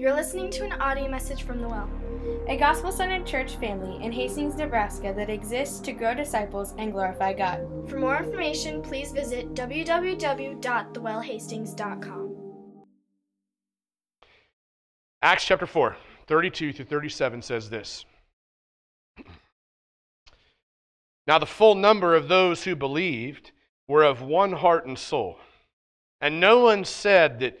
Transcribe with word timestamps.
You're 0.00 0.14
listening 0.14 0.48
to 0.52 0.64
an 0.64 0.72
audio 0.80 1.10
message 1.10 1.42
from 1.42 1.60
The 1.60 1.68
Well. 1.68 1.90
a 2.48 2.56
gospel 2.56 2.90
centered 2.90 3.26
church 3.26 3.56
family 3.56 4.02
in 4.02 4.10
Hastings, 4.10 4.56
Nebraska 4.56 5.12
that 5.14 5.28
exists 5.28 5.78
to 5.80 5.92
grow 5.92 6.14
disciples 6.14 6.72
and 6.78 6.90
glorify 6.90 7.34
God. 7.34 7.66
For 7.86 7.98
more 7.98 8.16
information, 8.16 8.80
please 8.80 9.12
visit 9.12 9.52
www.thewellhastings.com. 9.52 12.36
Acts 15.20 15.44
chapter 15.44 15.66
4, 15.66 15.96
32 16.26 16.72
through 16.72 16.86
37 16.86 17.42
says 17.42 17.68
this. 17.68 18.06
Now, 21.26 21.38
the 21.38 21.44
full 21.44 21.74
number 21.74 22.14
of 22.14 22.28
those 22.28 22.64
who 22.64 22.74
believed 22.74 23.52
were 23.86 24.04
of 24.04 24.22
one 24.22 24.52
heart 24.52 24.86
and 24.86 24.98
soul. 24.98 25.38
And 26.22 26.40
no 26.40 26.60
one 26.60 26.86
said 26.86 27.40
that 27.40 27.60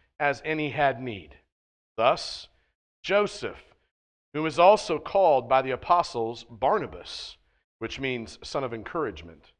as 0.21 0.39
any 0.45 0.69
had 0.69 1.01
need. 1.01 1.35
Thus, 1.97 2.47
Joseph, 3.01 3.57
who 4.35 4.43
was 4.43 4.59
also 4.59 4.99
called 4.99 5.49
by 5.49 5.63
the 5.63 5.71
apostles 5.71 6.45
Barnabas, 6.47 7.37
which 7.79 7.99
means 7.99 8.37
son 8.43 8.63
of 8.63 8.71
encouragement, 8.71 9.51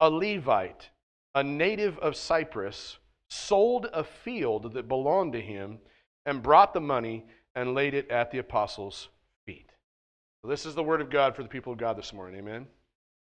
a 0.00 0.10
Levite, 0.10 0.90
a 1.32 1.44
native 1.44 1.96
of 2.00 2.16
Cyprus, 2.16 2.98
sold 3.28 3.86
a 3.92 4.02
field 4.02 4.74
that 4.74 4.88
belonged 4.88 5.32
to 5.34 5.40
him 5.40 5.78
and 6.26 6.42
brought 6.42 6.74
the 6.74 6.80
money 6.80 7.24
and 7.54 7.74
laid 7.74 7.94
it 7.94 8.10
at 8.10 8.32
the 8.32 8.38
apostles' 8.38 9.08
feet. 9.46 9.70
So 10.42 10.50
this 10.50 10.66
is 10.66 10.74
the 10.74 10.82
word 10.82 11.00
of 11.00 11.08
God 11.08 11.36
for 11.36 11.44
the 11.44 11.48
people 11.48 11.72
of 11.72 11.78
God 11.78 11.96
this 11.96 12.12
morning. 12.12 12.40
Amen. 12.40 12.66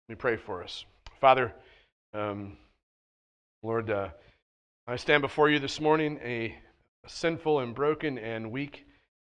Let 0.07 0.09
me 0.09 0.15
pray 0.15 0.37
for 0.37 0.63
us. 0.63 0.85
Father, 1.19 1.53
um, 2.13 2.55
Lord, 3.63 3.91
uh, 3.91 4.09
I 4.87 4.95
stand 4.95 5.21
before 5.21 5.49
you 5.49 5.59
this 5.59 5.81
morning 5.81 6.17
a 6.23 6.55
sinful 7.09 7.59
and 7.59 7.75
broken 7.75 8.17
and 8.17 8.51
weak 8.51 8.85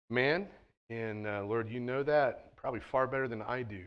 man. 0.09 0.49
And 0.91 1.27
uh, 1.27 1.45
Lord, 1.45 1.71
you 1.71 1.81
know 1.81 2.03
that 2.03 2.57
probably 2.57 2.81
far 2.81 3.07
better 3.07 3.29
than 3.29 3.43
I 3.43 3.63
do. 3.63 3.85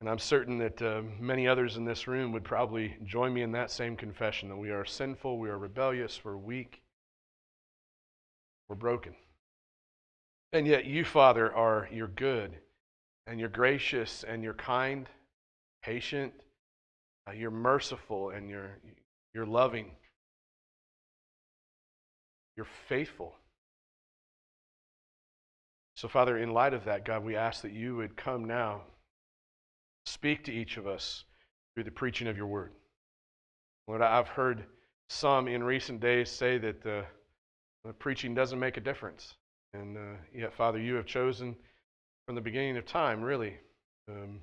And 0.00 0.10
I'm 0.10 0.18
certain 0.18 0.58
that 0.58 0.82
uh, 0.82 1.02
many 1.18 1.48
others 1.48 1.78
in 1.78 1.84
this 1.84 2.06
room 2.06 2.32
would 2.32 2.44
probably 2.44 2.96
join 3.04 3.32
me 3.32 3.42
in 3.42 3.52
that 3.52 3.70
same 3.70 3.96
confession 3.96 4.48
that 4.50 4.56
we 4.56 4.70
are 4.70 4.84
sinful, 4.84 5.38
we 5.38 5.48
are 5.48 5.56
rebellious, 5.56 6.22
we're 6.22 6.36
weak, 6.36 6.82
we're 8.68 8.76
broken. 8.76 9.14
And 10.52 10.66
yet, 10.66 10.84
you, 10.84 11.04
Father, 11.04 11.52
are 11.54 11.88
you're 11.90 12.08
good 12.08 12.52
and 13.26 13.40
you're 13.40 13.48
gracious 13.48 14.22
and 14.22 14.42
you're 14.42 14.54
kind, 14.54 15.08
patient, 15.82 16.32
uh, 17.26 17.32
you're 17.32 17.50
merciful 17.50 18.30
and 18.30 18.50
you're, 18.50 18.78
you're 19.34 19.46
loving, 19.46 19.90
you're 22.56 22.66
faithful. 22.88 23.34
So, 25.96 26.08
Father, 26.08 26.36
in 26.36 26.52
light 26.52 26.74
of 26.74 26.84
that, 26.84 27.04
God, 27.04 27.24
we 27.24 27.36
ask 27.36 27.62
that 27.62 27.72
you 27.72 27.96
would 27.96 28.16
come 28.16 28.44
now, 28.44 28.82
speak 30.04 30.44
to 30.44 30.52
each 30.52 30.76
of 30.76 30.86
us 30.86 31.24
through 31.74 31.84
the 31.84 31.90
preaching 31.90 32.28
of 32.28 32.36
your 32.36 32.46
word. 32.46 32.72
Lord, 33.88 34.02
I've 34.02 34.28
heard 34.28 34.64
some 35.08 35.48
in 35.48 35.62
recent 35.62 36.00
days 36.00 36.30
say 36.30 36.58
that. 36.58 36.86
Uh, 36.86 37.02
the 37.86 37.92
preaching 37.92 38.34
doesn't 38.34 38.58
make 38.58 38.76
a 38.76 38.80
difference. 38.80 39.34
And 39.72 39.96
uh, 39.96 40.18
yet, 40.34 40.52
Father, 40.52 40.80
you 40.80 40.94
have 40.94 41.06
chosen 41.06 41.54
from 42.26 42.34
the 42.34 42.40
beginning 42.40 42.76
of 42.76 42.84
time, 42.84 43.22
really, 43.22 43.56
um, 44.08 44.40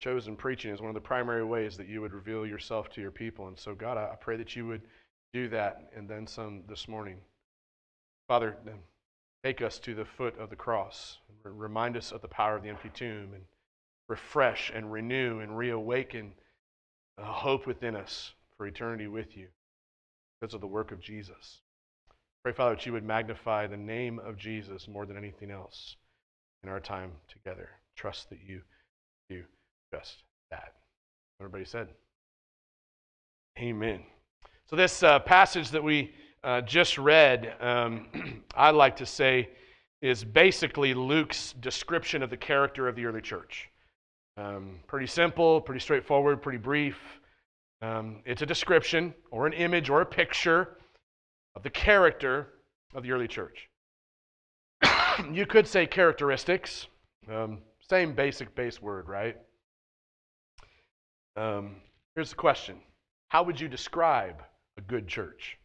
chosen 0.00 0.36
preaching 0.36 0.72
as 0.72 0.80
one 0.80 0.88
of 0.88 0.94
the 0.94 1.00
primary 1.00 1.44
ways 1.44 1.76
that 1.76 1.88
you 1.88 2.00
would 2.00 2.14
reveal 2.14 2.46
yourself 2.46 2.88
to 2.90 3.00
your 3.00 3.10
people. 3.10 3.48
And 3.48 3.58
so, 3.58 3.74
God, 3.74 3.98
I 3.98 4.14
pray 4.20 4.36
that 4.36 4.56
you 4.56 4.66
would 4.66 4.82
do 5.34 5.48
that 5.48 5.90
and 5.94 6.08
then 6.08 6.26
some 6.26 6.62
this 6.68 6.86
morning. 6.86 7.16
Father, 8.28 8.56
um, 8.68 8.78
take 9.42 9.60
us 9.60 9.80
to 9.80 9.94
the 9.94 10.04
foot 10.04 10.38
of 10.38 10.48
the 10.48 10.56
cross. 10.56 11.18
Remind 11.42 11.96
us 11.96 12.12
of 12.12 12.22
the 12.22 12.28
power 12.28 12.56
of 12.56 12.62
the 12.62 12.68
empty 12.68 12.88
tomb 12.94 13.34
and 13.34 13.42
refresh 14.08 14.70
and 14.72 14.92
renew 14.92 15.40
and 15.40 15.58
reawaken 15.58 16.32
a 17.18 17.24
hope 17.24 17.66
within 17.66 17.96
us 17.96 18.32
for 18.56 18.66
eternity 18.66 19.08
with 19.08 19.36
you 19.36 19.48
because 20.40 20.54
of 20.54 20.60
the 20.60 20.66
work 20.68 20.92
of 20.92 21.00
Jesus. 21.00 21.60
Pray, 22.44 22.52
Father, 22.52 22.76
that 22.76 22.86
you 22.86 22.92
would 22.92 23.04
magnify 23.04 23.66
the 23.66 23.76
name 23.76 24.20
of 24.20 24.36
Jesus 24.36 24.86
more 24.86 25.04
than 25.04 25.16
anything 25.16 25.50
else 25.50 25.96
in 26.62 26.68
our 26.68 26.80
time 26.80 27.10
together. 27.28 27.70
Trust 27.96 28.30
that 28.30 28.38
you 28.46 28.60
do 29.28 29.42
just 29.92 30.22
that. 30.50 30.74
Everybody 31.40 31.64
said, 31.64 31.88
Amen. 33.58 34.04
So, 34.66 34.76
this 34.76 35.02
uh, 35.02 35.18
passage 35.18 35.70
that 35.70 35.84
we 35.84 36.12
uh, 36.42 36.62
just 36.62 36.96
read, 36.96 37.54
um, 37.60 38.42
I 38.54 38.70
like 38.70 38.96
to 38.96 39.06
say, 39.06 39.50
is 40.00 40.24
basically 40.24 40.94
Luke's 40.94 41.52
description 41.60 42.22
of 42.22 42.30
the 42.30 42.36
character 42.38 42.88
of 42.88 42.96
the 42.96 43.04
early 43.04 43.20
church. 43.20 43.68
Um, 44.38 44.80
pretty 44.86 45.06
simple, 45.06 45.60
pretty 45.60 45.80
straightforward, 45.80 46.40
pretty 46.40 46.58
brief. 46.58 46.96
Um, 47.82 48.22
it's 48.24 48.40
a 48.40 48.46
description 48.46 49.14
or 49.30 49.46
an 49.46 49.52
image 49.52 49.90
or 49.90 50.00
a 50.00 50.06
picture 50.06 50.78
of 51.54 51.62
the 51.62 51.70
character 51.70 52.54
of 52.94 53.02
the 53.02 53.12
early 53.12 53.28
church. 53.28 53.68
you 55.32 55.44
could 55.44 55.66
say 55.66 55.86
characteristics, 55.86 56.86
um, 57.30 57.58
same 57.88 58.14
basic 58.14 58.54
base 58.54 58.80
word, 58.80 59.08
right? 59.08 59.36
Um, 61.36 61.76
here's 62.14 62.30
the 62.30 62.36
question 62.36 62.76
How 63.28 63.42
would 63.42 63.60
you 63.60 63.68
describe 63.68 64.42
a 64.76 64.80
good 64.80 65.08
church? 65.08 65.58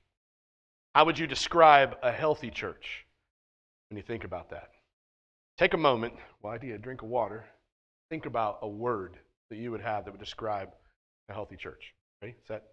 How 0.96 1.06
would 1.06 1.20
you 1.20 1.28
describe 1.28 1.98
a 2.04 2.12
healthy 2.12 2.50
church 2.50 3.06
when 3.90 3.98
you 3.98 4.04
think 4.04 4.24
about 4.24 4.50
that? 4.50 4.70
Take 5.58 5.74
a 5.74 5.78
moment, 5.78 6.14
I 6.46 6.58
do 6.58 6.74
a 6.74 6.78
drink 6.78 7.02
of 7.02 7.10
water, 7.10 7.46
think 8.10 8.26
about 8.26 8.60
a 8.62 8.68
word 8.68 9.18
that 9.50 9.58
you 9.58 9.72
would 9.72 9.82
have 9.82 10.06
that 10.06 10.12
would 10.12 10.20
describe 10.20 10.70
a 11.30 11.34
healthy 11.34 11.56
church. 11.56 11.94
Ready? 12.22 12.36
Set? 12.48 12.64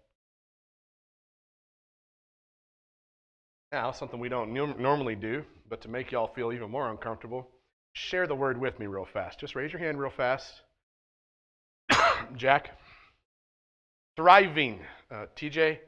Now, 3.71 3.91
something 3.91 4.19
we 4.19 4.29
don't 4.29 4.53
normally 4.53 5.15
do, 5.15 5.43
but 5.69 5.81
to 5.81 5.89
make 5.89 6.11
y'all 6.11 6.27
feel 6.33 6.53
even 6.53 6.71
more 6.71 6.89
uncomfortable, 6.89 7.49
share 7.93 8.25
the 8.25 8.35
word 8.35 8.57
with 8.57 8.79
me 8.79 8.87
real 8.87 9.05
fast. 9.05 9.39
Just 9.39 9.55
raise 9.55 9.73
your 9.73 9.81
hand 9.81 9.99
real 9.99 10.09
fast. 10.09 10.61
Jack. 12.35 12.79
Thriving. 14.15 14.79
Uh, 15.11 15.25
TJ. 15.35 15.79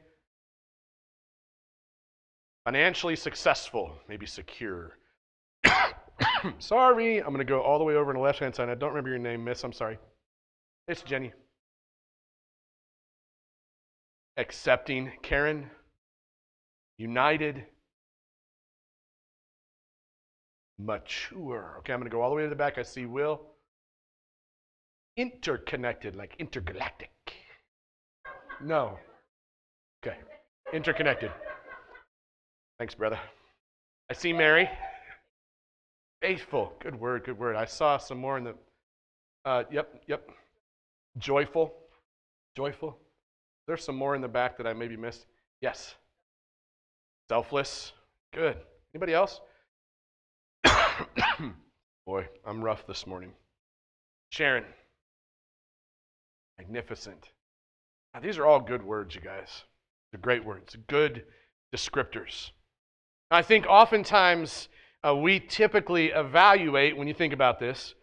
Financially 2.64 3.16
successful, 3.16 3.92
maybe 4.08 4.26
secure. 4.26 4.98
sorry, 6.58 7.18
I'm 7.18 7.28
going 7.28 7.38
to 7.38 7.44
go 7.44 7.62
all 7.62 7.78
the 7.78 7.84
way 7.84 7.94
over 7.94 8.10
on 8.10 8.16
the 8.16 8.22
left 8.22 8.38
hand 8.38 8.54
side. 8.54 8.68
I 8.68 8.74
don't 8.74 8.90
remember 8.90 9.10
your 9.10 9.18
name, 9.18 9.44
miss. 9.44 9.64
I'm 9.64 9.72
sorry. 9.72 9.98
It's 10.88 11.02
Jenny. 11.02 11.32
Accepting. 14.36 15.12
Karen 15.22 15.70
united, 17.00 17.64
mature. 20.78 21.76
Okay, 21.78 21.94
I'm 21.94 21.98
going 21.98 22.10
to 22.10 22.14
go 22.14 22.20
all 22.20 22.28
the 22.28 22.36
way 22.36 22.42
to 22.42 22.48
the 22.50 22.54
back. 22.54 22.76
I 22.76 22.82
see 22.82 23.06
Will. 23.06 23.40
Interconnected, 25.16 26.14
like 26.14 26.36
intergalactic. 26.38 27.10
No. 28.62 28.98
Okay. 30.04 30.18
Interconnected. 30.74 31.32
Thanks, 32.80 32.94
brother. 32.94 33.20
I 34.08 34.14
see 34.14 34.32
Mary. 34.32 34.66
Faithful. 36.22 36.72
Good 36.80 36.98
word, 36.98 37.24
good 37.24 37.38
word. 37.38 37.54
I 37.54 37.66
saw 37.66 37.98
some 37.98 38.16
more 38.16 38.38
in 38.38 38.44
the. 38.44 38.54
Uh, 39.44 39.64
yep, 39.70 40.02
yep. 40.06 40.26
Joyful. 41.18 41.74
Joyful. 42.56 42.96
There's 43.66 43.84
some 43.84 43.96
more 43.96 44.14
in 44.14 44.22
the 44.22 44.28
back 44.28 44.56
that 44.56 44.66
I 44.66 44.72
maybe 44.72 44.96
missed. 44.96 45.26
Yes. 45.60 45.94
Selfless. 47.28 47.92
Good. 48.32 48.56
Anybody 48.94 49.12
else? 49.12 49.42
Boy, 52.06 52.26
I'm 52.46 52.64
rough 52.64 52.86
this 52.86 53.06
morning. 53.06 53.32
Sharon. 54.30 54.64
Magnificent. 56.56 57.28
Now, 58.14 58.20
these 58.20 58.38
are 58.38 58.46
all 58.46 58.58
good 58.58 58.82
words, 58.82 59.14
you 59.14 59.20
guys. 59.20 59.64
They're 60.10 60.20
great 60.22 60.42
words. 60.42 60.78
Good 60.86 61.24
descriptors. 61.76 62.52
I 63.30 63.42
think 63.42 63.66
oftentimes 63.66 64.68
uh, 65.06 65.14
we 65.14 65.38
typically 65.38 66.08
evaluate, 66.08 66.96
when 66.96 67.06
you 67.06 67.14
think 67.14 67.32
about 67.32 67.60
this, 67.60 67.94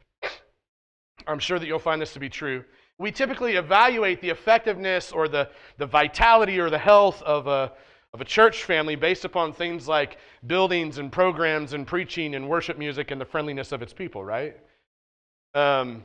I'm 1.28 1.40
sure 1.40 1.60
that 1.60 1.68
you'll 1.68 1.80
find 1.80 2.02
this 2.02 2.14
to 2.14 2.20
be 2.20 2.30
true. 2.30 2.64
We 2.98 3.12
typically 3.12 3.56
evaluate 3.56 4.22
the 4.22 4.30
effectiveness 4.30 5.12
or 5.12 5.28
the, 5.28 5.50
the 5.78 5.86
vitality 5.86 6.60
or 6.60 6.70
the 6.70 6.78
health 6.78 7.22
of 7.24 7.48
a, 7.48 7.74
of 8.14 8.22
a 8.22 8.26
church 8.26 8.64
family 8.64 8.96
based 8.96 9.26
upon 9.26 9.52
things 9.52 9.88
like 9.88 10.18
buildings 10.46 10.98
and 10.98 11.12
programs 11.12 11.74
and 11.74 11.86
preaching 11.86 12.34
and 12.34 12.48
worship 12.48 12.78
music 12.78 13.12
and 13.12 13.20
the 13.20 13.26
friendliness 13.26 13.74
of 13.74 13.82
its 13.82 13.94
people, 13.94 14.24
right? 14.24 14.56
Um, 15.54 16.04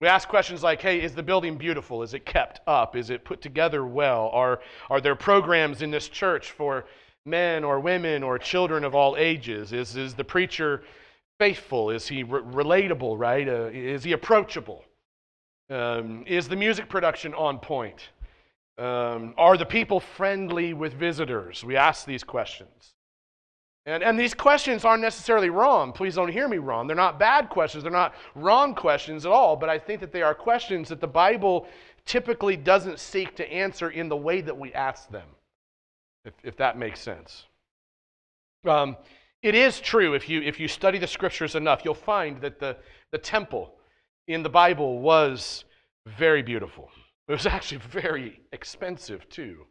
we 0.00 0.08
ask 0.08 0.26
questions 0.26 0.62
like, 0.62 0.80
hey, 0.80 1.02
is 1.02 1.14
the 1.14 1.22
building 1.22 1.56
beautiful? 1.58 2.02
Is 2.02 2.14
it 2.14 2.24
kept 2.24 2.60
up? 2.66 2.96
Is 2.96 3.10
it 3.10 3.24
put 3.24 3.42
together 3.42 3.84
well? 3.84 4.30
Are, 4.32 4.60
are 4.88 5.00
there 5.00 5.14
programs 5.14 5.82
in 5.82 5.90
this 5.90 6.08
church 6.08 6.50
for 6.50 6.86
men 7.26 7.64
or 7.64 7.80
women 7.80 8.22
or 8.22 8.38
children 8.38 8.84
of 8.84 8.94
all 8.94 9.16
ages? 9.16 9.72
Is, 9.72 9.96
is 9.96 10.14
the 10.14 10.24
preacher 10.24 10.82
faithful? 11.38 11.90
Is 11.90 12.06
he 12.08 12.22
re- 12.22 12.40
relatable, 12.40 13.18
right? 13.18 13.48
Uh, 13.48 13.70
is 13.72 14.04
he 14.04 14.12
approachable? 14.12 14.84
Um, 15.70 16.24
is 16.26 16.48
the 16.48 16.56
music 16.56 16.88
production 16.88 17.34
on 17.34 17.58
point? 17.58 18.10
Um, 18.76 19.34
are 19.38 19.56
the 19.56 19.66
people 19.66 20.00
friendly 20.00 20.74
with 20.74 20.94
visitors? 20.94 21.64
We 21.64 21.76
ask 21.76 22.06
these 22.06 22.24
questions. 22.24 22.94
And, 23.86 24.02
and 24.02 24.18
these 24.18 24.34
questions 24.34 24.84
aren't 24.84 25.02
necessarily 25.02 25.50
wrong. 25.50 25.92
Please 25.92 26.14
don't 26.14 26.32
hear 26.32 26.48
me 26.48 26.56
wrong. 26.56 26.86
They're 26.86 26.96
not 26.96 27.18
bad 27.18 27.50
questions. 27.50 27.84
They're 27.84 27.92
not 27.92 28.14
wrong 28.34 28.74
questions 28.74 29.26
at 29.26 29.32
all. 29.32 29.56
But 29.56 29.68
I 29.68 29.78
think 29.78 30.00
that 30.00 30.10
they 30.10 30.22
are 30.22 30.34
questions 30.34 30.88
that 30.88 31.00
the 31.00 31.06
Bible 31.06 31.66
typically 32.06 32.56
doesn't 32.56 32.98
seek 32.98 33.36
to 33.36 33.52
answer 33.52 33.90
in 33.90 34.08
the 34.08 34.16
way 34.16 34.40
that 34.40 34.56
we 34.56 34.72
ask 34.72 35.10
them, 35.10 35.26
if, 36.24 36.34
if 36.42 36.56
that 36.56 36.78
makes 36.78 37.00
sense. 37.00 37.44
Um, 38.66 38.96
it 39.42 39.54
is 39.54 39.80
true, 39.80 40.14
if 40.14 40.28
you, 40.28 40.40
if 40.40 40.58
you 40.58 40.68
study 40.68 40.98
the 40.98 41.06
scriptures 41.06 41.54
enough, 41.54 41.82
you'll 41.84 41.94
find 41.94 42.40
that 42.40 42.58
the, 42.58 42.76
the 43.12 43.18
temple 43.18 43.74
in 44.26 44.42
the 44.42 44.48
Bible 44.48 45.00
was 45.00 45.64
very 46.06 46.42
beautiful. 46.42 46.88
It 47.28 47.32
was 47.32 47.46
actually 47.56 47.78
very 47.90 48.40
expensive, 48.52 49.28
too 49.28 49.66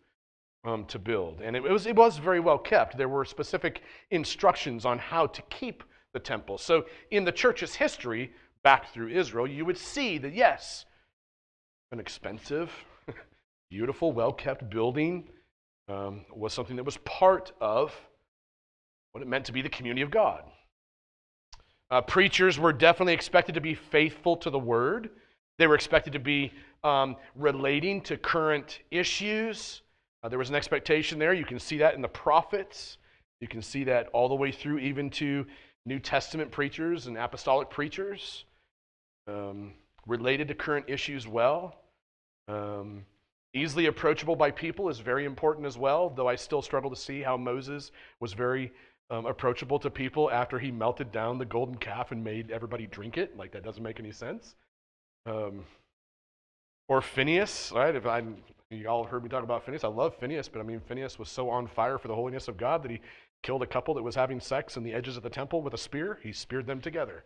um, 0.63 0.85
to 0.85 1.00
build. 1.00 1.41
And 1.41 1.55
it, 1.55 1.65
it, 1.65 1.71
was, 1.71 1.88
it 1.88 1.95
was 1.95 2.17
very 2.17 2.39
well 2.39 2.57
kept. 2.57 2.97
There 2.97 3.09
were 3.09 3.25
specific 3.25 3.81
instructions 4.11 4.85
on 4.85 5.00
how 5.00 5.27
to 5.27 5.41
keep 5.50 5.83
the 6.13 6.19
temple. 6.19 6.57
So 6.57 6.85
in 7.11 7.25
the 7.25 7.31
church's 7.31 7.75
history, 7.75 8.31
back 8.63 8.94
through 8.94 9.09
Israel, 9.09 9.47
you 9.47 9.65
would 9.65 9.77
see 9.77 10.17
that, 10.19 10.33
yes, 10.33 10.85
an 11.91 12.00
expensive, 12.00 12.71
beautiful, 13.69 14.11
well 14.11 14.31
kept 14.31 14.69
building 14.69 15.27
um, 15.88 16.21
was 16.33 16.53
something 16.53 16.75
that 16.75 16.83
was 16.83 16.97
part 16.97 17.51
of 17.59 17.94
what 19.12 19.21
it 19.21 19.27
meant 19.27 19.45
to 19.45 19.51
be 19.51 19.62
the 19.62 19.69
community 19.69 20.01
of 20.01 20.12
God. 20.12 20.44
Uh, 21.91 22.01
preachers 22.01 22.57
were 22.57 22.74
definitely 22.74 23.13
expected 23.13 23.53
to 23.56 23.62
be 23.62 23.75
faithful 23.75 24.35
to 24.38 24.50
the 24.50 24.59
word. 24.59 25.12
They 25.59 25.68
were 25.68 25.75
expected 25.75 26.13
to 26.13 26.19
be 26.19 26.51
um, 26.83 27.15
relating 27.35 28.01
to 28.01 28.18
current 28.18 28.80
issues. 28.89 29.81
Uh, 30.24 30.30
there 30.30 30.39
was 30.39 30.50
an 30.50 30.56
expectation 30.56 31.19
there. 31.19 31.33
You 31.33 31.45
can 31.45 31.59
see 31.59 31.77
that 31.77 31.94
in 31.94 32.01
the 32.01 32.07
prophets. 32.07 32.97
You 33.41 33.47
can 33.47 33.62
see 33.62 33.83
that 33.83 34.07
all 34.13 34.27
the 34.27 34.36
way 34.36 34.51
through, 34.51 34.79
even 34.79 35.09
to 35.12 35.45
New 35.86 36.00
Testament 36.00 36.50
preachers 36.50 37.07
and 37.07 37.18
apostolic 37.18 37.69
preachers, 37.69 38.45
um, 39.27 39.74
related 40.07 40.47
to 40.47 40.56
current 40.56 40.86
issues 40.88 41.27
well. 41.27 41.75
Um, 42.47 43.06
easily 43.53 43.85
approachable 43.85 44.35
by 44.35 44.51
people 44.51 44.89
is 44.89 45.00
very 45.00 45.25
important 45.25 45.65
as 45.65 45.77
well, 45.77 46.09
though 46.09 46.27
I 46.27 46.35
still 46.35 46.61
struggle 46.61 46.89
to 46.89 46.95
see 46.95 47.21
how 47.21 47.38
Moses 47.38 47.91
was 48.19 48.33
very 48.33 48.71
um, 49.09 49.25
approachable 49.25 49.79
to 49.79 49.89
people 49.89 50.31
after 50.31 50.59
he 50.59 50.71
melted 50.71 51.11
down 51.11 51.38
the 51.38 51.45
golden 51.45 51.75
calf 51.75 52.11
and 52.11 52.23
made 52.23 52.51
everybody 52.51 52.88
drink 52.88 53.17
it. 53.17 53.38
Like, 53.38 53.51
that 53.51 53.63
doesn't 53.63 53.83
make 53.83 54.00
any 54.00 54.11
sense. 54.11 54.55
Um, 55.25 55.65
or 56.88 57.01
Phineas, 57.01 57.71
right? 57.73 57.95
If 57.95 58.05
I'm 58.05 58.38
you 58.73 58.88
all 58.88 59.03
heard 59.03 59.23
me 59.23 59.29
talk 59.29 59.44
about 59.44 59.63
Phineas. 59.63 59.83
I 59.83 59.88
love 59.88 60.15
Phineas, 60.15 60.47
but 60.47 60.59
I 60.59 60.63
mean, 60.63 60.79
Phineas 60.79 61.19
was 61.19 61.29
so 61.29 61.50
on 61.50 61.67
fire 61.67 61.97
for 61.97 62.07
the 62.07 62.15
holiness 62.15 62.47
of 62.47 62.57
God 62.57 62.83
that 62.83 62.91
he 62.91 63.01
killed 63.41 63.61
a 63.61 63.67
couple 63.67 63.94
that 63.94 64.03
was 64.03 64.15
having 64.15 64.39
sex 64.39 64.77
in 64.77 64.83
the 64.83 64.94
edges 64.94 65.17
of 65.17 65.23
the 65.23 65.29
temple 65.29 65.61
with 65.61 65.73
a 65.73 65.77
spear. 65.77 66.19
He 66.23 66.31
speared 66.33 66.65
them 66.65 66.81
together. 66.81 67.23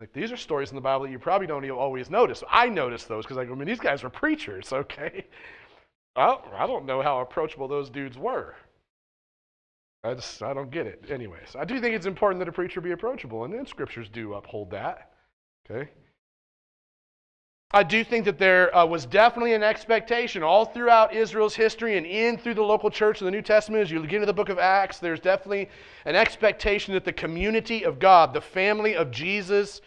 Like 0.00 0.12
these 0.12 0.30
are 0.30 0.36
stories 0.36 0.70
in 0.70 0.76
the 0.76 0.80
Bible 0.80 1.04
that 1.04 1.10
you 1.10 1.18
probably 1.18 1.46
don't 1.46 1.68
always 1.70 2.08
notice. 2.08 2.44
I 2.48 2.68
notice 2.68 3.04
those 3.04 3.24
because 3.24 3.36
I 3.36 3.44
go, 3.44 3.54
mean 3.54 3.66
these 3.66 3.80
guys 3.80 4.02
were 4.02 4.10
preachers, 4.10 4.72
okay? 4.72 5.26
Well, 6.16 6.44
I 6.52 6.66
don't 6.66 6.86
know 6.86 7.02
how 7.02 7.20
approachable 7.20 7.68
those 7.68 7.90
dudes 7.90 8.18
were. 8.18 8.54
I 10.04 10.14
just 10.14 10.42
I 10.42 10.54
don't 10.54 10.70
get 10.70 10.86
it. 10.86 11.04
Anyways, 11.10 11.56
I 11.58 11.64
do 11.64 11.80
think 11.80 11.94
it's 11.94 12.06
important 12.06 12.38
that 12.38 12.48
a 12.48 12.52
preacher 12.52 12.80
be 12.80 12.92
approachable, 12.92 13.44
and 13.44 13.52
then 13.52 13.66
scriptures 13.66 14.08
do 14.08 14.34
uphold 14.34 14.70
that. 14.70 15.12
Okay. 15.68 15.90
I 17.70 17.82
do 17.82 18.02
think 18.02 18.24
that 18.24 18.38
there 18.38 18.74
uh, 18.74 18.86
was 18.86 19.04
definitely 19.04 19.52
an 19.52 19.62
expectation 19.62 20.42
all 20.42 20.64
throughout 20.64 21.12
Israel's 21.12 21.54
history 21.54 21.98
and 21.98 22.06
in 22.06 22.38
through 22.38 22.54
the 22.54 22.62
local 22.62 22.88
church 22.88 23.20
of 23.20 23.26
the 23.26 23.30
New 23.30 23.42
Testament. 23.42 23.82
As 23.82 23.90
you 23.90 24.00
get 24.06 24.14
into 24.14 24.26
the 24.26 24.32
book 24.32 24.48
of 24.48 24.58
Acts, 24.58 24.98
there's 24.98 25.20
definitely 25.20 25.68
an 26.06 26.16
expectation 26.16 26.94
that 26.94 27.04
the 27.04 27.12
community 27.12 27.84
of 27.84 27.98
God, 27.98 28.32
the 28.32 28.40
family 28.40 28.96
of 28.96 29.10
Jesus 29.10 29.82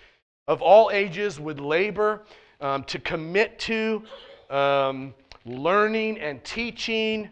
of 0.47 0.61
all 0.61 0.91
ages, 0.91 1.39
would 1.39 1.59
labor 1.59 2.21
um, 2.59 2.83
to 2.83 2.99
commit 2.99 3.57
to 3.57 4.03
um, 4.51 5.15
learning 5.43 6.19
and 6.19 6.43
teaching, 6.43 7.29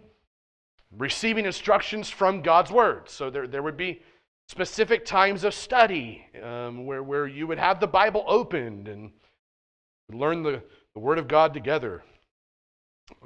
receiving 0.97 1.45
instructions 1.45 2.09
from 2.09 2.41
God's 2.41 2.71
Word. 2.71 3.07
So 3.07 3.29
there, 3.29 3.45
there 3.45 3.61
would 3.61 3.77
be 3.77 4.01
specific 4.47 5.05
times 5.05 5.43
of 5.43 5.53
study 5.53 6.25
um, 6.41 6.87
where, 6.87 7.03
where 7.03 7.27
you 7.27 7.45
would 7.45 7.59
have 7.59 7.79
the 7.79 7.85
Bible 7.85 8.23
opened 8.25 8.87
and 8.87 9.11
learn 10.17 10.43
the, 10.43 10.61
the 10.93 10.99
Word 10.99 11.17
of 11.17 11.27
God 11.27 11.53
together. 11.53 12.03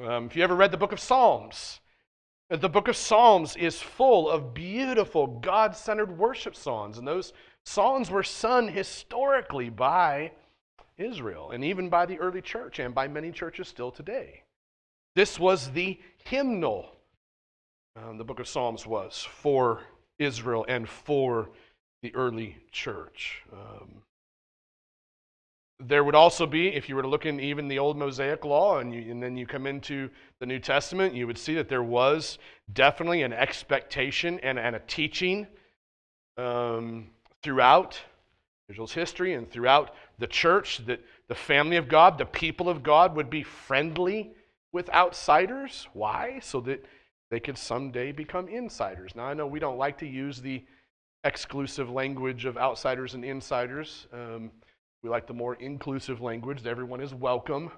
Um, 0.01 0.25
if 0.25 0.35
you 0.35 0.43
ever 0.43 0.55
read 0.55 0.71
the 0.71 0.77
book 0.77 0.91
of 0.91 0.99
Psalms, 0.99 1.79
uh, 2.49 2.57
the 2.57 2.69
book 2.69 2.87
of 2.87 2.95
Psalms 2.95 3.55
is 3.55 3.81
full 3.81 4.29
of 4.29 4.53
beautiful 4.53 5.27
God 5.27 5.75
centered 5.75 6.17
worship 6.17 6.55
songs. 6.55 6.97
And 6.97 7.07
those 7.07 7.33
songs 7.65 8.09
were 8.09 8.23
sung 8.23 8.67
historically 8.67 9.69
by 9.69 10.31
Israel 10.97 11.51
and 11.51 11.63
even 11.63 11.89
by 11.89 12.05
the 12.05 12.19
early 12.19 12.41
church 12.41 12.79
and 12.79 12.93
by 12.93 13.07
many 13.07 13.31
churches 13.31 13.67
still 13.67 13.91
today. 13.91 14.43
This 15.15 15.39
was 15.39 15.71
the 15.71 15.99
hymnal, 16.25 16.95
um, 17.95 18.17
the 18.17 18.23
book 18.23 18.39
of 18.39 18.47
Psalms 18.47 18.85
was, 18.87 19.27
for 19.29 19.81
Israel 20.17 20.65
and 20.67 20.87
for 20.87 21.49
the 22.01 22.13
early 22.15 22.57
church. 22.71 23.43
Um, 23.51 24.01
there 25.87 26.03
would 26.03 26.15
also 26.15 26.45
be, 26.45 26.67
if 26.67 26.87
you 26.87 26.95
were 26.95 27.01
to 27.01 27.07
look 27.07 27.25
in 27.25 27.39
even 27.39 27.67
the 27.67 27.79
old 27.79 27.97
Mosaic 27.97 28.45
law 28.45 28.79
and, 28.79 28.93
you, 28.93 29.11
and, 29.11 29.21
then 29.21 29.35
you 29.35 29.45
come 29.45 29.67
into 29.67 30.09
the 30.39 30.45
New 30.45 30.59
Testament, 30.59 31.13
you 31.13 31.27
would 31.27 31.37
see 31.37 31.55
that 31.55 31.69
there 31.69 31.83
was 31.83 32.37
definitely 32.71 33.23
an 33.23 33.33
expectation 33.33 34.39
and, 34.43 34.57
and 34.57 34.75
a 34.75 34.79
teaching 34.79 35.47
um, 36.37 37.09
throughout 37.41 37.99
Israel's 38.69 38.93
history 38.93 39.33
and 39.33 39.49
throughout 39.49 39.93
the 40.19 40.27
church 40.27 40.85
that 40.85 41.01
the 41.27 41.35
family 41.35 41.77
of 41.77 41.87
God, 41.87 42.17
the 42.17 42.25
people 42.25 42.69
of 42.69 42.83
God, 42.83 43.15
would 43.15 43.29
be 43.29 43.43
friendly 43.43 44.31
with 44.71 44.89
outsiders. 44.89 45.87
Why? 45.93 46.39
So 46.41 46.61
that 46.61 46.85
they 47.29 47.39
could 47.39 47.57
someday 47.57 48.11
become 48.11 48.47
insiders. 48.47 49.15
Now, 49.15 49.25
I 49.25 49.33
know 49.33 49.47
we 49.47 49.59
don't 49.59 49.77
like 49.77 49.97
to 49.99 50.07
use 50.07 50.41
the 50.41 50.63
exclusive 51.23 51.89
language 51.89 52.45
of 52.45 52.57
outsiders 52.57 53.13
and 53.13 53.23
insiders. 53.23 54.07
Um, 54.13 54.51
we 55.03 55.09
like 55.09 55.27
the 55.27 55.33
more 55.33 55.55
inclusive 55.55 56.21
language 56.21 56.61
that 56.63 56.69
everyone 56.69 57.01
is 57.01 57.13
welcome. 57.13 57.71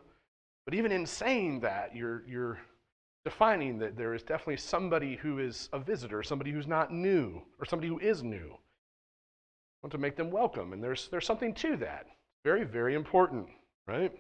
But 0.66 0.76
even 0.76 0.92
in 0.92 1.06
saying 1.06 1.62
that, 1.62 1.96
you're, 1.96 2.24
you're 2.28 2.60
defining 3.24 3.80
that 3.80 3.98
there 3.98 4.14
is 4.14 4.22
definitely 4.22 4.58
somebody 4.58 5.16
who 5.16 5.40
is 5.40 5.68
a 5.74 5.80
visitor, 5.80 6.22
somebody 6.22 6.52
who's 6.52 6.68
not 6.68 6.94
new, 6.94 7.42
or 7.60 7.66
somebody 7.66 7.88
who 7.88 8.00
is 8.00 8.24
new. 8.24 8.52
I 8.54 9.82
want 9.82 9.92
to 9.92 9.98
make 9.98 10.16
them 10.16 10.30
welcome. 10.30 10.72
And 10.72 10.84
there's, 10.84 11.08
there's 11.08 11.26
something 11.26 11.54
to 11.56 11.76
that. 11.78 12.06
Very, 12.44 12.64
very 12.64 12.94
important, 12.94 13.48
right? 13.88 14.12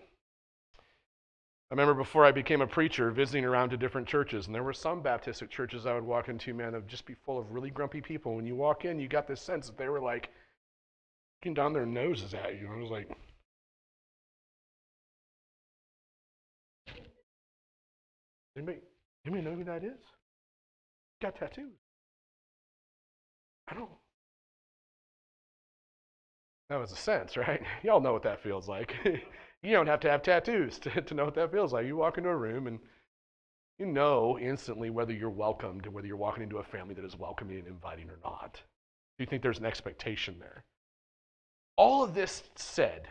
I 1.72 1.74
remember 1.74 1.94
before 1.94 2.26
I 2.26 2.32
became 2.32 2.62
a 2.62 2.68
preacher 2.68 3.12
visiting 3.12 3.46
around 3.46 3.70
to 3.70 3.78
different 3.78 4.08
churches, 4.08 4.46
and 4.48 4.56
there 4.56 4.64
were 4.64 4.74
some 4.74 5.02
Baptistic 5.02 5.50
churches 5.50 5.86
I 5.86 5.94
would 5.94 6.04
walk 6.04 6.30
into, 6.30 6.54
man, 6.54 6.74
of 6.74 6.88
just 6.88 7.06
be 7.06 7.16
full 7.26 7.38
of 7.38 7.52
really 7.52 7.70
grumpy 7.70 8.02
people. 8.02 8.36
When 8.36 8.46
you 8.46 8.56
walk 8.56 8.86
in, 8.86 9.00
you 9.00 9.08
got 9.08 9.28
this 9.28 9.42
sense 9.42 9.68
that 9.68 9.78
they 9.78 9.90
were 9.90 10.00
like, 10.00 10.30
looking 11.46 11.54
down 11.54 11.74
their 11.74 11.86
noses 11.86 12.34
at 12.34 12.60
you. 12.60 12.68
I 12.74 12.82
was 12.82 12.90
like, 12.90 13.08
anybody, 18.58 18.80
anybody 19.25 19.48
know 19.48 19.56
who 19.56 19.64
that 19.66 19.84
is? 19.84 20.02
Got 21.22 21.36
tattoos. 21.36 21.78
I 23.68 23.75
don't. 23.75 23.90
That 26.70 26.80
was 26.80 26.92
a 26.92 26.96
sense, 26.96 27.38
right? 27.38 27.62
Y'all 27.84 28.02
know 28.02 28.14
what 28.14 28.24
that 28.24 28.42
feels 28.42 28.68
like. 28.68 28.96
you 29.62 29.72
don't 29.72 29.88
have 29.88 30.00
to 30.02 30.10
have 30.10 30.24
tattoos 30.24 30.80
to, 30.82 31.02
to 31.02 31.14
know 31.14 31.25
what 31.25 31.36
that 31.36 31.52
feels 31.52 31.74
like. 31.74 31.86
You 31.86 31.98
walk 31.98 32.18
into 32.18 32.30
a 32.30 32.36
room 32.36 32.68
and 32.68 32.80
You 33.80 33.86
know 33.86 34.38
instantly 34.38 34.90
whether 34.90 35.14
you're 35.14 35.30
welcomed, 35.30 35.88
whether 35.88 36.08
you're 36.08 36.18
walking 36.18 36.44
into 36.44 36.58
a 36.58 36.64
family 36.64 36.94
that 36.96 37.06
is 37.06 37.16
welcoming 37.18 37.60
and 37.60 37.68
inviting 37.68 38.10
or 38.10 38.20
not. 38.24 38.56
Do 39.18 39.24
you 39.24 39.28
think 39.28 39.42
there's 39.44 39.60
an 39.60 39.66
expectation 39.66 40.40
there? 40.40 40.66
All 41.77 42.03
of 42.03 42.13
this 42.13 42.44
said, 42.55 43.08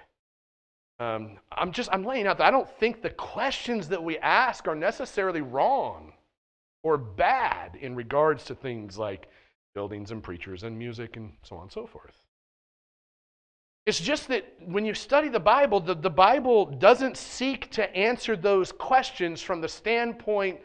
um, 1.00 1.38
I'm 1.52 1.72
just 1.72 1.90
I'm 1.92 2.04
laying 2.04 2.26
out 2.26 2.38
that 2.38 2.46
I 2.46 2.50
don't 2.50 2.70
think 2.78 3.02
the 3.02 3.10
questions 3.10 3.88
that 3.88 4.02
we 4.02 4.18
ask 4.18 4.68
are 4.68 4.76
necessarily 4.76 5.40
wrong 5.40 6.12
or 6.82 6.96
bad 6.96 7.76
in 7.80 7.96
regards 7.96 8.44
to 8.44 8.54
things 8.54 8.96
like 8.96 9.28
buildings 9.74 10.12
and 10.12 10.22
preachers 10.22 10.62
and 10.62 10.78
music 10.78 11.16
and 11.16 11.32
so 11.42 11.56
on 11.56 11.62
and 11.62 11.72
so 11.72 11.86
forth. 11.86 12.22
It's 13.86 14.00
just 14.00 14.28
that 14.28 14.46
when 14.64 14.86
you 14.86 14.94
study 14.94 15.28
the 15.28 15.40
Bible, 15.40 15.80
the, 15.80 15.94
the 15.94 16.08
Bible 16.08 16.64
doesn't 16.64 17.18
seek 17.18 17.70
to 17.72 17.94
answer 17.94 18.34
those 18.34 18.72
questions 18.72 19.42
from 19.42 19.60
the 19.60 19.68
standpoint 19.68 20.60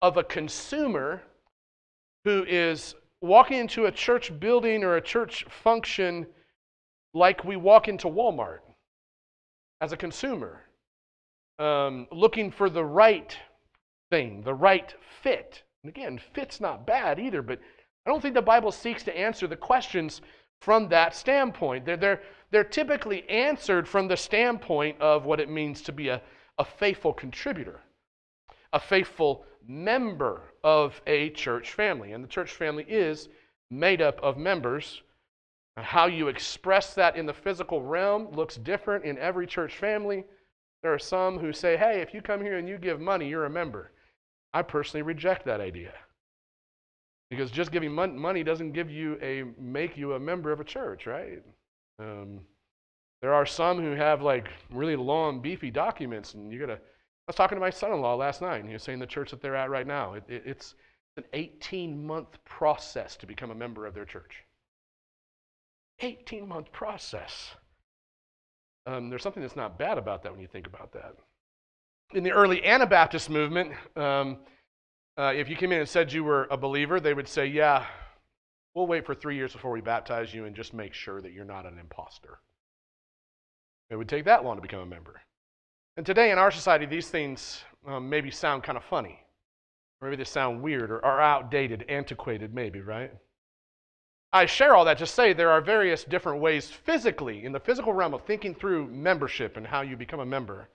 of 0.00 0.16
a 0.16 0.22
consumer 0.22 1.22
who 2.24 2.44
is 2.44 2.94
walking 3.20 3.58
into 3.58 3.86
a 3.86 3.90
church 3.90 4.38
building 4.38 4.84
or 4.84 4.96
a 4.96 5.00
church 5.00 5.44
function 5.48 6.26
like 7.14 7.44
we 7.44 7.56
walk 7.56 7.88
into 7.88 8.08
Walmart 8.08 8.60
as 9.80 9.92
a 9.92 9.96
consumer, 9.96 10.60
um, 11.58 12.06
looking 12.10 12.50
for 12.50 12.70
the 12.70 12.84
right 12.84 13.36
thing, 14.10 14.42
the 14.42 14.54
right 14.54 14.94
fit. 15.22 15.62
And 15.82 15.90
again, 15.90 16.20
fit's 16.32 16.60
not 16.60 16.86
bad 16.86 17.18
either, 17.18 17.42
but 17.42 17.58
I 18.06 18.10
don't 18.10 18.20
think 18.20 18.34
the 18.34 18.42
Bible 18.42 18.72
seeks 18.72 19.02
to 19.04 19.16
answer 19.16 19.46
the 19.46 19.56
questions 19.56 20.20
from 20.60 20.88
that 20.88 21.14
standpoint. 21.14 21.84
They're, 21.84 21.96
they're, 21.96 22.22
they're 22.50 22.64
typically 22.64 23.28
answered 23.28 23.88
from 23.88 24.08
the 24.08 24.16
standpoint 24.16 25.00
of 25.00 25.24
what 25.24 25.40
it 25.40 25.50
means 25.50 25.82
to 25.82 25.92
be 25.92 26.08
a, 26.08 26.22
a 26.58 26.64
faithful 26.64 27.12
contributor, 27.12 27.80
a 28.72 28.80
faithful 28.80 29.44
member 29.66 30.42
of 30.62 31.00
a 31.06 31.30
church 31.30 31.72
family. 31.72 32.12
And 32.12 32.22
the 32.22 32.28
church 32.28 32.52
family 32.52 32.84
is 32.88 33.28
made 33.70 34.02
up 34.02 34.20
of 34.22 34.36
members. 34.36 35.02
How 35.76 36.06
you 36.06 36.28
express 36.28 36.94
that 36.94 37.16
in 37.16 37.24
the 37.24 37.32
physical 37.32 37.82
realm 37.82 38.30
looks 38.32 38.56
different 38.56 39.04
in 39.04 39.16
every 39.18 39.46
church 39.46 39.76
family. 39.76 40.24
There 40.82 40.92
are 40.92 40.98
some 40.98 41.38
who 41.38 41.52
say, 41.52 41.76
hey, 41.76 42.00
if 42.00 42.12
you 42.12 42.20
come 42.20 42.42
here 42.42 42.58
and 42.58 42.68
you 42.68 42.76
give 42.76 43.00
money, 43.00 43.28
you're 43.28 43.46
a 43.46 43.50
member. 43.50 43.92
I 44.52 44.62
personally 44.62 45.02
reject 45.02 45.46
that 45.46 45.60
idea. 45.60 45.94
Because 47.30 47.50
just 47.50 47.72
giving 47.72 47.92
money 47.92 48.42
doesn't 48.42 48.72
give 48.72 48.90
you 48.90 49.18
a 49.22 49.44
make 49.58 49.96
you 49.96 50.12
a 50.12 50.20
member 50.20 50.52
of 50.52 50.60
a 50.60 50.64
church, 50.64 51.06
right? 51.06 51.42
Um, 51.98 52.40
there 53.22 53.32
are 53.32 53.46
some 53.46 53.80
who 53.80 53.92
have 53.92 54.20
like 54.20 54.48
really 54.70 54.96
long, 54.96 55.40
beefy 55.40 55.70
documents, 55.70 56.34
and 56.34 56.52
you 56.52 56.58
gotta. 56.58 56.74
I 56.74 57.28
was 57.28 57.36
talking 57.36 57.56
to 57.56 57.60
my 57.60 57.70
son-in-law 57.70 58.16
last 58.16 58.42
night, 58.42 58.58
and 58.58 58.66
he 58.66 58.74
was 58.74 58.82
saying 58.82 58.98
the 58.98 59.06
church 59.06 59.30
that 59.30 59.40
they're 59.40 59.56
at 59.56 59.70
right 59.70 59.86
now, 59.86 60.14
it, 60.14 60.24
it, 60.28 60.42
it's 60.44 60.74
an 61.16 61.24
18-month 61.32 62.44
process 62.44 63.16
to 63.16 63.26
become 63.26 63.52
a 63.52 63.54
member 63.54 63.86
of 63.86 63.94
their 63.94 64.04
church. 64.04 64.44
18-month 66.00 66.72
process. 66.72 67.52
Um, 68.86 69.10
there's 69.10 69.22
something 69.22 69.42
that's 69.42 69.56
not 69.56 69.78
bad 69.78 69.98
about 69.98 70.22
that 70.22 70.32
when 70.32 70.40
you 70.40 70.48
think 70.48 70.66
about 70.66 70.92
that. 70.92 71.14
In 72.14 72.24
the 72.24 72.32
early 72.32 72.64
Anabaptist 72.64 73.30
movement, 73.30 73.72
um, 73.96 74.38
uh, 75.16 75.32
if 75.34 75.48
you 75.48 75.56
came 75.56 75.72
in 75.72 75.80
and 75.80 75.88
said 75.88 76.12
you 76.12 76.24
were 76.24 76.46
a 76.50 76.56
believer, 76.56 77.00
they 77.00 77.14
would 77.14 77.28
say, 77.28 77.46
Yeah, 77.46 77.86
we'll 78.74 78.86
wait 78.86 79.06
for 79.06 79.14
three 79.14 79.36
years 79.36 79.52
before 79.52 79.70
we 79.70 79.80
baptize 79.80 80.34
you 80.34 80.46
and 80.46 80.56
just 80.56 80.74
make 80.74 80.94
sure 80.94 81.20
that 81.20 81.32
you're 81.32 81.44
not 81.44 81.66
an 81.66 81.78
impostor. 81.78 82.40
It 83.90 83.96
would 83.96 84.08
take 84.08 84.24
that 84.24 84.44
long 84.44 84.56
to 84.56 84.62
become 84.62 84.80
a 84.80 84.86
member. 84.86 85.20
And 85.96 86.06
today 86.06 86.30
in 86.30 86.38
our 86.38 86.50
society, 86.50 86.86
these 86.86 87.08
things 87.08 87.62
um, 87.86 88.08
maybe 88.08 88.30
sound 88.30 88.62
kind 88.62 88.78
of 88.78 88.84
funny. 88.84 89.20
Or 90.00 90.08
maybe 90.08 90.16
they 90.16 90.24
sound 90.24 90.62
weird 90.62 90.90
or, 90.90 91.04
or 91.04 91.20
outdated, 91.20 91.84
antiquated, 91.88 92.54
maybe, 92.54 92.80
right? 92.80 93.12
I 94.32 94.46
share 94.46 94.74
all 94.74 94.86
that 94.86 94.98
to 94.98 95.06
say 95.06 95.32
there 95.32 95.50
are 95.50 95.60
various 95.60 96.04
different 96.04 96.40
ways 96.40 96.70
physically, 96.70 97.44
in 97.44 97.52
the 97.52 97.60
physical 97.60 97.92
realm 97.92 98.14
of 98.14 98.22
thinking 98.22 98.54
through 98.54 98.86
membership 98.86 99.56
and 99.56 99.66
how 99.66 99.82
you 99.82 99.96
become 99.96 100.20
a 100.20 100.26
member. 100.26 100.68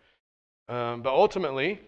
Um, 0.70 1.02
but 1.02 1.14
ultimately, 1.14 1.82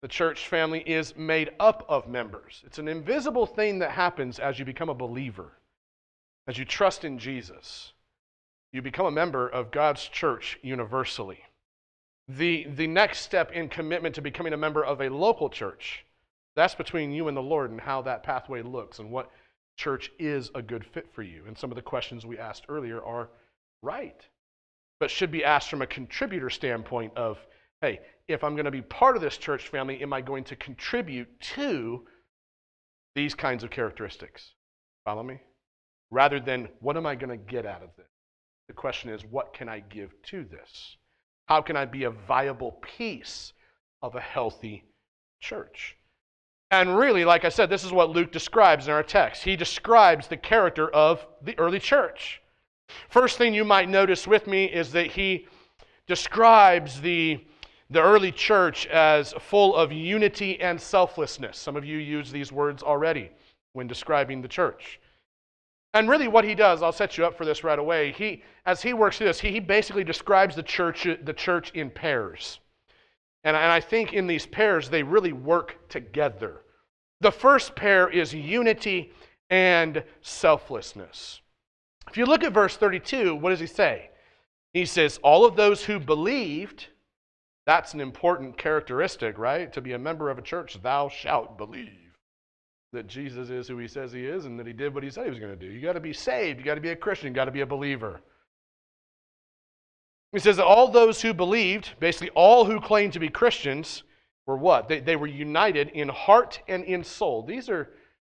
the 0.00 0.08
church 0.08 0.48
family 0.48 0.80
is 0.80 1.16
made 1.16 1.50
up 1.60 1.84
of 1.88 2.08
members. 2.08 2.62
It's 2.64 2.78
an 2.78 2.88
invisible 2.88 3.44
thing 3.44 3.80
that 3.80 3.90
happens 3.90 4.38
as 4.38 4.58
you 4.58 4.64
become 4.64 4.88
a 4.88 4.94
believer, 4.94 5.52
as 6.46 6.56
you 6.56 6.64
trust 6.64 7.04
in 7.04 7.18
Jesus. 7.18 7.92
You 8.72 8.80
become 8.80 9.04
a 9.04 9.10
member 9.10 9.46
of 9.46 9.70
God's 9.70 10.06
church 10.06 10.58
universally. 10.62 11.40
The, 12.28 12.66
the 12.76 12.86
next 12.86 13.20
step 13.20 13.52
in 13.52 13.68
commitment 13.68 14.14
to 14.14 14.22
becoming 14.22 14.54
a 14.54 14.56
member 14.56 14.84
of 14.84 15.02
a 15.02 15.10
local 15.10 15.50
church, 15.50 16.06
that's 16.54 16.74
between 16.74 17.12
you 17.12 17.28
and 17.28 17.36
the 17.36 17.42
Lord 17.42 17.70
and 17.70 17.80
how 17.80 18.00
that 18.02 18.22
pathway 18.22 18.62
looks 18.62 19.00
and 19.00 19.10
what 19.10 19.30
church 19.80 20.12
is 20.18 20.50
a 20.54 20.60
good 20.60 20.84
fit 20.84 21.06
for 21.12 21.22
you. 21.22 21.44
And 21.46 21.56
some 21.56 21.70
of 21.70 21.76
the 21.76 21.82
questions 21.82 22.26
we 22.26 22.38
asked 22.38 22.66
earlier 22.68 23.02
are 23.02 23.30
right, 23.82 24.20
but 25.00 25.10
should 25.10 25.32
be 25.32 25.42
asked 25.42 25.70
from 25.70 25.80
a 25.80 25.86
contributor 25.86 26.50
standpoint 26.50 27.16
of, 27.16 27.38
hey, 27.80 28.00
if 28.28 28.44
I'm 28.44 28.54
going 28.54 28.66
to 28.66 28.70
be 28.70 28.82
part 28.82 29.16
of 29.16 29.22
this 29.22 29.38
church 29.38 29.68
family, 29.68 30.02
am 30.02 30.12
I 30.12 30.20
going 30.20 30.44
to 30.44 30.56
contribute 30.56 31.28
to 31.56 32.04
these 33.14 33.34
kinds 33.34 33.64
of 33.64 33.70
characteristics? 33.70 34.52
Follow 35.06 35.22
me? 35.22 35.40
Rather 36.10 36.40
than 36.40 36.68
what 36.80 36.98
am 36.98 37.06
I 37.06 37.14
going 37.14 37.30
to 37.30 37.52
get 37.52 37.64
out 37.64 37.82
of 37.82 37.88
this? 37.96 38.06
The 38.68 38.74
question 38.74 39.08
is, 39.10 39.24
what 39.24 39.54
can 39.54 39.68
I 39.68 39.80
give 39.80 40.10
to 40.26 40.44
this? 40.44 40.96
How 41.46 41.62
can 41.62 41.76
I 41.76 41.86
be 41.86 42.04
a 42.04 42.10
viable 42.10 42.72
piece 42.82 43.54
of 44.02 44.14
a 44.14 44.20
healthy 44.20 44.84
church? 45.40 45.96
And 46.70 46.96
really, 46.96 47.24
like 47.24 47.44
I 47.44 47.48
said, 47.48 47.68
this 47.68 47.84
is 47.84 47.92
what 47.92 48.10
Luke 48.10 48.30
describes 48.30 48.86
in 48.86 48.92
our 48.92 49.02
text. 49.02 49.42
He 49.42 49.56
describes 49.56 50.28
the 50.28 50.36
character 50.36 50.88
of 50.90 51.26
the 51.42 51.58
early 51.58 51.80
church. 51.80 52.40
First 53.08 53.38
thing 53.38 53.54
you 53.54 53.64
might 53.64 53.88
notice 53.88 54.26
with 54.26 54.46
me 54.46 54.64
is 54.66 54.92
that 54.92 55.06
he 55.06 55.46
describes 56.06 57.00
the 57.00 57.44
the 57.90 58.00
early 58.00 58.30
church 58.30 58.86
as 58.86 59.32
full 59.40 59.74
of 59.74 59.90
unity 59.90 60.60
and 60.60 60.80
selflessness. 60.80 61.58
Some 61.58 61.76
of 61.76 61.84
you 61.84 61.98
use 61.98 62.30
these 62.30 62.52
words 62.52 62.82
already 62.82 63.30
when 63.72 63.88
describing 63.88 64.40
the 64.40 64.48
church. 64.48 65.00
And 65.92 66.08
really, 66.08 66.28
what 66.28 66.44
he 66.44 66.54
does, 66.54 66.82
I'll 66.82 66.92
set 66.92 67.18
you 67.18 67.26
up 67.26 67.36
for 67.36 67.44
this 67.44 67.64
right 67.64 67.78
away. 67.78 68.12
He, 68.12 68.44
as 68.64 68.80
he 68.80 68.92
works 68.92 69.18
through 69.18 69.26
this, 69.26 69.40
he, 69.40 69.50
he 69.50 69.58
basically 69.60 70.04
describes 70.04 70.54
the 70.54 70.62
church, 70.62 71.06
the 71.24 71.32
church 71.32 71.72
in 71.72 71.90
pairs. 71.90 72.60
And, 73.44 73.56
and 73.56 73.72
I 73.72 73.80
think 73.80 74.12
in 74.12 74.26
these 74.26 74.46
pairs, 74.46 74.88
they 74.88 75.02
really 75.02 75.32
work 75.32 75.88
together. 75.88 76.62
The 77.20 77.32
first 77.32 77.74
pair 77.74 78.08
is 78.08 78.34
unity 78.34 79.12
and 79.48 80.02
selflessness. 80.20 81.40
If 82.08 82.16
you 82.16 82.26
look 82.26 82.44
at 82.44 82.52
verse 82.52 82.76
32, 82.76 83.34
what 83.34 83.50
does 83.50 83.60
he 83.60 83.66
say? 83.66 84.10
He 84.72 84.84
says, 84.84 85.18
All 85.22 85.44
of 85.44 85.56
those 85.56 85.84
who 85.84 85.98
believed, 85.98 86.86
that's 87.66 87.94
an 87.94 88.00
important 88.00 88.56
characteristic, 88.58 89.38
right? 89.38 89.72
To 89.72 89.80
be 89.80 89.92
a 89.92 89.98
member 89.98 90.30
of 90.30 90.38
a 90.38 90.42
church, 90.42 90.80
thou 90.82 91.08
shalt 91.08 91.58
believe 91.58 92.00
that 92.92 93.06
Jesus 93.06 93.50
is 93.50 93.68
who 93.68 93.78
he 93.78 93.86
says 93.86 94.12
he 94.12 94.26
is 94.26 94.46
and 94.46 94.58
that 94.58 94.66
he 94.66 94.72
did 94.72 94.92
what 94.92 95.04
he 95.04 95.10
said 95.10 95.24
he 95.24 95.30
was 95.30 95.38
going 95.38 95.56
to 95.56 95.66
do. 95.68 95.72
You 95.72 95.80
got 95.80 95.92
to 95.92 96.00
be 96.00 96.12
saved. 96.12 96.58
You 96.58 96.64
got 96.64 96.74
to 96.74 96.80
be 96.80 96.90
a 96.90 96.96
Christian. 96.96 97.28
You 97.28 97.34
got 97.34 97.44
to 97.44 97.52
be 97.52 97.60
a 97.60 97.66
believer. 97.66 98.20
He 100.32 100.38
says 100.38 100.56
that 100.56 100.66
all 100.66 100.88
those 100.88 101.22
who 101.22 101.34
believed, 101.34 101.90
basically 101.98 102.30
all 102.30 102.64
who 102.64 102.80
claimed 102.80 103.12
to 103.14 103.18
be 103.18 103.28
Christians, 103.28 104.04
were 104.46 104.56
what? 104.56 104.88
They, 104.88 105.00
they 105.00 105.16
were 105.16 105.26
united 105.26 105.88
in 105.88 106.08
heart 106.08 106.60
and 106.68 106.84
in 106.84 107.04
soul. 107.04 107.42
These 107.42 107.68
are, 107.68 107.90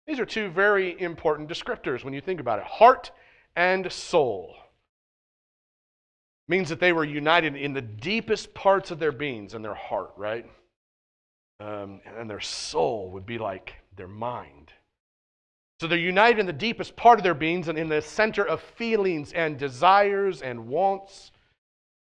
these 0.07 0.21
are 0.21 0.27
two 0.27 0.51
very 0.51 1.01
important 1.01 1.49
descriptors 1.49 2.05
when 2.05 2.15
you 2.15 2.21
think 2.21 2.41
about 2.41 2.59
it 2.59 2.65
heart 2.67 3.11
and 3.55 3.91
soul 3.91 4.55
means 6.49 6.69
that 6.69 6.81
they 6.81 6.93
were 6.93 7.05
united 7.05 7.57
in 7.57 7.73
the 7.73 7.83
deepest 7.83 8.55
parts 8.55 8.91
of 8.91 8.99
their 8.99 9.13
beings 9.13 9.55
and 9.55 9.65
their 9.65 9.75
heart, 9.75 10.13
right? 10.17 10.47
Um, 11.59 12.01
and 12.17 12.31
their 12.31 12.41
soul 12.41 13.11
would 13.13 13.27
be 13.27 13.39
like 13.39 13.75
their 13.97 14.09
mind. 14.09 14.73
So 15.81 15.87
they're 15.87 15.99
united 15.99 16.39
in 16.39 16.47
the 16.47 16.53
deepest 16.53 16.97
part 16.97 17.19
of 17.19 17.25
their 17.25 17.35
beings 17.35 17.69
and 17.69 17.79
in 17.79 17.89
the 17.89 18.01
center 18.01 18.47
of 18.47 18.61
feelings 18.61 19.33
and 19.33 19.59
desires 19.59 20.41
and 20.41 20.69
wants, 20.69 21.33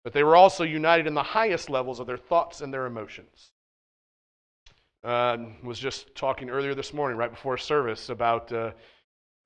but 0.04 0.14
they 0.14 0.24
were 0.24 0.36
also 0.36 0.64
united 0.64 1.08
in 1.08 1.14
the 1.14 1.24
highest 1.24 1.70
levels 1.70 2.00
of 2.00 2.08
their 2.08 2.18
thoughts 2.18 2.62
and 2.62 2.74
their 2.74 2.86
emotions. 2.86 3.52
Uh, 5.04 5.38
was 5.64 5.80
just 5.80 6.14
talking 6.16 6.50
earlier 6.50 6.76
this 6.76 6.94
morning, 6.94 7.18
right 7.18 7.32
before 7.32 7.58
service, 7.58 8.10
about 8.10 8.52
uh, 8.52 8.72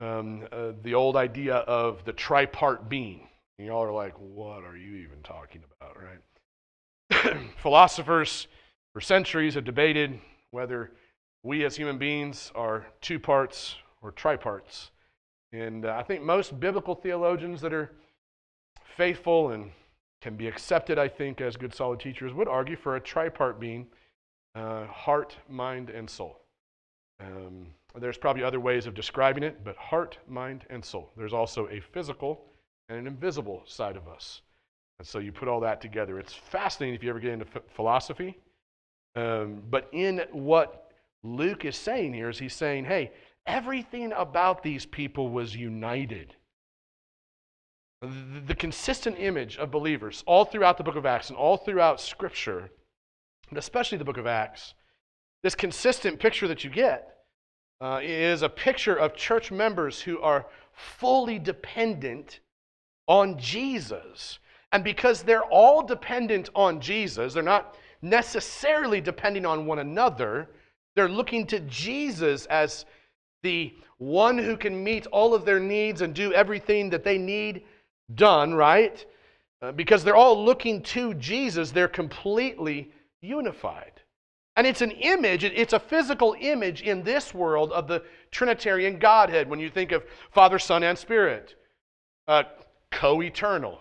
um, 0.02 0.46
uh, 0.52 0.72
the 0.84 0.94
old 0.94 1.16
idea 1.16 1.56
of 1.56 2.04
the 2.04 2.14
tripart 2.14 2.90
being. 2.90 3.28
And 3.58 3.68
y'all 3.68 3.84
are 3.84 3.94
like, 3.94 4.14
what 4.18 4.64
are 4.64 4.76
you 4.76 4.96
even 4.96 5.22
talking 5.24 5.64
about, 5.80 5.98
right? 6.02 7.38
Philosophers 7.58 8.48
for 8.92 9.00
centuries 9.00 9.56
have 9.56 9.64
debated 9.64 10.20
whether 10.52 10.92
we 11.44 11.64
as 11.64 11.76
human 11.78 11.98
beings 11.98 12.52
are 12.56 12.86
two 13.02 13.20
parts 13.20 13.76
or 14.02 14.12
triparts. 14.12 14.90
And 15.54 15.86
uh, 15.86 15.96
I 15.98 16.04
think 16.04 16.24
most 16.24 16.60
biblical 16.60 16.96
theologians 16.96 17.62
that 17.62 17.72
are 17.72 17.92
faithful 18.98 19.52
and 19.52 19.72
can 20.26 20.36
be 20.36 20.48
accepted, 20.48 20.98
I 20.98 21.08
think, 21.08 21.40
as 21.40 21.56
good 21.56 21.72
solid 21.72 22.00
teachers 22.00 22.34
would 22.34 22.48
argue 22.48 22.76
for 22.76 22.96
a 22.96 23.02
tripart 23.02 23.60
being. 23.60 23.86
uh, 24.56 24.86
heart, 24.88 25.36
mind, 25.50 25.90
and 25.90 26.10
soul. 26.10 26.40
Um, 27.20 27.68
there's 28.00 28.18
probably 28.18 28.44
other 28.44 28.60
ways 28.60 28.88
of 28.88 28.94
describing 28.94 29.44
it, 29.44 29.64
but 29.64 29.76
heart, 29.78 30.18
mind, 30.28 30.66
and 30.70 30.84
soul. 30.84 31.12
There's 31.16 31.34
also 31.34 31.68
a 31.70 31.80
physical 31.80 32.46
and 32.90 32.98
an 32.98 33.08
invisible 33.08 33.64
side 33.66 33.96
of 33.96 34.08
us. 34.08 34.42
And 35.00 35.08
so 35.08 35.20
you 35.20 35.32
put 35.32 35.48
all 35.48 35.60
that 35.62 35.82
together. 35.82 36.20
It's 36.20 36.34
fascinating 36.34 36.96
if 36.96 37.04
you 37.04 37.10
ever 37.10 37.20
get 37.20 37.32
into 37.32 37.46
philosophy. 37.76 38.38
Um, 39.16 39.62
but 39.70 39.90
in 39.92 40.24
what 40.32 40.92
Luke 41.24 41.66
is 41.66 41.76
saying 41.76 42.14
here 42.14 42.30
is 42.30 42.40
he's 42.40 42.54
saying, 42.54 42.86
hey, 42.86 43.12
everything 43.46 44.14
about 44.14 44.64
these 44.64 44.86
people 44.86 45.30
was 45.30 45.56
united. 45.56 46.34
The, 48.02 48.56
consistent 48.56 49.18
image 49.20 49.58
of 49.58 49.72
believers 49.72 50.24
all 50.28 50.46
throughout 50.46 50.78
the 50.78 50.84
book 50.84 50.96
of 50.96 51.06
Acts 51.06 51.30
and 51.30 51.38
all 51.38 51.58
throughout 51.58 52.00
Scripture, 52.00 52.70
and 53.50 53.58
especially 53.58 53.98
the 53.98 54.06
book 54.06 54.18
of 54.18 54.28
Acts, 54.28 54.74
this 55.44 55.56
consistent 55.56 56.20
picture 56.20 56.48
that 56.48 56.64
you 56.64 56.70
get 56.70 57.18
uh, 57.82 58.00
is 58.04 58.42
a 58.42 58.50
picture 58.50 58.96
of 58.96 59.16
church 59.16 59.52
members 59.52 60.02
who 60.02 60.20
are 60.20 60.46
fully 60.74 61.40
dependent 61.40 62.40
on 63.08 63.38
Jesus. 63.38 64.40
And 64.72 64.84
because 64.84 65.24
they're 65.24 65.44
all 65.44 65.84
dependent 65.84 66.50
on 66.56 66.80
Jesus, 66.82 67.34
they're 67.34 67.44
not 67.44 67.78
necessarily 68.02 69.02
depending 69.02 69.46
on 69.46 69.66
one 69.66 69.80
another, 69.80 70.50
they're 70.96 71.10
looking 71.10 71.46
to 71.48 71.60
Jesus 71.62 72.46
as 72.48 72.86
the 73.42 73.74
one 73.98 74.38
who 74.38 74.58
can 74.58 74.84
meet 74.84 75.06
all 75.08 75.34
of 75.34 75.46
their 75.46 75.60
needs 75.60 76.02
and 76.02 76.14
do 76.14 76.34
everything 76.34 76.90
that 76.90 77.04
they 77.04 77.18
need 77.18 77.64
done, 78.14 78.54
right? 78.54 79.06
Uh, 79.62 79.72
because 79.72 80.04
they're 80.04 80.16
all 80.16 80.44
looking 80.44 80.82
to 80.84 81.14
Jesus, 81.16 81.72
they're 81.72 81.88
completely 81.88 82.92
unified. 83.22 83.94
And 84.58 84.66
it's 84.66 84.82
an 84.82 84.92
image, 84.92 85.44
it's 85.44 85.74
a 85.74 85.80
physical 85.80 86.36
image 86.40 86.82
in 86.82 87.04
this 87.04 87.34
world 87.34 87.72
of 87.72 87.88
the 87.88 88.04
Trinitarian 88.32 89.00
Godhead 89.00 89.50
when 89.50 89.60
you 89.60 89.70
think 89.70 89.92
of 89.92 90.04
Father, 90.32 90.60
Son, 90.60 90.84
and 90.84 90.98
Spirit. 90.98 91.56
Uh, 92.28 92.44
co 92.92 93.22
eternal, 93.22 93.80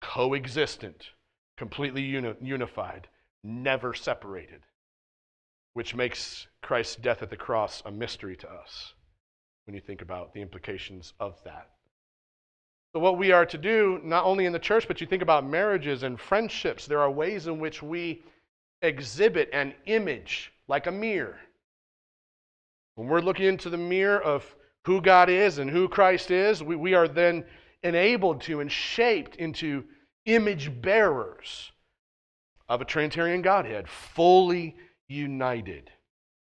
coexistent, 0.00 1.08
completely 1.56 2.02
uni- 2.02 2.36
unified, 2.40 3.08
never 3.42 3.94
separated, 3.94 4.62
which 5.74 5.94
makes 5.94 6.46
Christ's 6.62 6.96
death 6.96 7.22
at 7.22 7.30
the 7.30 7.36
cross 7.36 7.82
a 7.84 7.90
mystery 7.90 8.36
to 8.36 8.50
us 8.50 8.94
when 9.64 9.74
you 9.74 9.80
think 9.80 10.02
about 10.02 10.32
the 10.32 10.40
implications 10.40 11.12
of 11.18 11.42
that. 11.44 11.70
So, 12.96 13.00
what 13.00 13.18
we 13.18 13.30
are 13.30 13.44
to 13.44 13.58
do, 13.58 14.00
not 14.02 14.24
only 14.24 14.46
in 14.46 14.54
the 14.54 14.58
church, 14.58 14.88
but 14.88 15.02
you 15.02 15.06
think 15.06 15.20
about 15.20 15.46
marriages 15.46 16.02
and 16.02 16.18
friendships, 16.18 16.86
there 16.86 17.00
are 17.00 17.10
ways 17.10 17.46
in 17.46 17.58
which 17.58 17.82
we 17.82 18.22
exhibit 18.80 19.50
an 19.52 19.74
image 19.84 20.50
like 20.66 20.86
a 20.86 20.90
mirror. 20.90 21.38
When 22.94 23.08
we're 23.08 23.20
looking 23.20 23.44
into 23.44 23.68
the 23.68 23.76
mirror 23.76 24.18
of 24.18 24.56
who 24.86 25.02
God 25.02 25.28
is 25.28 25.58
and 25.58 25.68
who 25.68 25.90
Christ 25.90 26.30
is, 26.30 26.62
we, 26.62 26.74
we 26.74 26.94
are 26.94 27.06
then 27.06 27.44
enabled 27.82 28.40
to 28.44 28.60
and 28.60 28.72
shaped 28.72 29.36
into 29.36 29.84
image 30.24 30.80
bearers 30.80 31.72
of 32.66 32.80
a 32.80 32.86
Trinitarian 32.86 33.42
Godhead, 33.42 33.90
fully 33.90 34.74
united 35.06 35.90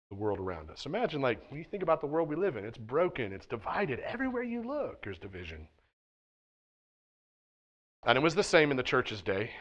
the 0.07 0.15
world 0.15 0.39
around 0.39 0.69
us. 0.69 0.85
Imagine, 0.85 1.19
like, 1.19 1.51
when 1.51 1.59
you 1.59 1.65
think 1.69 1.83
about 1.83 1.99
the 1.99 2.07
world 2.07 2.29
we 2.29 2.37
live 2.37 2.55
in, 2.55 2.63
it's 2.63 2.77
broken, 2.77 3.33
it's 3.33 3.45
divided. 3.45 3.99
Everywhere 3.99 4.43
you 4.43 4.63
look, 4.63 5.03
there's 5.03 5.19
division. 5.19 5.67
And 8.05 8.17
it 8.17 8.21
was 8.21 8.35
the 8.35 8.43
same 8.43 8.71
in 8.71 8.77
the 8.77 8.83
church's 8.83 9.21
day. 9.21 9.51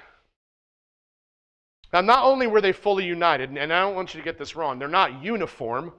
Now, 1.93 2.01
not 2.03 2.25
only 2.25 2.47
were 2.47 2.61
they 2.61 2.73
fully 2.73 3.05
united, 3.05 3.51
and 3.51 3.73
I 3.73 3.81
don't 3.81 3.95
want 3.95 4.15
you 4.15 4.21
to 4.21 4.25
get 4.25 4.39
this 4.39 4.55
wrong, 4.55 4.79
they're 4.79 4.89
not 4.89 5.23
uniform, 5.23 5.93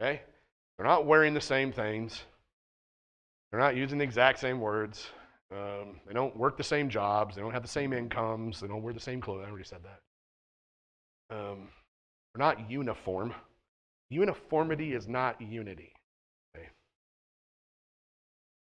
okay? 0.00 0.22
They're 0.76 0.86
not 0.86 1.06
wearing 1.06 1.34
the 1.34 1.40
same 1.40 1.70
things. 1.70 2.22
They're 3.50 3.60
not 3.60 3.76
using 3.76 3.98
the 3.98 4.04
exact 4.04 4.40
same 4.40 4.60
words. 4.60 5.06
Um, 5.52 6.00
they 6.06 6.14
don't 6.14 6.36
work 6.36 6.56
the 6.56 6.64
same 6.64 6.88
jobs. 6.88 7.36
They 7.36 7.42
don't 7.42 7.52
have 7.52 7.62
the 7.62 7.68
same 7.68 7.92
incomes. 7.92 8.60
They 8.60 8.66
don't 8.66 8.82
wear 8.82 8.92
the 8.92 9.00
same 9.00 9.20
clothes. 9.20 9.44
I 9.46 9.48
already 9.48 9.64
said 9.64 9.80
that. 9.84 11.36
Um, 11.36 11.68
they're 12.34 12.44
not 12.44 12.68
uniform. 12.68 13.34
Uniformity 14.10 14.94
is 14.94 15.06
not 15.06 15.40
unity. 15.40 15.93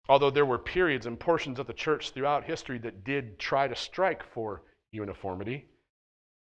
Although 0.09 0.31
there 0.31 0.47
were 0.47 0.59
periods 0.59 1.07
and 1.07 1.19
portions 1.19 1.59
of 1.59 1.67
the 1.67 1.73
church 1.73 2.11
throughout 2.11 2.45
history 2.45 2.79
that 2.79 3.05
did 3.05 3.39
try 3.39 3.67
to 3.67 3.75
strike 3.75 4.23
for 4.23 4.63
uniformity. 4.93 5.67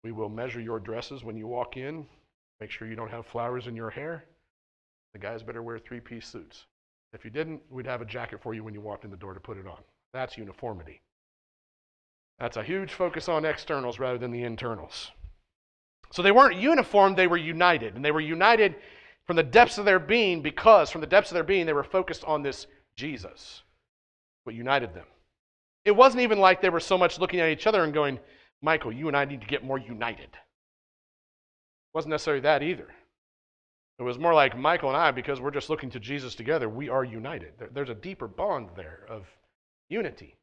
We 0.02 0.12
will 0.12 0.28
measure 0.28 0.60
your 0.60 0.78
dresses 0.78 1.24
when 1.24 1.36
you 1.36 1.46
walk 1.46 1.76
in. 1.76 2.06
Make 2.60 2.70
sure 2.70 2.86
you 2.86 2.96
don't 2.96 3.10
have 3.10 3.26
flowers 3.26 3.66
in 3.66 3.74
your 3.74 3.90
hair. 3.90 4.26
The 5.14 5.18
guys 5.18 5.42
better 5.42 5.62
wear 5.62 5.78
three 5.78 6.00
piece 6.00 6.26
suits. 6.26 6.66
If 7.14 7.24
you 7.24 7.30
didn't, 7.30 7.62
we'd 7.70 7.86
have 7.86 8.02
a 8.02 8.06
jacket 8.06 8.40
for 8.42 8.54
you 8.54 8.64
when 8.64 8.74
you 8.74 8.80
walked 8.80 9.04
in 9.04 9.10
the 9.10 9.16
door 9.16 9.32
to 9.32 9.40
put 9.40 9.56
it 9.56 9.66
on. 9.66 9.78
That's 10.12 10.36
uniformity. 10.36 11.00
That's 12.38 12.56
a 12.56 12.64
huge 12.64 12.92
focus 12.92 13.28
on 13.28 13.44
externals 13.44 13.98
rather 13.98 14.18
than 14.18 14.32
the 14.32 14.42
internals. 14.42 15.10
So 16.12 16.22
they 16.22 16.32
weren't 16.32 16.56
uniform, 16.56 17.14
they 17.14 17.28
were 17.28 17.36
united. 17.36 17.94
And 17.94 18.04
they 18.04 18.10
were 18.10 18.20
united 18.20 18.74
from 19.26 19.36
the 19.36 19.42
depths 19.42 19.78
of 19.78 19.84
their 19.84 19.98
being 19.98 20.42
because, 20.42 20.90
from 20.90 21.00
the 21.00 21.06
depths 21.06 21.30
of 21.30 21.34
their 21.34 21.44
being, 21.44 21.66
they 21.66 21.72
were 21.72 21.84
focused 21.84 22.24
on 22.24 22.42
this 22.42 22.66
Jesus, 22.96 23.62
what 24.44 24.54
united 24.54 24.94
them. 24.94 25.06
It 25.84 25.96
wasn't 25.96 26.22
even 26.22 26.38
like 26.38 26.62
they 26.62 26.70
were 26.70 26.80
so 26.80 26.96
much 26.96 27.18
looking 27.18 27.40
at 27.40 27.50
each 27.50 27.66
other 27.66 27.84
and 27.84 27.92
going, 27.92 28.18
Michael, 28.62 28.92
you 28.92 29.08
and 29.08 29.16
I 29.16 29.24
need 29.24 29.40
to 29.42 29.46
get 29.46 29.64
more 29.64 29.78
united. 29.78 30.30
It 30.32 31.92
wasn't 31.92 32.12
necessarily 32.12 32.40
that 32.42 32.62
either. 32.62 32.88
It 33.98 34.02
was 34.02 34.18
more 34.18 34.34
like 34.34 34.58
Michael 34.58 34.88
and 34.88 34.96
I, 34.96 35.10
because 35.10 35.40
we're 35.40 35.50
just 35.50 35.70
looking 35.70 35.90
to 35.90 36.00
Jesus 36.00 36.34
together, 36.34 36.68
we 36.68 36.88
are 36.88 37.04
united. 37.04 37.52
There's 37.72 37.90
a 37.90 37.94
deeper 37.94 38.26
bond 38.26 38.70
there 38.76 39.06
of 39.08 39.26
unity. 39.88 40.36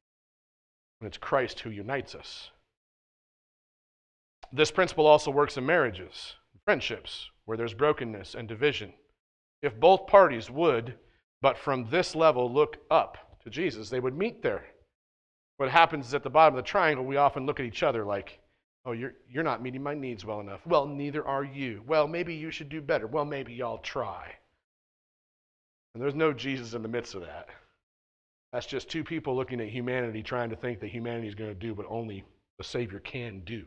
And 0.99 1.07
it's 1.07 1.17
Christ 1.17 1.59
who 1.59 1.69
unites 1.71 2.15
us. 2.15 2.51
This 4.53 4.71
principle 4.71 5.07
also 5.07 5.31
works 5.31 5.57
in 5.57 5.65
marriages, 5.65 6.35
friendships, 6.63 7.29
where 7.45 7.57
there's 7.57 7.73
brokenness 7.73 8.35
and 8.35 8.47
division. 8.47 8.93
If 9.61 9.79
both 9.79 10.07
parties 10.07 10.49
would, 10.49 10.95
but 11.41 11.57
from 11.57 11.89
this 11.89 12.15
level, 12.15 12.51
look 12.51 12.77
up 12.89 13.17
to 13.43 13.49
Jesus, 13.49 13.89
they 13.89 13.99
would 13.99 14.17
meet 14.17 14.41
there. 14.41 14.65
What 15.57 15.69
happens 15.69 16.07
is 16.07 16.13
at 16.13 16.23
the 16.23 16.29
bottom 16.29 16.57
of 16.57 16.63
the 16.63 16.67
triangle, 16.67 17.05
we 17.05 17.17
often 17.17 17.45
look 17.45 17.59
at 17.59 17.65
each 17.65 17.83
other 17.83 18.03
like, 18.05 18.39
oh, 18.85 18.93
you're, 18.93 19.13
you're 19.29 19.43
not 19.43 19.61
meeting 19.61 19.83
my 19.83 19.93
needs 19.93 20.25
well 20.25 20.39
enough. 20.39 20.65
Well, 20.65 20.87
neither 20.87 21.25
are 21.25 21.43
you. 21.43 21.83
Well, 21.85 22.07
maybe 22.07 22.33
you 22.33 22.51
should 22.51 22.69
do 22.69 22.81
better. 22.81 23.07
Well, 23.07 23.25
maybe 23.25 23.53
y'all 23.53 23.77
try. 23.79 24.33
And 25.93 26.01
there's 26.01 26.15
no 26.15 26.33
Jesus 26.33 26.73
in 26.73 26.81
the 26.81 26.87
midst 26.87 27.15
of 27.15 27.21
that. 27.21 27.49
That's 28.53 28.65
just 28.65 28.89
two 28.89 29.03
people 29.03 29.35
looking 29.35 29.61
at 29.61 29.69
humanity 29.69 30.23
trying 30.23 30.49
to 30.49 30.55
think 30.55 30.79
that 30.79 30.89
humanity 30.89 31.27
is 31.27 31.35
going 31.35 31.49
to 31.49 31.55
do 31.55 31.73
what 31.73 31.85
only 31.89 32.23
the 32.57 32.63
Savior 32.63 32.99
can 32.99 33.41
do. 33.45 33.63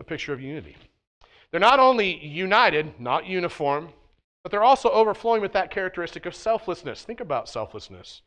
A 0.00 0.04
picture 0.04 0.32
of 0.32 0.40
unity. 0.40 0.76
They're 1.50 1.60
not 1.60 1.78
only 1.78 2.24
united, 2.24 2.98
not 2.98 3.26
uniform, 3.26 3.90
but 4.44 4.52
they're 4.52 4.62
also 4.62 4.90
overflowing 4.90 5.40
with 5.40 5.54
that 5.54 5.70
characteristic 5.70 6.26
of 6.26 6.34
selflessness. 6.34 7.02
Think 7.02 7.20
about 7.20 7.48
selflessness. 7.48 8.20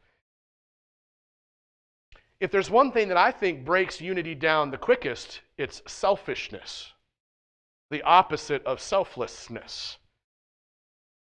If 2.39 2.51
there's 2.51 2.69
one 2.69 2.91
thing 2.91 3.07
that 3.07 3.17
I 3.17 3.31
think 3.31 3.63
breaks 3.63 4.01
unity 4.01 4.35
down 4.35 4.71
the 4.71 4.77
quickest, 4.77 5.41
it's 5.57 5.81
selfishness, 5.87 6.91
the 7.91 8.01
opposite 8.01 8.65
of 8.65 8.81
selflessness. 8.81 9.97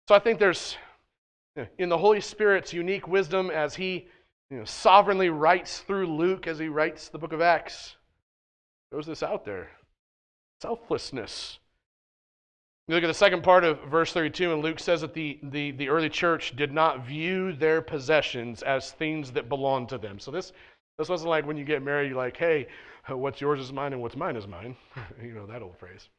So 0.08 0.16
I 0.16 0.20
think 0.20 0.40
there's, 0.40 0.78
in 1.78 1.90
the 1.90 1.98
Holy 1.98 2.22
Spirit's 2.22 2.72
unique 2.72 3.08
wisdom 3.08 3.50
as 3.50 3.76
He 3.76 4.08
you 4.50 4.58
know, 4.58 4.66
sovereignly 4.66 5.30
writes 5.30 5.80
through 5.80 6.16
Luke 6.16 6.48
as 6.48 6.60
He 6.60 6.70
writes 6.70 7.10
the 7.10 7.18
book 7.18 7.34
of 7.34 7.42
Acts, 7.42 7.98
throws 8.92 9.08
this 9.08 9.24
out 9.24 9.44
there 9.44 9.72
selflessness. 10.62 11.60
You 12.88 12.96
look 12.96 13.04
at 13.04 13.08
the 13.08 13.14
second 13.14 13.44
part 13.44 13.66
of 13.66 13.82
verse 13.84 14.14
32, 14.14 14.54
and 14.54 14.64
Luke 14.64 14.80
says 14.80 15.02
that 15.02 15.14
the, 15.14 15.40
the, 15.44 15.72
the 15.72 15.90
early 15.90 16.08
church 16.08 16.56
did 16.56 16.72
not 16.72 17.06
view 17.06 17.52
their 17.52 17.82
possessions 17.82 18.64
as 18.64 18.92
things 18.92 19.32
that 19.32 19.50
belonged 19.50 19.90
to 19.90 19.98
them. 19.98 20.20
So 20.20 20.32
this 20.32 20.54
this 20.98 21.10
wasn't 21.10 21.30
like 21.30 21.46
when 21.46 21.58
you 21.58 21.66
get 21.66 21.84
married, 21.84 22.08
you're 22.08 22.18
like, 22.18 22.38
hey, 22.38 22.68
what's 23.08 23.40
yours 23.40 23.60
is 23.60 23.72
mine 23.72 23.94
and 23.94 24.02
what's 24.02 24.16
mine 24.16 24.36
is 24.36 24.48
mine. 24.48 24.76
you 25.22 25.34
know 25.34 25.46
that 25.46 25.62
old 25.62 25.78
phrase. 25.78 26.10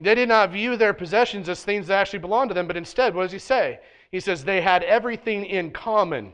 They 0.00 0.14
did 0.14 0.28
not 0.28 0.52
view 0.52 0.76
their 0.76 0.92
possessions 0.92 1.48
as 1.48 1.64
things 1.64 1.86
that 1.86 1.98
actually 1.98 2.20
belonged 2.20 2.50
to 2.50 2.54
them, 2.54 2.66
but 2.66 2.76
instead, 2.76 3.14
what 3.14 3.22
does 3.22 3.32
he 3.32 3.38
say? 3.38 3.80
He 4.12 4.20
says 4.20 4.44
they 4.44 4.60
had 4.60 4.82
everything 4.84 5.46
in 5.46 5.70
common, 5.70 6.32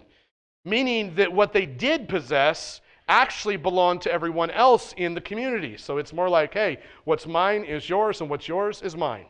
meaning 0.65 1.15
that 1.15 1.33
what 1.33 1.53
they 1.53 1.65
did 1.65 2.09
possess 2.09 2.81
actually 3.09 3.57
belong 3.57 3.99
to 4.01 4.13
everyone 4.13 4.51
else 4.51 4.95
in 4.97 5.15
the 5.15 5.21
community. 5.21 5.77
So 5.77 5.99
it's 5.99 6.13
more 6.13 6.29
like, 6.29 6.55
hey, 6.55 6.79
what's 7.05 7.27
mine 7.27 7.65
is 7.65 7.89
yours, 7.89 8.21
and 8.21 8.31
what's 8.31 8.49
yours 8.49 8.83
is 8.83 8.97
mine. 8.97 9.27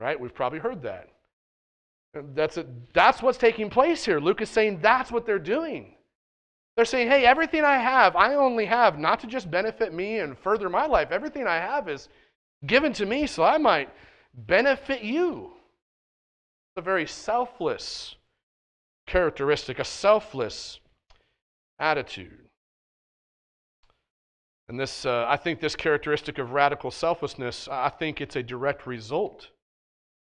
Right? 0.00 0.18
We've 0.18 0.34
probably 0.34 0.58
heard 0.58 0.82
that. 0.82 1.08
That's, 2.34 2.56
a, 2.56 2.66
that's 2.92 3.22
what's 3.22 3.38
taking 3.38 3.70
place 3.70 4.04
here. 4.04 4.20
Luke 4.20 4.40
is 4.40 4.48
saying 4.48 4.80
that's 4.80 5.10
what 5.10 5.26
they're 5.26 5.38
doing. 5.38 5.94
They're 6.76 6.84
saying, 6.84 7.08
hey, 7.08 7.24
everything 7.24 7.64
I 7.64 7.78
have, 7.78 8.16
I 8.16 8.34
only 8.34 8.66
have 8.66 8.98
not 8.98 9.20
to 9.20 9.26
just 9.26 9.50
benefit 9.50 9.92
me 9.92 10.18
and 10.18 10.38
further 10.38 10.68
my 10.68 10.86
life. 10.86 11.10
Everything 11.10 11.46
I 11.46 11.56
have 11.56 11.88
is 11.88 12.08
given 12.66 12.92
to 12.94 13.06
me 13.06 13.26
so 13.26 13.44
I 13.44 13.58
might 13.58 13.90
benefit 14.34 15.02
you. 15.02 15.52
It's 16.76 16.78
a 16.78 16.82
very 16.82 17.06
selfless 17.06 18.16
characteristic, 19.06 19.78
a 19.78 19.84
selfless 19.84 20.80
attitude. 21.78 22.43
And 24.68 24.80
this, 24.80 25.04
uh, 25.04 25.26
I 25.28 25.36
think, 25.36 25.60
this 25.60 25.76
characteristic 25.76 26.38
of 26.38 26.52
radical 26.52 26.90
selflessness, 26.90 27.68
I 27.68 27.90
think 27.90 28.20
it's 28.20 28.36
a 28.36 28.42
direct 28.42 28.86
result. 28.86 29.50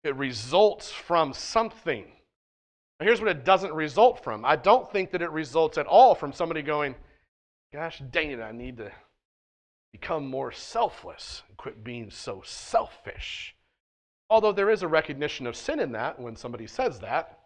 It 0.04 0.14
results 0.16 0.92
from 0.92 1.32
something. 1.32 2.04
Now, 3.00 3.06
here's 3.06 3.20
what 3.20 3.30
it 3.30 3.44
doesn't 3.44 3.72
result 3.72 4.22
from. 4.22 4.44
I 4.44 4.56
don't 4.56 4.90
think 4.92 5.10
that 5.10 5.22
it 5.22 5.30
results 5.30 5.78
at 5.78 5.86
all 5.86 6.14
from 6.14 6.32
somebody 6.32 6.62
going, 6.62 6.94
"Gosh 7.72 8.02
dang 8.10 8.30
it, 8.30 8.40
I 8.40 8.52
need 8.52 8.76
to 8.76 8.92
become 9.92 10.26
more 10.26 10.52
selfless 10.52 11.42
and 11.48 11.56
quit 11.56 11.82
being 11.82 12.10
so 12.10 12.42
selfish." 12.42 13.56
Although 14.28 14.52
there 14.52 14.70
is 14.70 14.82
a 14.82 14.88
recognition 14.88 15.46
of 15.46 15.56
sin 15.56 15.80
in 15.80 15.92
that 15.92 16.18
when 16.18 16.36
somebody 16.36 16.66
says 16.66 17.00
that. 17.00 17.40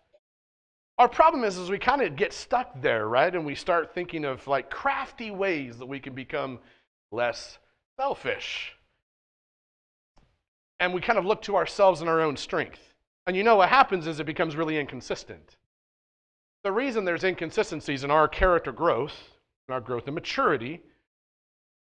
Our 0.99 1.09
problem 1.09 1.45
is, 1.45 1.57
is 1.57 1.71
we 1.71 1.79
kind 1.79 2.03
of 2.03 2.15
get 2.15 2.33
stuck 2.33 2.81
there, 2.81 3.09
right? 3.09 3.35
And 3.35 3.47
we 3.47 3.55
start 3.55 3.95
thinking 3.95 4.25
of 4.25 4.47
like 4.47 4.71
crafty 4.71 5.31
ways 5.31 5.79
that 5.79 5.87
we 5.87 5.99
can 5.99 6.15
become 6.15 6.61
less 7.11 7.59
selfish. 7.99 8.73
And 10.79 10.95
we 10.95 11.01
kind 11.01 11.19
of 11.19 11.27
look 11.27 11.43
to 11.43 11.57
ourselves 11.57 12.01
and 12.01 12.09
our 12.09 12.21
own 12.21 12.37
strength. 12.37 12.95
And 13.27 13.37
you 13.37 13.45
know 13.45 13.57
what 13.57 13.69
happens 13.69 14.07
is 14.07 14.19
it 14.19 14.27
becomes 14.27 14.57
really 14.57 14.79
inconsistent. 14.79 15.57
The 16.65 16.73
reason 16.73 17.05
there's 17.05 17.25
inconsistencies 17.25 18.05
in 18.05 18.11
our 18.11 18.29
character 18.29 18.73
growth, 18.73 19.17
in 19.69 19.75
our 19.75 19.81
growth 19.81 20.07
and 20.07 20.15
maturity, 20.15 20.81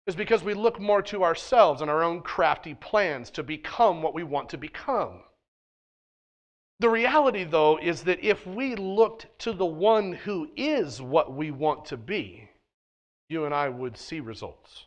is 0.07 0.15
because 0.15 0.43
we 0.43 0.53
look 0.53 0.79
more 0.79 1.01
to 1.01 1.23
ourselves 1.23 1.81
and 1.81 1.89
our 1.89 2.03
own 2.03 2.21
crafty 2.21 2.73
plans 2.73 3.29
to 3.31 3.43
become 3.43 4.01
what 4.01 4.13
we 4.13 4.23
want 4.23 4.49
to 4.49 4.57
become. 4.57 5.21
The 6.79 6.89
reality, 6.89 7.45
though, 7.45 7.77
is 7.77 8.03
that 8.03 8.23
if 8.23 8.45
we 8.45 8.75
looked 8.75 9.27
to 9.39 9.53
the 9.53 9.65
one 9.65 10.11
who 10.11 10.49
is 10.57 11.01
what 11.01 11.33
we 11.33 11.49
want 11.49 11.85
to 11.85 11.97
be, 11.97 12.49
you 13.29 13.45
and 13.45 13.53
I 13.53 13.69
would 13.69 13.97
see 13.97 14.19
results. 14.19 14.85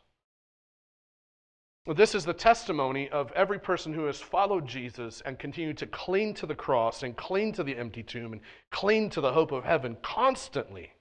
This 1.97 2.15
is 2.15 2.27
the 2.27 2.35
testimony 2.35 3.09
of 3.09 3.33
every 3.33 3.59
person 3.59 3.95
who 3.95 4.05
has 4.05 4.21
followed 4.21 4.67
Jesus 4.67 5.23
and 5.25 5.39
continued 5.39 5.79
to 5.79 5.87
cling 5.87 6.35
to 6.35 6.45
the 6.45 6.55
cross 6.55 7.03
and 7.03 7.17
cling 7.17 7.53
to 7.55 7.65
the 7.65 7.75
empty 7.75 8.03
tomb 8.03 8.35
and 8.35 8.43
cling 8.71 9.09
to 9.11 9.23
the 9.23 9.33
hope 9.33 9.53
of 9.53 9.65
heaven 9.65 9.97
constantly. 10.03 10.93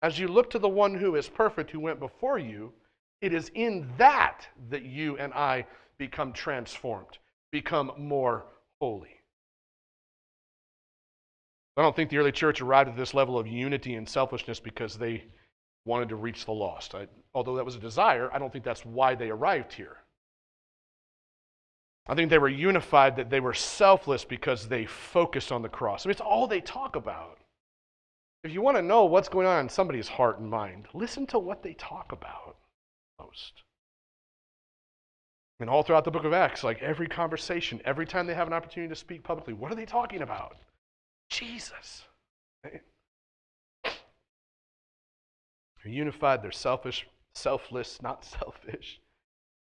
As 0.00 0.20
you 0.20 0.28
look 0.28 0.48
to 0.50 0.60
the 0.60 0.68
one 0.68 0.94
who 0.94 1.16
is 1.16 1.28
perfect, 1.28 1.72
who 1.72 1.80
went 1.80 1.98
before 1.98 2.38
you, 2.38 2.72
it 3.20 3.34
is 3.34 3.50
in 3.54 3.90
that 3.98 4.46
that 4.70 4.84
you 4.84 5.16
and 5.18 5.34
I 5.34 5.66
become 5.98 6.32
transformed, 6.32 7.18
become 7.50 7.90
more 7.98 8.46
holy. 8.80 9.16
I 11.76 11.82
don't 11.82 11.96
think 11.96 12.10
the 12.10 12.18
early 12.18 12.32
church 12.32 12.60
arrived 12.60 12.90
at 12.90 12.96
this 12.96 13.14
level 13.14 13.40
of 13.40 13.48
unity 13.48 13.94
and 13.94 14.08
selfishness 14.08 14.60
because 14.60 14.96
they 14.96 15.24
wanted 15.84 16.10
to 16.10 16.16
reach 16.16 16.44
the 16.44 16.52
lost. 16.52 16.94
I, 16.94 17.08
although 17.34 17.56
that 17.56 17.64
was 17.64 17.74
a 17.74 17.80
desire, 17.80 18.30
I 18.32 18.38
don't 18.38 18.52
think 18.52 18.64
that's 18.64 18.86
why 18.86 19.16
they 19.16 19.30
arrived 19.30 19.72
here. 19.72 19.96
I 22.06 22.14
think 22.14 22.30
they 22.30 22.38
were 22.38 22.48
unified 22.48 23.16
that 23.16 23.30
they 23.30 23.40
were 23.40 23.54
selfless 23.54 24.24
because 24.24 24.68
they 24.68 24.86
focused 24.86 25.52
on 25.52 25.62
the 25.62 25.68
cross. 25.68 26.04
I 26.04 26.08
mean, 26.08 26.12
it's 26.12 26.20
all 26.20 26.46
they 26.46 26.60
talk 26.60 26.96
about. 26.96 27.38
If 28.42 28.52
you 28.52 28.60
want 28.60 28.76
to 28.76 28.82
know 28.82 29.04
what's 29.04 29.28
going 29.28 29.46
on 29.46 29.60
in 29.60 29.68
somebody's 29.68 30.08
heart 30.08 30.40
and 30.40 30.50
mind, 30.50 30.88
listen 30.94 31.26
to 31.28 31.38
what 31.38 31.62
they 31.62 31.74
talk 31.74 32.10
about 32.10 32.56
most. 33.20 33.62
And 35.60 35.70
all 35.70 35.84
throughout 35.84 36.04
the 36.04 36.10
book 36.10 36.24
of 36.24 36.32
Acts, 36.32 36.64
like 36.64 36.82
every 36.82 37.06
conversation, 37.06 37.80
every 37.84 38.04
time 38.04 38.26
they 38.26 38.34
have 38.34 38.48
an 38.48 38.52
opportunity 38.52 38.88
to 38.88 38.98
speak 38.98 39.22
publicly, 39.22 39.52
what 39.52 39.70
are 39.70 39.76
they 39.76 39.86
talking 39.86 40.22
about? 40.22 40.56
Jesus. 41.30 42.02
They're 45.84 45.92
unified, 45.92 46.42
they're 46.42 46.50
selfish, 46.50 47.06
selfless, 47.34 48.02
not 48.02 48.24
selfish, 48.40 49.00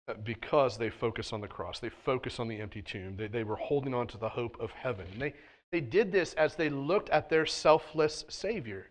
Uh, 0.09 0.13
because 0.23 0.77
they 0.77 0.89
focus 0.89 1.33
on 1.33 1.41
the 1.41 1.47
cross. 1.47 1.79
They 1.79 1.89
focus 1.89 2.39
on 2.39 2.47
the 2.47 2.59
empty 2.59 2.81
tomb. 2.81 3.15
They, 3.15 3.27
they 3.27 3.43
were 3.43 3.55
holding 3.55 3.93
on 3.93 4.07
to 4.07 4.17
the 4.17 4.29
hope 4.29 4.57
of 4.59 4.71
heaven. 4.71 5.05
And 5.13 5.21
they, 5.21 5.33
they 5.71 5.81
did 5.81 6.11
this 6.11 6.33
as 6.33 6.55
they 6.55 6.69
looked 6.69 7.09
at 7.09 7.29
their 7.29 7.45
selfless 7.45 8.25
Savior. 8.27 8.87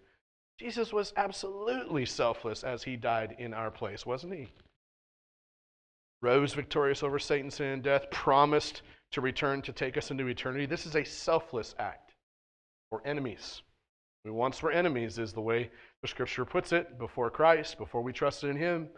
Jesus 0.60 0.92
was 0.92 1.12
absolutely 1.16 2.04
selfless 2.04 2.62
as 2.62 2.84
he 2.84 2.96
died 2.96 3.34
in 3.38 3.52
our 3.52 3.70
place, 3.70 4.06
wasn't 4.06 4.34
he? 4.34 4.48
Rose 6.22 6.54
victorious 6.54 7.02
over 7.02 7.18
Satan, 7.18 7.50
sin, 7.50 7.66
and 7.66 7.82
death, 7.82 8.10
promised 8.10 8.82
to 9.12 9.20
return 9.20 9.60
to 9.62 9.72
take 9.72 9.96
us 9.96 10.12
into 10.12 10.26
eternity. 10.28 10.66
This 10.66 10.86
is 10.86 10.94
a 10.94 11.04
selfless 11.04 11.74
act 11.80 12.14
for 12.90 13.02
enemies. 13.04 13.62
We 14.24 14.30
once 14.30 14.62
were 14.62 14.72
enemies, 14.72 15.18
is 15.18 15.32
the 15.32 15.40
way 15.40 15.70
the 16.02 16.08
scripture 16.08 16.44
puts 16.44 16.72
it, 16.72 16.98
before 16.98 17.30
Christ, 17.30 17.78
before 17.78 18.02
we 18.02 18.12
trusted 18.12 18.50
in 18.50 18.56
him. 18.56 18.88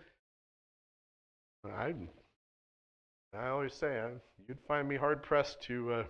I, 1.65 1.95
I 3.37 3.49
always 3.49 3.75
say, 3.75 4.01
I, 4.01 4.11
you'd 4.49 4.61
find 4.67 4.89
me 4.89 4.97
hard 4.97 5.23
pressed 5.23 5.63
to 5.63 5.93
uh, 5.93 6.05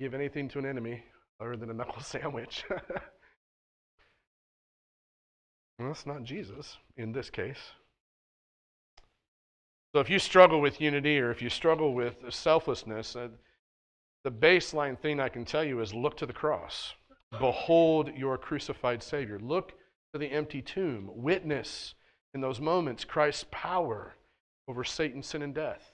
give 0.00 0.14
anything 0.14 0.48
to 0.48 0.58
an 0.58 0.66
enemy 0.66 1.02
other 1.40 1.56
than 1.56 1.70
a 1.70 1.74
knuckle 1.74 2.02
sandwich. 2.02 2.64
well, 2.68 2.80
that's 5.78 6.06
not 6.06 6.24
Jesus 6.24 6.76
in 6.96 7.12
this 7.12 7.30
case. 7.30 7.58
So 9.94 10.00
if 10.00 10.08
you 10.08 10.18
struggle 10.18 10.60
with 10.60 10.80
unity 10.80 11.18
or 11.18 11.30
if 11.30 11.42
you 11.42 11.50
struggle 11.50 11.94
with 11.94 12.16
selflessness, 12.30 13.16
uh, 13.16 13.28
the 14.22 14.30
baseline 14.30 14.98
thing 14.98 15.18
I 15.18 15.28
can 15.28 15.44
tell 15.44 15.64
you 15.64 15.80
is 15.80 15.92
look 15.94 16.16
to 16.18 16.26
the 16.26 16.32
cross. 16.32 16.94
Behold 17.38 18.10
your 18.16 18.36
crucified 18.36 19.02
Savior. 19.02 19.38
Look 19.38 19.72
to 20.12 20.18
the 20.18 20.26
empty 20.26 20.60
tomb. 20.62 21.10
Witness 21.14 21.94
in 22.34 22.40
those 22.40 22.60
moments 22.60 23.04
Christ's 23.04 23.46
power 23.50 24.14
over 24.70 24.84
Satan, 24.84 25.22
sin, 25.22 25.42
and 25.42 25.52
death. 25.52 25.92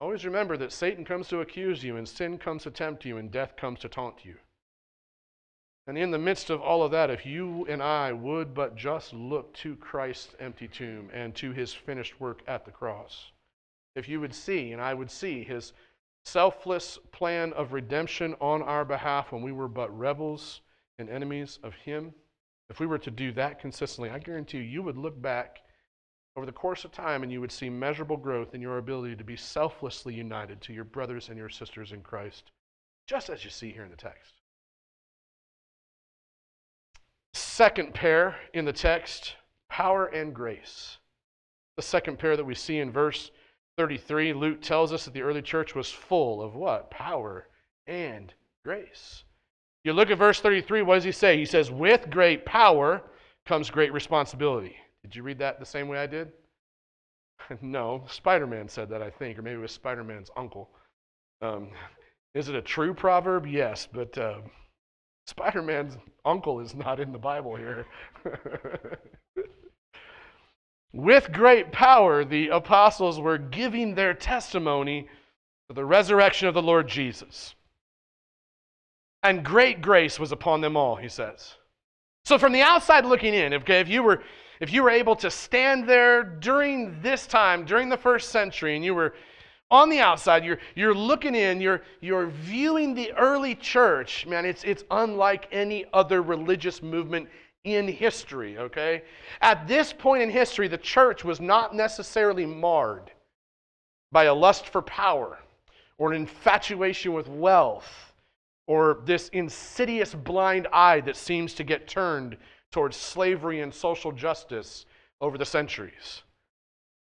Always 0.00 0.26
remember 0.26 0.58
that 0.58 0.72
Satan 0.72 1.04
comes 1.04 1.26
to 1.28 1.40
accuse 1.40 1.82
you, 1.82 1.96
and 1.96 2.06
sin 2.06 2.36
comes 2.36 2.64
to 2.64 2.70
tempt 2.70 3.06
you, 3.06 3.16
and 3.16 3.30
death 3.30 3.56
comes 3.56 3.80
to 3.80 3.88
taunt 3.88 4.24
you. 4.24 4.34
And 5.86 5.96
in 5.96 6.10
the 6.10 6.18
midst 6.18 6.50
of 6.50 6.60
all 6.60 6.82
of 6.82 6.90
that, 6.90 7.08
if 7.08 7.24
you 7.24 7.66
and 7.66 7.82
I 7.82 8.12
would 8.12 8.52
but 8.52 8.76
just 8.76 9.14
look 9.14 9.54
to 9.54 9.74
Christ's 9.76 10.34
empty 10.38 10.68
tomb 10.68 11.08
and 11.14 11.34
to 11.36 11.50
his 11.52 11.72
finished 11.72 12.20
work 12.20 12.42
at 12.46 12.66
the 12.66 12.70
cross, 12.70 13.32
if 13.96 14.06
you 14.06 14.20
would 14.20 14.34
see, 14.34 14.72
and 14.72 14.82
I 14.82 14.92
would 14.92 15.10
see, 15.10 15.42
his 15.42 15.72
selfless 16.26 16.98
plan 17.10 17.54
of 17.54 17.72
redemption 17.72 18.36
on 18.38 18.60
our 18.60 18.84
behalf 18.84 19.32
when 19.32 19.40
we 19.40 19.50
were 19.50 19.66
but 19.66 19.98
rebels 19.98 20.60
and 20.98 21.08
enemies 21.08 21.58
of 21.62 21.72
him, 21.72 22.12
if 22.68 22.80
we 22.80 22.86
were 22.86 22.98
to 22.98 23.10
do 23.10 23.32
that 23.32 23.58
consistently, 23.58 24.10
I 24.10 24.18
guarantee 24.18 24.58
you, 24.58 24.64
you 24.64 24.82
would 24.82 24.98
look 24.98 25.20
back 25.20 25.62
over 26.38 26.46
the 26.46 26.52
course 26.52 26.84
of 26.84 26.92
time 26.92 27.24
and 27.24 27.32
you 27.32 27.40
would 27.40 27.50
see 27.50 27.68
measurable 27.68 28.16
growth 28.16 28.54
in 28.54 28.62
your 28.62 28.78
ability 28.78 29.16
to 29.16 29.24
be 29.24 29.36
selflessly 29.36 30.14
united 30.14 30.60
to 30.60 30.72
your 30.72 30.84
brothers 30.84 31.28
and 31.28 31.36
your 31.36 31.48
sisters 31.48 31.90
in 31.90 32.00
Christ, 32.00 32.52
just 33.08 33.28
as 33.28 33.42
you 33.42 33.50
see 33.50 33.72
here 33.72 33.82
in 33.82 33.90
the 33.90 33.96
text. 33.96 34.34
Second 37.34 37.92
pair 37.92 38.36
in 38.54 38.64
the 38.64 38.72
text 38.72 39.34
power 39.68 40.06
and 40.06 40.32
grace. 40.32 40.98
The 41.74 41.82
second 41.82 42.20
pair 42.20 42.36
that 42.36 42.44
we 42.44 42.54
see 42.54 42.78
in 42.78 42.92
verse 42.92 43.32
33, 43.76 44.32
Luke 44.32 44.62
tells 44.62 44.92
us 44.92 45.06
that 45.06 45.14
the 45.14 45.22
early 45.22 45.42
church 45.42 45.74
was 45.74 45.90
full 45.90 46.40
of 46.40 46.54
what? 46.54 46.88
Power 46.88 47.48
and 47.88 48.32
grace. 48.64 49.24
You 49.82 49.92
look 49.92 50.12
at 50.12 50.18
verse 50.18 50.38
33, 50.40 50.82
what 50.82 50.94
does 50.94 51.04
he 51.04 51.10
say? 51.10 51.36
He 51.36 51.44
says, 51.44 51.72
With 51.72 52.10
great 52.10 52.46
power 52.46 53.02
comes 53.44 53.70
great 53.70 53.92
responsibility. 53.92 54.76
Did 55.02 55.14
you 55.14 55.22
read 55.22 55.38
that 55.38 55.60
the 55.60 55.66
same 55.66 55.88
way 55.88 55.98
I 55.98 56.06
did? 56.06 56.32
no, 57.62 58.04
Spider 58.08 58.46
Man 58.46 58.68
said 58.68 58.88
that, 58.90 59.02
I 59.02 59.10
think, 59.10 59.38
or 59.38 59.42
maybe 59.42 59.58
it 59.58 59.62
was 59.62 59.72
Spider 59.72 60.04
Man's 60.04 60.30
uncle. 60.36 60.70
Um, 61.40 61.70
is 62.34 62.48
it 62.48 62.54
a 62.54 62.62
true 62.62 62.94
proverb? 62.94 63.46
Yes, 63.46 63.88
but 63.90 64.16
uh, 64.18 64.40
Spider 65.26 65.62
Man's 65.62 65.96
uncle 66.24 66.60
is 66.60 66.74
not 66.74 67.00
in 67.00 67.12
the 67.12 67.18
Bible 67.18 67.56
here. 67.56 67.86
With 70.92 71.32
great 71.32 71.70
power, 71.70 72.24
the 72.24 72.48
apostles 72.48 73.20
were 73.20 73.38
giving 73.38 73.94
their 73.94 74.14
testimony 74.14 75.06
to 75.68 75.74
the 75.74 75.84
resurrection 75.84 76.48
of 76.48 76.54
the 76.54 76.62
Lord 76.62 76.88
Jesus. 76.88 77.54
And 79.22 79.44
great 79.44 79.82
grace 79.82 80.18
was 80.18 80.32
upon 80.32 80.60
them 80.60 80.76
all, 80.76 80.96
he 80.96 81.08
says. 81.08 81.54
So, 82.24 82.38
from 82.38 82.52
the 82.52 82.62
outside 82.62 83.04
looking 83.04 83.34
in, 83.34 83.52
if 83.52 83.88
you 83.88 84.02
were 84.02 84.22
if 84.60 84.72
you 84.72 84.82
were 84.82 84.90
able 84.90 85.16
to 85.16 85.30
stand 85.30 85.88
there 85.88 86.22
during 86.22 87.00
this 87.00 87.26
time, 87.26 87.64
during 87.64 87.88
the 87.88 87.96
first 87.96 88.30
century, 88.30 88.76
and 88.76 88.84
you 88.84 88.94
were 88.94 89.14
on 89.70 89.90
the 89.90 90.00
outside, 90.00 90.44
you're, 90.44 90.58
you're 90.74 90.94
looking 90.94 91.34
in, 91.34 91.60
you're, 91.60 91.82
you're 92.00 92.26
viewing 92.26 92.94
the 92.94 93.12
early 93.12 93.54
church, 93.54 94.26
man, 94.26 94.44
it's, 94.44 94.64
it's 94.64 94.84
unlike 94.90 95.46
any 95.52 95.84
other 95.92 96.22
religious 96.22 96.82
movement 96.82 97.28
in 97.64 97.86
history, 97.86 98.56
okay? 98.56 99.02
At 99.40 99.68
this 99.68 99.92
point 99.92 100.22
in 100.22 100.30
history, 100.30 100.68
the 100.68 100.78
church 100.78 101.24
was 101.24 101.40
not 101.40 101.74
necessarily 101.74 102.46
marred 102.46 103.10
by 104.10 104.24
a 104.24 104.34
lust 104.34 104.66
for 104.66 104.80
power 104.82 105.38
or 105.98 106.12
an 106.12 106.20
infatuation 106.20 107.12
with 107.12 107.28
wealth 107.28 108.12
or 108.66 109.00
this 109.04 109.28
insidious 109.30 110.14
blind 110.14 110.66
eye 110.72 111.00
that 111.00 111.16
seems 111.16 111.54
to 111.54 111.64
get 111.64 111.88
turned 111.88 112.36
towards 112.70 112.96
slavery 112.96 113.60
and 113.60 113.72
social 113.72 114.12
justice 114.12 114.86
over 115.20 115.38
the 115.38 115.46
centuries. 115.46 116.22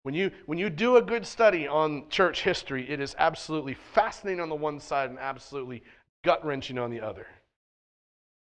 When 0.03 0.14
you, 0.14 0.31
when 0.46 0.59
you 0.59 0.68
do 0.68 0.96
a 0.96 1.03
good 1.03 1.27
study 1.27 1.66
on 1.66 2.09
church 2.11 2.42
history, 2.42 2.88
it 2.90 3.00
is 3.00 3.16
absolutely 3.18 3.74
fascinating 3.74 4.40
on 4.40 4.50
the 4.50 4.55
one 4.55 4.79
side 4.79 5.09
and 5.09 5.18
absolutely 5.18 5.83
gut 6.22 6.44
wrenching 6.44 6.79
on 6.79 6.90
the 6.90 7.00
other. 7.00 7.27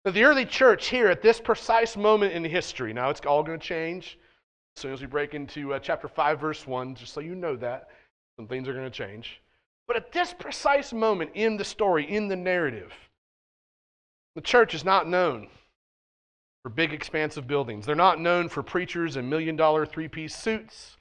But 0.04 0.14
the 0.14 0.24
early 0.24 0.44
church 0.44 0.88
here 0.88 1.06
at 1.06 1.22
this 1.22 1.40
precise 1.40 1.96
moment 1.96 2.32
in 2.32 2.44
history, 2.44 2.92
now 2.92 3.10
it's 3.10 3.20
all 3.20 3.44
going 3.44 3.60
to 3.60 3.64
change 3.64 4.18
as 4.76 4.80
soon 4.82 4.92
as 4.92 5.00
we 5.00 5.06
break 5.06 5.34
into 5.34 5.74
uh, 5.74 5.78
chapter 5.78 6.08
5, 6.08 6.40
verse 6.40 6.66
1, 6.66 6.96
just 6.96 7.12
so 7.12 7.20
you 7.20 7.36
know 7.36 7.54
that. 7.56 7.88
Some 8.36 8.48
things 8.48 8.68
are 8.68 8.72
going 8.72 8.90
to 8.90 8.90
change. 8.90 9.40
But 9.86 9.96
at 9.96 10.12
this 10.12 10.34
precise 10.36 10.92
moment 10.92 11.30
in 11.34 11.56
the 11.56 11.64
story, 11.64 12.10
in 12.10 12.26
the 12.26 12.36
narrative, 12.36 12.92
the 14.34 14.40
church 14.40 14.74
is 14.74 14.84
not 14.84 15.06
known 15.06 15.48
for 16.62 16.70
big, 16.70 16.92
expansive 16.92 17.46
buildings. 17.46 17.86
They're 17.86 17.94
not 17.94 18.20
known 18.20 18.48
for 18.48 18.62
preachers 18.62 19.16
in 19.16 19.28
million 19.28 19.56
dollar 19.56 19.84
three 19.84 20.08
piece 20.08 20.34
suits. 20.34 20.96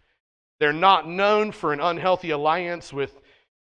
They're 0.60 0.74
not 0.74 1.08
known 1.08 1.52
for 1.52 1.74
an 1.74 1.80
unhealthy 1.80 2.32
alliance 2.32 2.91
with 2.91 3.19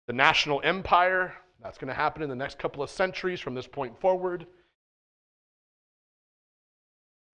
the 0.07 0.13
national 0.13 0.61
empire. 0.63 1.35
That's 1.63 1.79
going 1.79 1.89
to 1.89 1.95
happen 1.95 2.23
in 2.23 2.29
the 2.29 2.37
next 2.37 2.59
couple 2.59 2.83
of 2.83 2.91
centuries 2.91 3.41
from 3.41 3.55
this 3.55 3.67
point 3.67 3.99
forward. 4.01 4.47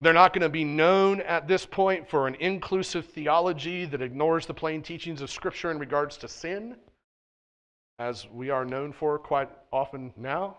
They're 0.00 0.12
not 0.12 0.32
going 0.32 0.42
to 0.42 0.48
be 0.48 0.64
known 0.64 1.20
at 1.20 1.46
this 1.46 1.64
point 1.64 2.08
for 2.08 2.26
an 2.26 2.34
inclusive 2.36 3.06
theology 3.06 3.84
that 3.84 4.02
ignores 4.02 4.46
the 4.46 4.54
plain 4.54 4.82
teachings 4.82 5.20
of 5.20 5.30
Scripture 5.30 5.70
in 5.70 5.78
regards 5.78 6.16
to 6.18 6.28
sin, 6.28 6.76
as 8.00 8.26
we 8.32 8.50
are 8.50 8.64
known 8.64 8.92
for 8.92 9.16
quite 9.18 9.48
often 9.72 10.12
now. 10.16 10.56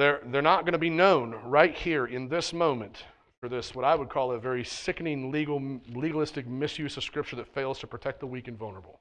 They're, 0.00 0.22
they're 0.24 0.40
not 0.40 0.62
going 0.62 0.72
to 0.72 0.78
be 0.78 0.88
known 0.88 1.34
right 1.44 1.76
here 1.76 2.06
in 2.06 2.26
this 2.26 2.54
moment 2.54 3.04
for 3.38 3.50
this, 3.50 3.74
what 3.74 3.84
I 3.84 3.94
would 3.94 4.08
call 4.08 4.32
a 4.32 4.38
very 4.38 4.64
sickening 4.64 5.30
legal, 5.30 5.60
legalistic 5.92 6.46
misuse 6.46 6.96
of 6.96 7.04
Scripture 7.04 7.36
that 7.36 7.52
fails 7.52 7.80
to 7.80 7.86
protect 7.86 8.20
the 8.20 8.26
weak 8.26 8.48
and 8.48 8.56
vulnerable. 8.56 8.98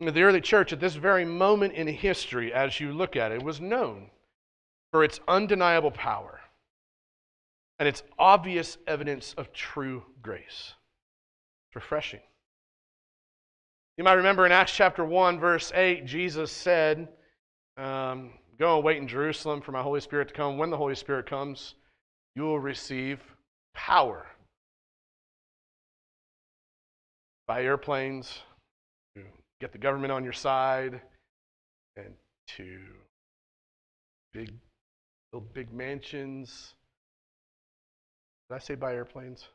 The 0.00 0.22
early 0.22 0.42
church, 0.42 0.74
at 0.74 0.80
this 0.80 0.96
very 0.96 1.24
moment 1.24 1.72
in 1.72 1.86
history, 1.86 2.52
as 2.52 2.78
you 2.78 2.92
look 2.92 3.16
at 3.16 3.32
it, 3.32 3.42
was 3.42 3.58
known 3.58 4.10
for 4.92 5.02
its 5.02 5.18
undeniable 5.26 5.92
power 5.92 6.40
and 7.78 7.88
its 7.88 8.02
obvious 8.18 8.76
evidence 8.86 9.32
of 9.38 9.50
true 9.54 10.02
grace. 10.20 10.74
It's 11.70 11.76
refreshing. 11.76 12.20
You 13.96 14.02
might 14.02 14.14
remember 14.14 14.44
in 14.44 14.50
Acts 14.50 14.72
chapter 14.72 15.04
1, 15.04 15.38
verse 15.38 15.70
8, 15.72 16.04
Jesus 16.04 16.50
said, 16.50 17.08
um, 17.76 18.32
Go 18.58 18.76
and 18.76 18.84
wait 18.84 18.98
in 18.98 19.06
Jerusalem 19.06 19.60
for 19.60 19.72
my 19.72 19.82
Holy 19.82 20.00
Spirit 20.00 20.28
to 20.28 20.34
come. 20.34 20.58
When 20.58 20.70
the 20.70 20.76
Holy 20.76 20.94
Spirit 20.94 21.26
comes, 21.26 21.74
you 22.34 22.42
will 22.42 22.58
receive 22.58 23.20
power 23.74 24.26
by 27.46 27.62
airplanes 27.62 28.40
to 29.16 29.22
get 29.60 29.72
the 29.72 29.78
government 29.78 30.12
on 30.12 30.24
your 30.24 30.32
side 30.32 31.00
and 31.96 32.14
to 32.56 32.78
big, 34.32 34.52
build 35.30 35.52
big 35.52 35.72
mansions. 35.72 36.74
Did 38.48 38.56
I 38.56 38.58
say 38.58 38.74
by 38.74 38.94
airplanes? 38.94 39.48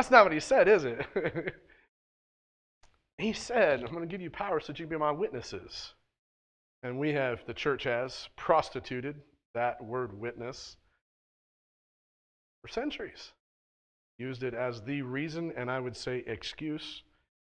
That's 0.00 0.10
not 0.10 0.24
what 0.24 0.32
he 0.32 0.40
said, 0.40 0.66
is 0.66 0.84
it? 0.84 1.06
he 3.18 3.34
said, 3.34 3.80
I'm 3.80 3.92
going 3.92 4.00
to 4.00 4.06
give 4.06 4.22
you 4.22 4.30
power 4.30 4.58
so 4.58 4.68
that 4.68 4.78
you 4.78 4.86
can 4.86 4.96
be 4.96 4.98
my 4.98 5.10
witnesses. 5.10 5.92
And 6.82 6.98
we 6.98 7.12
have, 7.12 7.44
the 7.44 7.52
church 7.52 7.84
has 7.84 8.30
prostituted 8.34 9.20
that 9.52 9.84
word 9.84 10.18
witness 10.18 10.78
for 12.62 12.68
centuries. 12.68 13.32
Used 14.18 14.42
it 14.42 14.54
as 14.54 14.80
the 14.80 15.02
reason, 15.02 15.52
and 15.54 15.70
I 15.70 15.78
would 15.80 15.98
say 15.98 16.24
excuse, 16.26 17.02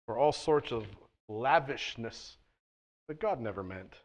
for 0.06 0.16
all 0.16 0.32
sorts 0.32 0.72
of 0.72 0.86
lavishness 1.28 2.38
that 3.08 3.20
God 3.20 3.38
never 3.38 3.62
meant. 3.62 3.96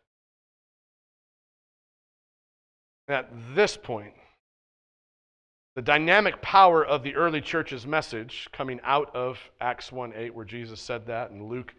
At 3.08 3.30
this 3.56 3.78
point, 3.78 4.14
the 5.76 5.82
dynamic 5.82 6.42
power 6.42 6.86
of 6.86 7.04
the 7.04 7.14
early 7.16 7.42
church's 7.42 7.86
message 7.86 8.48
coming 8.54 8.80
out 8.84 9.14
of 9.14 9.38
Acts 9.60 9.92
1 9.92 10.14
8, 10.16 10.34
where 10.34 10.46
Jesus 10.46 10.80
said 10.80 11.06
that, 11.08 11.32
and 11.32 11.50
Luke 11.50 11.76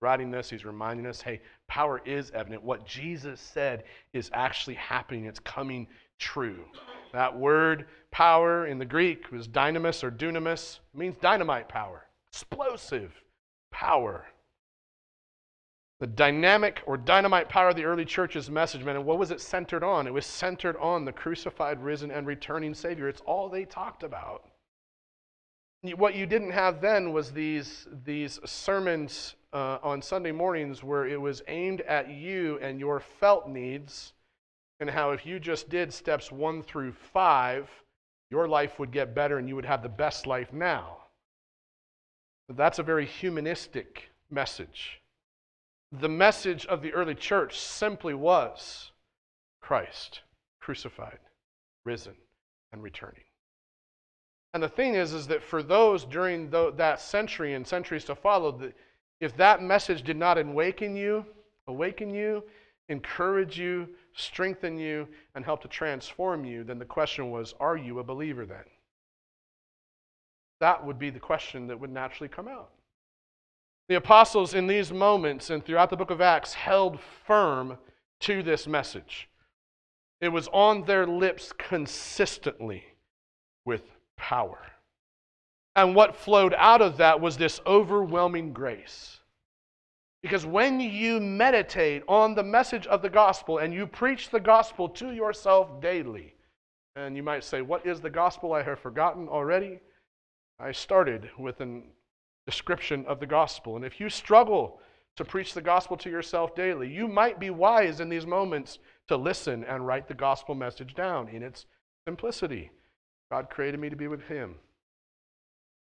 writing 0.00 0.30
this, 0.30 0.50
he's 0.50 0.66
reminding 0.66 1.06
us 1.06 1.22
hey, 1.22 1.40
power 1.66 2.02
is 2.04 2.30
evident. 2.32 2.62
What 2.62 2.86
Jesus 2.86 3.40
said 3.40 3.84
is 4.12 4.30
actually 4.34 4.74
happening, 4.74 5.24
it's 5.24 5.40
coming 5.40 5.88
true. 6.18 6.64
That 7.12 7.36
word 7.36 7.86
power 8.10 8.66
in 8.66 8.78
the 8.78 8.84
Greek 8.84 9.32
was 9.32 9.48
dynamis 9.48 10.04
or 10.04 10.10
dunamis, 10.10 10.80
means 10.94 11.16
dynamite 11.16 11.68
power, 11.68 12.04
explosive 12.30 13.12
power. 13.70 14.26
The 16.00 16.06
dynamic 16.06 16.82
or 16.86 16.96
dynamite 16.96 17.48
power 17.48 17.70
of 17.70 17.76
the 17.76 17.84
early 17.84 18.04
church's 18.04 18.48
message, 18.48 18.84
man, 18.84 18.96
and 18.96 19.04
what 19.04 19.18
was 19.18 19.32
it 19.32 19.40
centered 19.40 19.82
on? 19.82 20.06
It 20.06 20.12
was 20.12 20.26
centered 20.26 20.76
on 20.76 21.04
the 21.04 21.12
crucified, 21.12 21.82
risen, 21.82 22.12
and 22.12 22.26
returning 22.26 22.72
Savior. 22.72 23.08
It's 23.08 23.20
all 23.22 23.48
they 23.48 23.64
talked 23.64 24.04
about. 24.04 24.44
What 25.82 26.14
you 26.14 26.26
didn't 26.26 26.52
have 26.52 26.80
then 26.80 27.12
was 27.12 27.32
these, 27.32 27.88
these 28.04 28.38
sermons 28.44 29.34
uh, 29.52 29.78
on 29.82 30.02
Sunday 30.02 30.32
mornings 30.32 30.84
where 30.84 31.06
it 31.06 31.20
was 31.20 31.42
aimed 31.48 31.80
at 31.82 32.10
you 32.10 32.58
and 32.62 32.78
your 32.78 33.00
felt 33.00 33.48
needs, 33.48 34.12
and 34.80 34.88
how 34.88 35.10
if 35.10 35.26
you 35.26 35.40
just 35.40 35.68
did 35.68 35.92
steps 35.92 36.30
one 36.30 36.62
through 36.62 36.92
five, 36.92 37.68
your 38.30 38.46
life 38.46 38.78
would 38.78 38.92
get 38.92 39.14
better 39.14 39.38
and 39.38 39.48
you 39.48 39.56
would 39.56 39.64
have 39.64 39.82
the 39.82 39.88
best 39.88 40.26
life 40.26 40.52
now. 40.52 40.98
That's 42.48 42.78
a 42.78 42.84
very 42.84 43.06
humanistic 43.06 44.10
message. 44.30 44.97
The 45.92 46.08
message 46.08 46.66
of 46.66 46.82
the 46.82 46.92
early 46.92 47.14
church 47.14 47.58
simply 47.58 48.14
was 48.14 48.92
Christ 49.60 50.20
crucified, 50.60 51.18
risen, 51.84 52.14
and 52.72 52.82
returning. 52.82 53.24
And 54.52 54.62
the 54.62 54.68
thing 54.68 54.94
is, 54.94 55.14
is 55.14 55.26
that 55.28 55.42
for 55.42 55.62
those 55.62 56.04
during 56.04 56.50
that 56.50 57.00
century 57.00 57.54
and 57.54 57.66
centuries 57.66 58.04
to 58.04 58.14
follow, 58.14 58.70
if 59.20 59.36
that 59.36 59.62
message 59.62 60.02
did 60.02 60.16
not 60.16 60.36
awaken 60.36 60.94
you, 60.94 61.24
awaken 61.66 62.10
you, 62.10 62.44
encourage 62.88 63.58
you, 63.58 63.88
strengthen 64.14 64.78
you, 64.78 65.08
and 65.34 65.44
help 65.44 65.62
to 65.62 65.68
transform 65.68 66.44
you, 66.44 66.64
then 66.64 66.78
the 66.78 66.84
question 66.84 67.30
was, 67.30 67.54
are 67.60 67.76
you 67.76 67.98
a 67.98 68.04
believer 68.04 68.44
then? 68.44 68.64
That 70.60 70.84
would 70.84 70.98
be 70.98 71.10
the 71.10 71.20
question 71.20 71.66
that 71.68 71.78
would 71.78 71.90
naturally 71.90 72.28
come 72.28 72.48
out. 72.48 72.70
The 73.88 73.96
apostles, 73.96 74.52
in 74.52 74.66
these 74.66 74.92
moments 74.92 75.48
and 75.48 75.64
throughout 75.64 75.88
the 75.88 75.96
book 75.96 76.10
of 76.10 76.20
Acts, 76.20 76.52
held 76.52 77.00
firm 77.00 77.78
to 78.20 78.42
this 78.42 78.66
message. 78.66 79.28
It 80.20 80.28
was 80.28 80.48
on 80.48 80.84
their 80.84 81.06
lips 81.06 81.52
consistently 81.52 82.84
with 83.64 83.82
power. 84.16 84.58
And 85.74 85.94
what 85.94 86.16
flowed 86.16 86.54
out 86.58 86.82
of 86.82 86.98
that 86.98 87.20
was 87.20 87.36
this 87.36 87.60
overwhelming 87.66 88.52
grace. 88.52 89.20
Because 90.22 90.44
when 90.44 90.80
you 90.80 91.20
meditate 91.20 92.02
on 92.08 92.34
the 92.34 92.42
message 92.42 92.86
of 92.88 93.00
the 93.00 93.08
gospel 93.08 93.58
and 93.58 93.72
you 93.72 93.86
preach 93.86 94.30
the 94.30 94.40
gospel 94.40 94.88
to 94.90 95.12
yourself 95.12 95.80
daily, 95.80 96.34
and 96.96 97.16
you 97.16 97.22
might 97.22 97.44
say, 97.44 97.62
What 97.62 97.86
is 97.86 98.00
the 98.00 98.10
gospel? 98.10 98.52
I 98.52 98.62
have 98.64 98.80
forgotten 98.80 99.28
already. 99.28 99.78
I 100.58 100.72
started 100.72 101.30
with 101.38 101.60
an 101.60 101.84
description 102.48 103.04
of 103.04 103.20
the 103.20 103.26
gospel. 103.26 103.76
And 103.76 103.84
if 103.84 104.00
you 104.00 104.08
struggle 104.08 104.80
to 105.16 105.24
preach 105.24 105.52
the 105.52 105.60
gospel 105.60 105.98
to 105.98 106.08
yourself 106.08 106.54
daily, 106.54 106.90
you 106.90 107.06
might 107.06 107.38
be 107.38 107.50
wise 107.50 108.00
in 108.00 108.08
these 108.08 108.24
moments 108.24 108.78
to 109.08 109.18
listen 109.18 109.64
and 109.64 109.86
write 109.86 110.08
the 110.08 110.14
gospel 110.14 110.54
message 110.54 110.94
down 110.94 111.28
in 111.28 111.42
its 111.42 111.66
simplicity. 112.06 112.70
God 113.30 113.50
created 113.50 113.78
me 113.78 113.90
to 113.90 113.96
be 113.96 114.08
with 114.08 114.22
Him. 114.22 114.54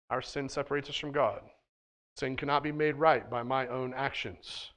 Our 0.09 0.23
sin 0.23 0.49
separates 0.49 0.89
us 0.89 0.95
from 0.95 1.11
God. 1.11 1.41
Sin 2.17 2.35
cannot 2.35 2.63
be 2.63 2.71
made 2.71 2.95
right 2.95 3.29
by 3.29 3.43
my 3.43 3.67
own 3.67 3.93
actions. 3.93 4.71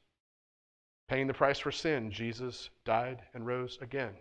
Paying 1.09 1.27
the 1.27 1.33
price 1.33 1.59
for 1.59 1.73
sin, 1.73 2.11
Jesus 2.11 2.69
died 2.85 3.23
and 3.33 3.47
rose 3.47 3.79
again. 3.81 4.13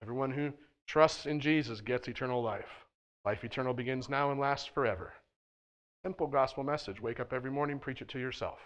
Everyone 0.00 0.30
who 0.30 0.52
trusts 0.86 1.26
in 1.26 1.40
Jesus 1.40 1.80
gets 1.80 2.06
eternal 2.06 2.40
life. 2.40 2.86
Life 3.24 3.42
eternal 3.42 3.74
begins 3.74 4.08
now 4.08 4.30
and 4.30 4.38
lasts 4.38 4.68
forever. 4.72 5.12
Simple 6.04 6.26
gospel 6.26 6.64
message. 6.64 7.00
Wake 7.00 7.20
up 7.20 7.32
every 7.32 7.50
morning, 7.50 7.78
preach 7.78 8.02
it 8.02 8.08
to 8.08 8.18
yourself. 8.18 8.58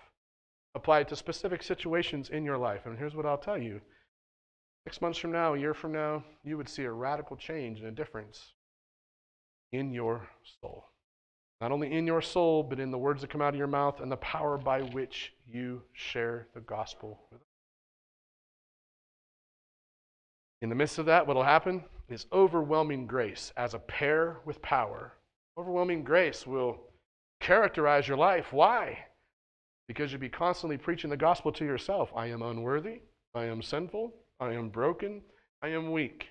Apply 0.75 1.01
it 1.01 1.09
to 1.09 1.16
specific 1.16 1.62
situations 1.62 2.31
in 2.31 2.44
your 2.44 2.57
life. 2.57 2.87
And 2.87 2.99
here's 2.99 3.14
what 3.14 3.27
I'll 3.27 3.37
tell 3.37 3.59
you 3.59 3.81
six 4.85 5.01
months 5.01 5.18
from 5.18 5.33
now, 5.33 5.55
a 5.55 5.59
year 5.59 5.75
from 5.75 5.92
now, 5.92 6.25
you 6.44 6.57
would 6.57 6.68
see 6.68 6.85
a 6.85 6.92
radical 6.92 7.37
change 7.37 7.81
and 7.81 7.88
a 7.88 7.92
difference 7.92 8.53
in 9.72 9.92
your 9.92 10.29
soul. 10.61 10.87
Not 11.61 11.72
only 11.72 11.92
in 11.92 12.07
your 12.07 12.22
soul, 12.22 12.62
but 12.62 12.79
in 12.79 12.90
the 12.90 12.99
words 12.99 13.20
that 13.20 13.31
come 13.31 13.42
out 13.42 13.55
of 13.55 13.59
your 13.59 13.66
mouth 13.66 14.01
and 14.01 14.12
the 14.12 14.16
power 14.18 14.57
by 14.57 14.83
which 14.83 15.33
you 15.46 15.83
share 15.92 16.49
the 16.55 16.61
gospel 16.61 17.18
with. 17.33 17.40
In 20.62 20.68
the 20.68 20.75
midst 20.75 20.99
of 20.99 21.07
that, 21.07 21.27
what 21.27 21.37
will 21.37 21.42
happen 21.42 21.85
is 22.09 22.27
overwhelming 22.33 23.07
grace 23.07 23.53
as 23.57 23.75
a 23.75 23.79
pair 23.79 24.38
with 24.44 24.62
power. 24.62 25.12
Overwhelming 25.59 26.03
grace 26.03 26.46
will 26.46 26.79
characterize 27.40 28.09
your 28.09 28.16
life. 28.16 28.53
Why? 28.53 28.99
Because 29.88 30.12
you'd 30.12 30.20
be 30.20 30.29
constantly 30.29 30.77
preaching 30.77 31.11
the 31.11 31.16
gospel 31.16 31.53
to 31.53 31.64
yourself. 31.64 32.11
I 32.16 32.27
am 32.27 32.42
unworthy. 32.42 33.01
I 33.35 33.44
am 33.44 33.62
sinful. 33.62 34.14
I 34.40 34.53
am 34.53 34.68
broken. 34.68 35.22
I 35.62 35.68
am 35.68 35.92
weak. 35.92 36.29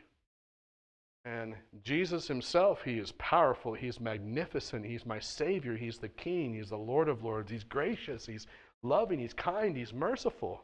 And 1.26 1.56
Jesus 1.84 2.28
himself, 2.28 2.84
he 2.84 3.00
is 3.00 3.14
powerful. 3.14 3.74
He's 3.74 4.00
magnificent. 4.00 4.86
He's 4.86 5.06
my 5.06 5.20
Savior. 5.20 5.76
He's 5.76 5.98
the 5.98 6.10
King. 6.10 6.54
He's 6.54 6.70
the 6.70 6.78
Lord 6.78 7.10
of 7.10 7.24
Lords. 7.24 7.50
He's 7.50 7.64
gracious. 7.64 8.26
He's 8.26 8.46
loving. 8.84 9.20
He's 9.20 9.34
kind. 9.34 9.76
He's 9.76 9.94
merciful. 9.94 10.62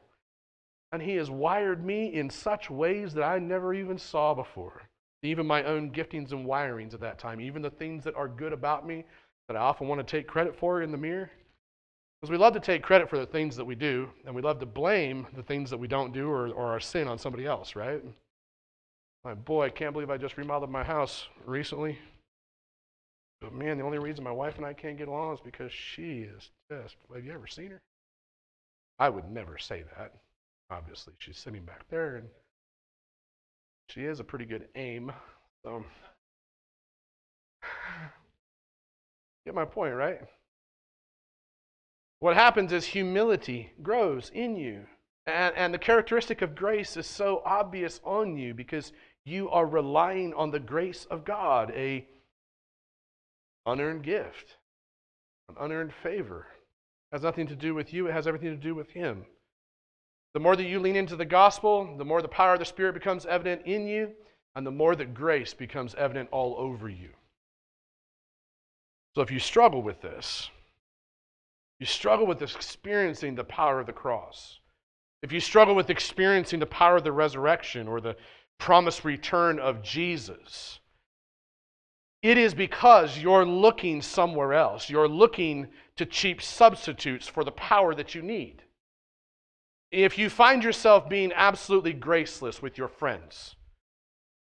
And 0.91 1.01
he 1.01 1.15
has 1.15 1.32
wired 1.32 1.84
me 1.84 2.13
in 2.13 2.30
such 2.30 2.69
ways 2.69 3.13
that 3.13 3.23
I 3.23 3.39
never 3.39 3.73
even 3.73 3.97
saw 3.97 4.34
before. 4.36 4.84
Even 5.23 5.47
my 5.47 5.63
own 5.63 5.91
giftings 5.91 6.32
and 6.32 6.45
wirings 6.45 6.93
at 6.93 6.99
that 6.99 7.17
time, 7.17 7.39
even 7.41 7.62
the 7.62 7.69
things 7.69 8.04
that 8.04 8.15
are 8.15 8.27
good 8.27 8.54
about 8.54 8.86
me 8.86 9.06
that 9.51 9.59
I 9.59 9.63
often 9.63 9.89
want 9.89 10.05
to 10.05 10.09
take 10.09 10.27
credit 10.27 10.55
for 10.55 10.81
in 10.81 10.91
the 10.91 10.97
mirror. 10.97 11.29
Because 12.21 12.31
we 12.31 12.37
love 12.37 12.53
to 12.53 12.59
take 12.59 12.83
credit 12.83 13.09
for 13.09 13.17
the 13.17 13.25
things 13.25 13.55
that 13.57 13.65
we 13.65 13.75
do, 13.75 14.09
and 14.25 14.33
we 14.33 14.41
love 14.41 14.59
to 14.59 14.65
blame 14.65 15.27
the 15.35 15.43
things 15.43 15.69
that 15.71 15.77
we 15.77 15.87
don't 15.87 16.13
do 16.13 16.29
or, 16.29 16.49
or 16.49 16.67
our 16.67 16.79
sin 16.79 17.07
on 17.07 17.17
somebody 17.17 17.45
else, 17.45 17.75
right? 17.75 18.01
My 19.25 19.33
boy, 19.33 19.65
I 19.65 19.69
can't 19.69 19.91
believe 19.91 20.09
I 20.09 20.17
just 20.17 20.37
remodeled 20.37 20.71
my 20.71 20.83
house 20.83 21.27
recently. 21.45 21.99
But 23.41 23.53
man, 23.53 23.77
the 23.77 23.83
only 23.83 23.97
reason 23.97 24.23
my 24.23 24.31
wife 24.31 24.55
and 24.57 24.65
I 24.65 24.73
can't 24.73 24.97
get 24.97 25.07
along 25.07 25.33
is 25.33 25.39
because 25.41 25.73
she 25.73 26.19
is 26.19 26.49
just. 26.71 26.95
Have 27.13 27.25
you 27.25 27.33
ever 27.33 27.47
seen 27.47 27.71
her? 27.71 27.81
I 28.99 29.09
would 29.09 29.29
never 29.31 29.57
say 29.57 29.83
that. 29.97 30.13
Obviously, 30.69 31.13
she's 31.17 31.39
sitting 31.39 31.65
back 31.65 31.89
there, 31.89 32.17
and 32.17 32.27
she 33.89 34.05
is 34.05 34.19
a 34.19 34.23
pretty 34.23 34.45
good 34.45 34.67
aim. 34.75 35.11
So, 35.65 35.83
get 39.45 39.56
my 39.56 39.65
point, 39.65 39.95
right? 39.95 40.19
What 42.19 42.36
happens 42.36 42.71
is 42.71 42.86
humility 42.86 43.73
grows 43.82 44.32
in 44.34 44.56
you. 44.56 44.86
And, 45.25 45.56
and 45.56 45.73
the 45.73 45.80
characteristic 45.80 46.41
of 46.41 46.56
grace 46.56 46.97
is 46.97 47.08
so 47.08 47.41
obvious 47.45 47.99
on 48.04 48.38
you 48.38 48.54
because 48.54 48.91
you 49.25 49.49
are 49.49 49.65
relying 49.65 50.34
on 50.34 50.51
the 50.51 50.60
grace 50.60 51.06
of 51.10 51.25
God, 51.25 51.71
a 51.75 52.08
unearned 53.65 54.04
gift, 54.04 54.58
an 55.49 55.56
unearned 55.60 55.93
favor. 55.93 56.47
It 57.12 57.15
has 57.15 57.23
nothing 57.23 57.47
to 57.47 57.56
do 57.56 57.73
with 57.73 57.93
you, 57.93 58.08
it 58.08 58.13
has 58.13 58.27
everything 58.27 58.49
to 58.49 58.56
do 58.56 58.73
with 58.73 58.89
Him. 58.91 59.25
The 60.34 60.39
more 60.39 60.56
that 60.56 60.67
you 60.67 60.80
lean 60.80 60.95
into 60.95 61.15
the 61.15 61.25
gospel, 61.25 61.97
the 61.97 62.06
more 62.06 62.21
the 62.21 62.27
power 62.27 62.54
of 62.54 62.60
the 62.60 62.65
Spirit 62.65 62.93
becomes 62.93 63.25
evident 63.25 63.63
in 63.65 63.86
you, 63.86 64.12
and 64.56 64.65
the 64.65 64.71
more 64.71 64.95
that 64.95 65.13
grace 65.13 65.54
becomes 65.54 65.93
evident 65.95 66.30
all 66.32 66.56
over 66.58 66.88
you. 66.89 67.10
So 69.15 69.21
if 69.21 69.32
you 69.32 69.39
struggle 69.39 69.82
with 69.82 70.02
this, 70.02 70.50
you 71.80 71.86
struggle 71.86 72.26
with 72.26 72.41
experiencing 72.41 73.36
the 73.36 73.43
power 73.43 73.80
of 73.80 73.88
the 73.88 73.93
cross, 73.93 74.60
if 75.21 75.32
you 75.32 75.39
struggle 75.39 75.76
with 75.76 75.89
experiencing 75.89 76.60
the 76.60 76.65
power 76.65 76.97
of 76.97 77.04
the 77.04 77.12
resurrection 77.12 77.88
or 77.88 78.02
the 78.02 78.15
promised 78.58 79.06
return 79.06 79.60
of 79.60 79.84
Jesus, 79.84 80.80
it 82.24 82.38
is 82.38 82.54
because 82.54 83.17
you're 83.17 83.45
looking 83.45 84.02
somewhere 84.02 84.54
else. 84.54 84.89
You're 84.89 85.08
looking 85.08 85.67
to 85.97 86.06
cheap 86.06 86.41
substitutes 86.41 87.28
for 87.28 87.43
the 87.43 87.52
power 87.52 87.93
that 87.95 88.15
you 88.15 88.21
need. 88.21 88.63
If 89.91 90.17
you 90.17 90.30
find 90.30 90.63
yourself 90.63 91.10
being 91.10 91.34
absolutely 91.34 91.93
graceless 91.93 92.62
with 92.62 92.78
your 92.78 92.88
friends, 92.88 93.56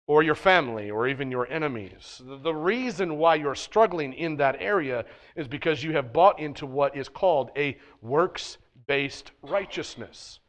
or 0.09 0.25
your 0.25 0.35
family, 0.35 0.91
or 0.91 1.07
even 1.07 1.31
your 1.31 1.47
enemies, 1.53 2.21
the 2.43 2.53
reason 2.53 3.17
why 3.17 3.37
you're 3.37 3.55
struggling 3.55 4.13
in 4.13 4.37
that 4.37 4.57
area 4.59 5.05
is 5.37 5.47
because 5.47 5.85
you 5.85 5.93
have 5.93 6.13
bought 6.13 6.41
into 6.41 6.67
what 6.67 6.97
is 6.97 7.09
called 7.09 7.51
a 7.57 7.79
works 8.03 8.59
based 8.87 9.31
righteousness 9.43 10.41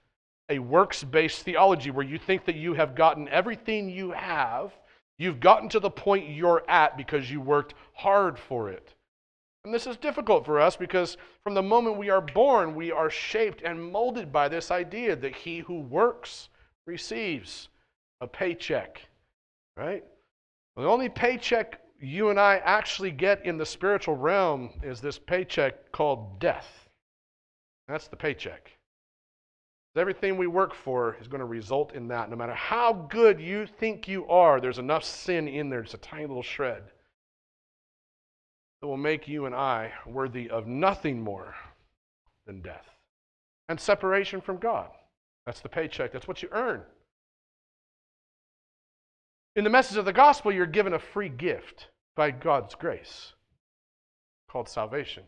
a 0.49 0.59
works 0.59 1.03
based 1.03 1.43
theology 1.43 1.91
where 1.91 2.05
you 2.05 2.17
think 2.17 2.45
that 2.45 2.55
you 2.55 2.73
have 2.73 2.95
gotten 2.95 3.29
everything 3.29 3.89
you 3.89 4.11
have, 4.11 4.73
you've 5.17 5.39
gotten 5.39 5.69
to 5.69 5.79
the 5.79 5.89
point 5.89 6.29
you're 6.29 6.63
at 6.67 6.97
because 6.97 7.31
you 7.31 7.39
worked 7.39 7.75
hard 7.93 8.37
for 8.37 8.69
it. 8.69 8.95
And 9.63 9.73
this 9.73 9.87
is 9.87 9.97
difficult 9.97 10.45
for 10.45 10.59
us 10.59 10.75
because 10.75 11.17
from 11.43 11.53
the 11.53 11.61
moment 11.61 11.97
we 11.97 12.09
are 12.09 12.21
born, 12.21 12.75
we 12.75 12.91
are 12.91 13.09
shaped 13.09 13.61
and 13.61 13.91
molded 13.91 14.31
by 14.31 14.47
this 14.47 14.71
idea 14.71 15.15
that 15.17 15.35
he 15.35 15.59
who 15.59 15.81
works 15.81 16.49
receives 16.87 17.69
a 18.21 18.27
paycheck, 18.27 19.01
right? 19.79 20.03
The 20.75 20.83
only 20.83 21.09
paycheck 21.09 21.79
you 22.01 22.29
and 22.29 22.39
I 22.39 22.57
actually 22.57 23.11
get 23.11 23.45
in 23.45 23.57
the 23.57 23.65
spiritual 23.65 24.15
realm 24.15 24.71
is 24.83 24.99
this 24.99 25.17
paycheck 25.17 25.91
called 25.91 26.39
death. 26.39 26.89
That's 27.87 28.07
the 28.07 28.15
paycheck. 28.15 28.71
Everything 29.95 30.37
we 30.37 30.47
work 30.47 30.73
for 30.73 31.17
is 31.19 31.27
going 31.27 31.39
to 31.39 31.45
result 31.45 31.93
in 31.93 32.07
that. 32.09 32.29
No 32.29 32.35
matter 32.37 32.53
how 32.53 32.93
good 33.09 33.41
you 33.41 33.65
think 33.65 34.07
you 34.07 34.25
are, 34.27 34.61
there's 34.61 34.79
enough 34.79 35.03
sin 35.03 35.47
in 35.47 35.69
there, 35.69 35.81
just 35.81 35.95
a 35.95 35.97
tiny 35.97 36.25
little 36.25 36.43
shred, 36.43 36.83
that 38.79 38.87
will 38.87 38.95
make 38.95 39.27
you 39.27 39.45
and 39.45 39.55
I 39.55 39.91
worthy 40.05 40.49
of 40.49 40.67
nothing 40.67 41.21
more 41.21 41.53
than 42.45 42.61
death 42.61 42.85
and 43.67 43.77
separation 43.79 44.39
from 44.39 44.57
God. 44.57 44.89
That's 45.45 45.59
the 45.59 45.69
paycheck, 45.69 46.13
that's 46.13 46.27
what 46.27 46.41
you 46.41 46.49
earn. 46.51 46.81
In 49.55 49.63
the 49.63 49.69
message 49.69 49.97
of 49.97 50.05
the 50.05 50.13
gospel, 50.13 50.51
you're 50.51 50.65
given 50.65 50.93
a 50.93 50.99
free 50.99 51.29
gift 51.29 51.87
by 52.15 52.31
God's 52.31 52.75
grace 52.75 53.33
called 54.49 54.69
salvation. 54.69 55.23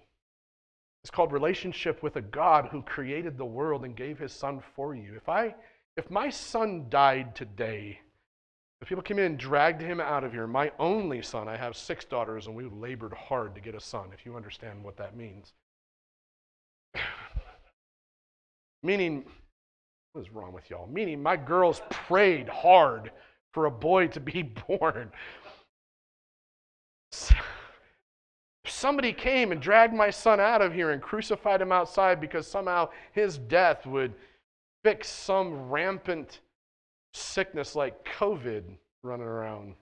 It's 1.04 1.12
called 1.12 1.32
relationship 1.32 2.04
with 2.04 2.16
a 2.16 2.22
God 2.22 2.68
who 2.72 2.84
created 2.84 3.38
the 3.38 3.46
world 3.46 3.86
and 3.86 3.96
gave 3.96 4.20
his 4.20 4.32
son 4.32 4.62
for 4.76 4.94
you. 4.94 5.16
If 5.16 5.30
I 5.30 5.56
if 5.98 6.10
my 6.10 6.30
son 6.30 6.86
died 6.90 7.36
today, 7.36 8.00
if 8.82 8.88
people 8.88 9.04
came 9.04 9.20
in 9.20 9.26
and 9.26 9.38
dragged 9.38 9.82
him 9.82 10.00
out 10.00 10.24
of 10.24 10.32
here, 10.32 10.48
my 10.48 10.72
only 10.80 11.22
son, 11.22 11.48
I 11.48 11.58
have 11.58 11.76
six 11.76 12.06
daughters 12.06 12.48
and 12.48 12.56
we 12.56 12.66
labored 12.66 13.14
hard 13.14 13.56
to 13.56 13.62
get 13.62 13.76
a 13.76 13.80
son, 13.80 14.10
if 14.14 14.26
you 14.26 14.36
understand 14.36 14.84
what 14.84 14.98
that 14.98 15.18
means. 15.18 15.54
Meaning, 18.84 19.26
what 20.14 20.22
is 20.22 20.32
wrong 20.32 20.54
with 20.54 20.70
y'all? 20.70 20.88
Meaning, 20.88 21.22
my 21.22 21.36
girls 21.36 21.82
prayed 21.90 22.48
hard 22.48 23.12
for 23.54 23.66
a 23.66 23.72
boy 23.72 24.08
to 24.08 24.20
be 24.20 24.44
born 24.68 25.12
somebody 28.82 29.14
came 29.14 29.52
and 29.52 29.62
dragged 29.62 29.94
my 29.94 30.10
son 30.10 30.40
out 30.40 30.62
of 30.62 30.74
here 30.74 30.92
and 30.92 31.02
crucified 31.02 31.62
him 31.62 31.72
outside 31.72 32.20
because 32.20 32.48
somehow 32.48 32.90
his 33.12 33.38
death 33.38 33.86
would 33.86 34.14
fix 34.84 35.08
some 35.08 35.70
rampant 35.70 36.40
sickness 37.14 37.76
like 37.76 38.04
COVID 38.18 38.64
running 39.04 39.26
around 39.26 39.76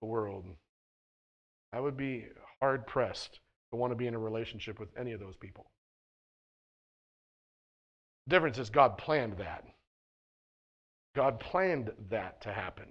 the 0.00 0.06
world, 0.06 0.44
I 1.72 1.80
would 1.80 1.96
be 1.96 2.26
hard 2.60 2.86
pressed 2.86 3.40
to 3.70 3.76
want 3.76 3.90
to 3.92 3.96
be 3.96 4.06
in 4.06 4.14
a 4.14 4.18
relationship 4.18 4.78
with 4.78 4.88
any 4.98 5.12
of 5.12 5.20
those 5.20 5.36
people. 5.36 5.66
The 8.26 8.36
difference 8.36 8.58
is 8.58 8.70
God 8.70 8.98
planned 8.98 9.38
that. 9.38 9.64
God 11.16 11.40
planned 11.40 11.90
that 12.10 12.42
to 12.42 12.52
happen 12.52 12.84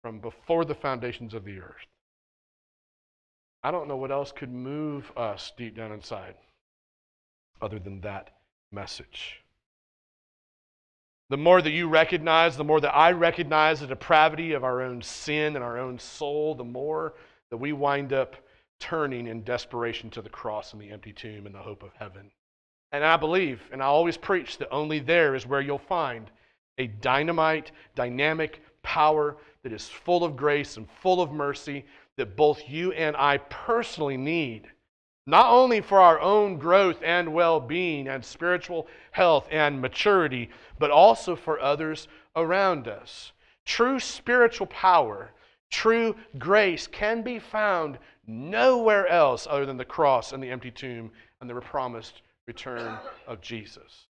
from 0.00 0.20
before 0.20 0.64
the 0.64 0.74
foundations 0.74 1.34
of 1.34 1.44
the 1.44 1.58
earth. 1.58 1.86
I 3.64 3.72
don't 3.72 3.88
know 3.88 3.96
what 3.96 4.12
else 4.12 4.30
could 4.30 4.52
move 4.52 5.10
us 5.16 5.52
deep 5.58 5.76
down 5.76 5.90
inside 5.90 6.36
other 7.60 7.80
than 7.80 8.00
that 8.02 8.30
message. 8.70 9.42
The 11.28 11.36
more 11.36 11.60
that 11.60 11.72
you 11.72 11.88
recognize, 11.88 12.56
the 12.56 12.62
more 12.62 12.80
that 12.80 12.94
I 12.94 13.10
recognize 13.10 13.80
the 13.80 13.88
depravity 13.88 14.52
of 14.52 14.62
our 14.62 14.80
own 14.80 15.02
sin 15.02 15.56
and 15.56 15.64
our 15.64 15.76
own 15.76 15.98
soul, 15.98 16.54
the 16.54 16.62
more 16.62 17.14
that 17.50 17.56
we 17.56 17.72
wind 17.72 18.12
up 18.12 18.36
turning 18.78 19.26
in 19.26 19.42
desperation 19.42 20.08
to 20.10 20.22
the 20.22 20.28
cross 20.28 20.72
and 20.72 20.80
the 20.80 20.90
empty 20.90 21.12
tomb 21.12 21.46
and 21.46 21.54
the 21.54 21.58
hope 21.58 21.82
of 21.82 21.90
heaven. 21.98 22.30
And 22.92 23.02
I 23.02 23.16
believe, 23.16 23.60
and 23.72 23.82
I 23.82 23.86
always 23.86 24.16
preach, 24.16 24.58
that 24.58 24.70
only 24.70 25.00
there 25.00 25.34
is 25.34 25.48
where 25.48 25.60
you'll 25.60 25.78
find 25.78 26.30
a 26.78 26.86
dynamite, 26.86 27.72
dynamic 27.94 28.62
power 28.82 29.36
that 29.62 29.72
is 29.72 29.88
full 29.88 30.24
of 30.24 30.36
grace 30.36 30.76
and 30.76 30.88
full 31.02 31.20
of 31.20 31.32
mercy 31.32 31.84
that 32.16 32.36
both 32.36 32.68
you 32.68 32.92
and 32.92 33.16
I 33.16 33.38
personally 33.38 34.16
need 34.16 34.68
not 35.26 35.50
only 35.50 35.80
for 35.80 36.00
our 36.00 36.20
own 36.20 36.56
growth 36.56 37.02
and 37.02 37.32
well 37.34 37.58
being 37.58 38.08
and 38.08 38.24
spiritual 38.24 38.86
health 39.10 39.48
and 39.50 39.80
maturity, 39.80 40.50
but 40.78 40.90
also 40.90 41.34
for 41.34 41.60
others 41.60 42.06
around 42.36 42.86
us. 42.86 43.32
True 43.64 43.98
spiritual 43.98 44.68
power, 44.68 45.32
true 45.70 46.14
grace 46.38 46.86
can 46.86 47.22
be 47.22 47.40
found 47.40 47.98
nowhere 48.26 49.08
else 49.08 49.46
other 49.50 49.66
than 49.66 49.76
the 49.76 49.84
cross 49.84 50.32
and 50.32 50.42
the 50.42 50.50
empty 50.50 50.70
tomb 50.70 51.10
and 51.40 51.50
the 51.50 51.54
promised 51.54 52.22
return 52.46 52.96
of 53.26 53.40
Jesus. 53.40 54.06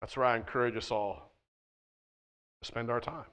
That's 0.00 0.16
where 0.16 0.26
I 0.26 0.36
encourage 0.36 0.76
us 0.76 0.92
all 0.92 1.29
spend 2.62 2.90
our 2.90 3.00
time. 3.00 3.24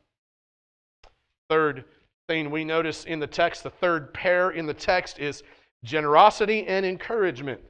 Third 1.49 1.85
thing 2.27 2.51
we 2.51 2.63
notice 2.63 3.05
in 3.05 3.19
the 3.19 3.27
text, 3.27 3.63
the 3.63 3.69
third 3.69 4.13
pair 4.13 4.51
in 4.51 4.65
the 4.65 4.73
text 4.73 5.19
is 5.19 5.43
generosity 5.83 6.65
and 6.67 6.85
encouragement. 6.85 7.61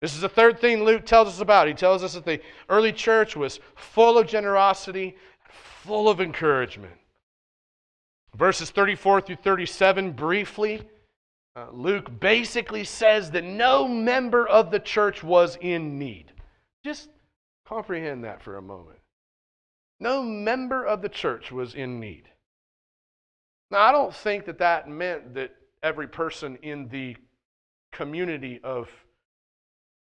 This 0.00 0.14
is 0.14 0.20
the 0.20 0.28
third 0.28 0.60
thing 0.60 0.84
Luke 0.84 1.06
tells 1.06 1.28
us 1.28 1.40
about. 1.40 1.68
He 1.68 1.74
tells 1.74 2.02
us 2.02 2.14
that 2.14 2.26
the 2.26 2.40
early 2.68 2.92
church 2.92 3.36
was 3.36 3.60
full 3.74 4.18
of 4.18 4.26
generosity, 4.26 5.16
full 5.48 6.08
of 6.08 6.20
encouragement. 6.20 6.92
Verses 8.36 8.70
34 8.70 9.22
through 9.22 9.36
37, 9.36 10.12
briefly, 10.12 10.82
uh, 11.56 11.68
Luke 11.72 12.20
basically 12.20 12.84
says 12.84 13.30
that 13.30 13.44
no 13.44 13.86
member 13.86 14.46
of 14.46 14.70
the 14.70 14.80
church 14.80 15.22
was 15.22 15.56
in 15.60 15.98
need. 15.98 16.32
Just 16.84 17.08
comprehend 17.66 18.24
that 18.24 18.42
for 18.42 18.56
a 18.56 18.62
moment. 18.62 18.98
No 20.04 20.22
member 20.22 20.84
of 20.84 21.00
the 21.00 21.08
church 21.08 21.50
was 21.50 21.74
in 21.74 21.98
need. 21.98 22.24
Now, 23.70 23.80
I 23.80 23.90
don't 23.90 24.14
think 24.14 24.44
that 24.44 24.58
that 24.58 24.86
meant 24.86 25.32
that 25.32 25.52
every 25.82 26.06
person 26.06 26.58
in 26.62 26.88
the 26.88 27.16
community 27.90 28.60
of 28.62 28.90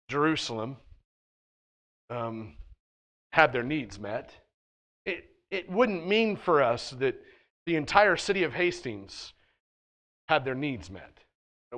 Jerusalem 0.07 0.77
um, 2.11 2.55
had 3.31 3.51
their 3.51 3.63
needs 3.63 3.97
met. 3.97 4.31
It, 5.07 5.25
it 5.49 5.67
wouldn't 5.71 6.07
mean 6.07 6.35
for 6.35 6.61
us 6.61 6.91
that 6.99 7.19
the 7.65 7.75
entire 7.75 8.15
city 8.15 8.43
of 8.43 8.53
Hastings 8.53 9.33
had 10.27 10.45
their 10.45 10.53
needs 10.53 10.91
met. 10.91 11.17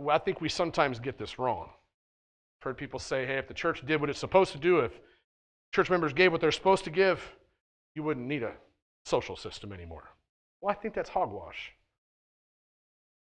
I 0.09 0.17
think 0.17 0.41
we 0.41 0.49
sometimes 0.49 0.99
get 0.99 1.17
this 1.17 1.39
wrong. 1.39 1.69
I've 1.69 2.63
heard 2.63 2.77
people 2.77 2.99
say, 2.99 3.25
hey, 3.25 3.37
if 3.37 3.47
the 3.47 3.53
church 3.53 3.85
did 3.85 4.01
what 4.01 4.09
it's 4.09 4.19
supposed 4.19 4.51
to 4.51 4.59
do, 4.59 4.79
if 4.79 4.99
church 5.73 5.89
members 5.89 6.11
gave 6.11 6.33
what 6.33 6.41
they're 6.41 6.51
supposed 6.51 6.83
to 6.83 6.91
give, 6.91 7.21
you 7.95 8.03
wouldn't 8.03 8.27
need 8.27 8.43
a 8.43 8.53
social 9.05 9.35
system 9.35 9.73
anymore. 9.73 10.11
Well, 10.61 10.71
I 10.71 10.79
think 10.79 10.93
that's 10.93 11.09
hogwash. 11.09 11.73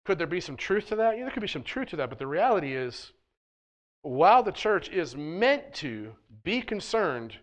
Could 0.05 0.17
there 0.17 0.27
be 0.27 0.41
some 0.41 0.57
truth 0.57 0.87
to 0.87 0.95
that? 0.95 1.17
Yeah, 1.17 1.23
there 1.23 1.31
could 1.31 1.41
be 1.41 1.47
some 1.47 1.63
truth 1.63 1.89
to 1.89 1.97
that, 1.97 2.09
but 2.09 2.17
the 2.17 2.27
reality 2.27 2.73
is, 2.73 3.11
while 4.01 4.41
the 4.41 4.51
church 4.51 4.89
is 4.89 5.15
meant 5.15 5.73
to 5.75 6.13
be 6.43 6.61
concerned 6.61 7.35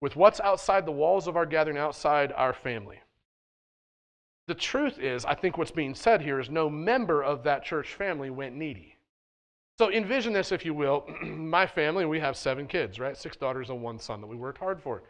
with 0.00 0.16
what's 0.16 0.40
outside 0.40 0.86
the 0.86 0.92
walls 0.92 1.26
of 1.26 1.36
our 1.36 1.46
gathering, 1.46 1.78
outside 1.78 2.32
our 2.32 2.52
family, 2.52 3.00
the 4.48 4.54
truth 4.54 4.98
is, 4.98 5.24
I 5.24 5.34
think 5.34 5.58
what's 5.58 5.70
being 5.70 5.94
said 5.94 6.20
here 6.20 6.40
is 6.40 6.50
no 6.50 6.68
member 6.68 7.22
of 7.22 7.44
that 7.44 7.64
church 7.64 7.94
family 7.94 8.30
went 8.30 8.54
needy. 8.54 8.96
So 9.78 9.90
envision 9.90 10.32
this, 10.32 10.52
if 10.52 10.64
you 10.64 10.74
will. 10.74 11.06
My 11.24 11.66
family, 11.66 12.04
we 12.06 12.20
have 12.20 12.36
seven 12.36 12.66
kids, 12.66 12.98
right? 12.98 13.16
Six 13.16 13.36
daughters 13.36 13.70
and 13.70 13.82
one 13.82 13.98
son 13.98 14.20
that 14.20 14.26
we 14.26 14.36
worked 14.36 14.58
hard 14.58 14.80
for. 14.80 15.02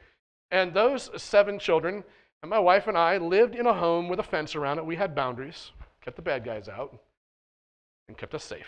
And 0.53 0.75
those 0.75 1.11
seven 1.21 1.59
children, 1.59 2.05
and 2.43 2.51
my 2.51 2.59
wife 2.59 2.87
and 2.87 2.97
I 2.97 3.17
lived 3.17 3.57
in 3.57 3.67
a 3.67 3.73
home 3.73 4.09
with 4.09 4.21
a 4.21 4.23
fence 4.23 4.55
around 4.55 4.79
it. 4.79 4.87
We 4.87 4.97
had 4.97 5.15
boundaries, 5.15 5.73
kept 6.03 6.15
the 6.17 6.23
bad 6.23 6.45
guys 6.45 6.69
out, 6.69 6.97
and 8.07 8.17
kept 8.17 8.35
us 8.35 8.45
safe. 8.45 8.67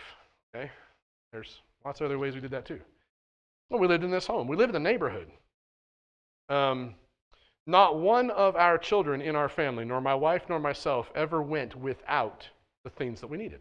Okay? 0.57 0.70
There's 1.30 1.61
lots 1.85 2.01
of 2.01 2.07
other 2.07 2.18
ways 2.18 2.35
we 2.35 2.41
did 2.41 2.53
that 2.53 2.64
too. 2.64 2.80
Well, 3.68 3.80
we 3.80 3.87
lived 3.87 4.03
in 4.03 4.11
this 4.11 4.26
home. 4.26 4.49
We 4.49 4.57
lived 4.57 4.74
in 4.74 4.82
the 4.82 4.91
neighborhood. 4.91 5.30
Um, 6.49 6.95
not 7.66 7.99
one 7.99 8.30
of 8.30 8.57
our 8.57 8.78
children 8.78 9.20
in 9.20 9.37
our 9.37 9.49
family, 9.49 9.85
nor 9.85 10.01
my 10.01 10.14
wife 10.14 10.45
nor 10.49 10.59
myself, 10.59 11.11
ever 11.14 11.43
went 11.43 11.74
without 11.76 12.49
the 12.85 12.91
things 12.91 13.20
that 13.20 13.26
we 13.26 13.37
needed. 13.37 13.61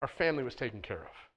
Our 0.00 0.08
family 0.08 0.44
was 0.44 0.54
taken 0.54 0.80
care 0.80 1.02
of. 1.02 1.29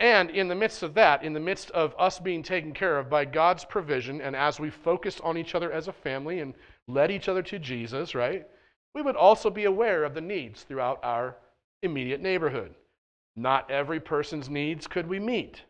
And 0.00 0.30
in 0.30 0.46
the 0.46 0.54
midst 0.54 0.82
of 0.82 0.94
that, 0.94 1.24
in 1.24 1.32
the 1.32 1.40
midst 1.40 1.70
of 1.72 1.94
us 1.98 2.20
being 2.20 2.42
taken 2.42 2.72
care 2.72 2.98
of 2.98 3.10
by 3.10 3.24
God's 3.24 3.64
provision, 3.64 4.20
and 4.20 4.36
as 4.36 4.60
we 4.60 4.70
focused 4.70 5.20
on 5.22 5.36
each 5.36 5.54
other 5.54 5.72
as 5.72 5.88
a 5.88 5.92
family 5.92 6.38
and 6.40 6.54
led 6.86 7.10
each 7.10 7.28
other 7.28 7.42
to 7.42 7.58
Jesus, 7.58 8.14
right, 8.14 8.46
we 8.94 9.02
would 9.02 9.16
also 9.16 9.50
be 9.50 9.64
aware 9.64 10.04
of 10.04 10.14
the 10.14 10.20
needs 10.20 10.62
throughout 10.62 11.00
our 11.02 11.36
immediate 11.82 12.20
neighborhood. 12.20 12.74
Not 13.34 13.70
every 13.70 14.00
person's 14.00 14.48
needs 14.48 14.86
could 14.86 15.06
we 15.06 15.18
meet, 15.18 15.62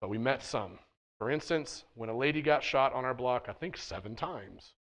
but 0.00 0.10
we 0.10 0.18
met 0.18 0.42
some. 0.42 0.78
For 1.18 1.30
instance, 1.30 1.84
when 1.94 2.08
a 2.10 2.16
lady 2.16 2.42
got 2.42 2.62
shot 2.62 2.92
on 2.92 3.04
our 3.04 3.14
block, 3.14 3.46
I 3.48 3.52
think 3.52 3.76
seven 3.76 4.14
times 4.14 4.74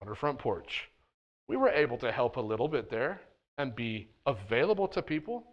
on 0.00 0.08
her 0.08 0.14
front 0.14 0.38
porch, 0.38 0.90
we 1.48 1.56
were 1.56 1.68
able 1.68 1.98
to 1.98 2.12
help 2.12 2.36
a 2.36 2.40
little 2.40 2.68
bit 2.68 2.88
there 2.88 3.20
and 3.58 3.74
be 3.74 4.08
available 4.26 4.88
to 4.88 5.02
people. 5.02 5.44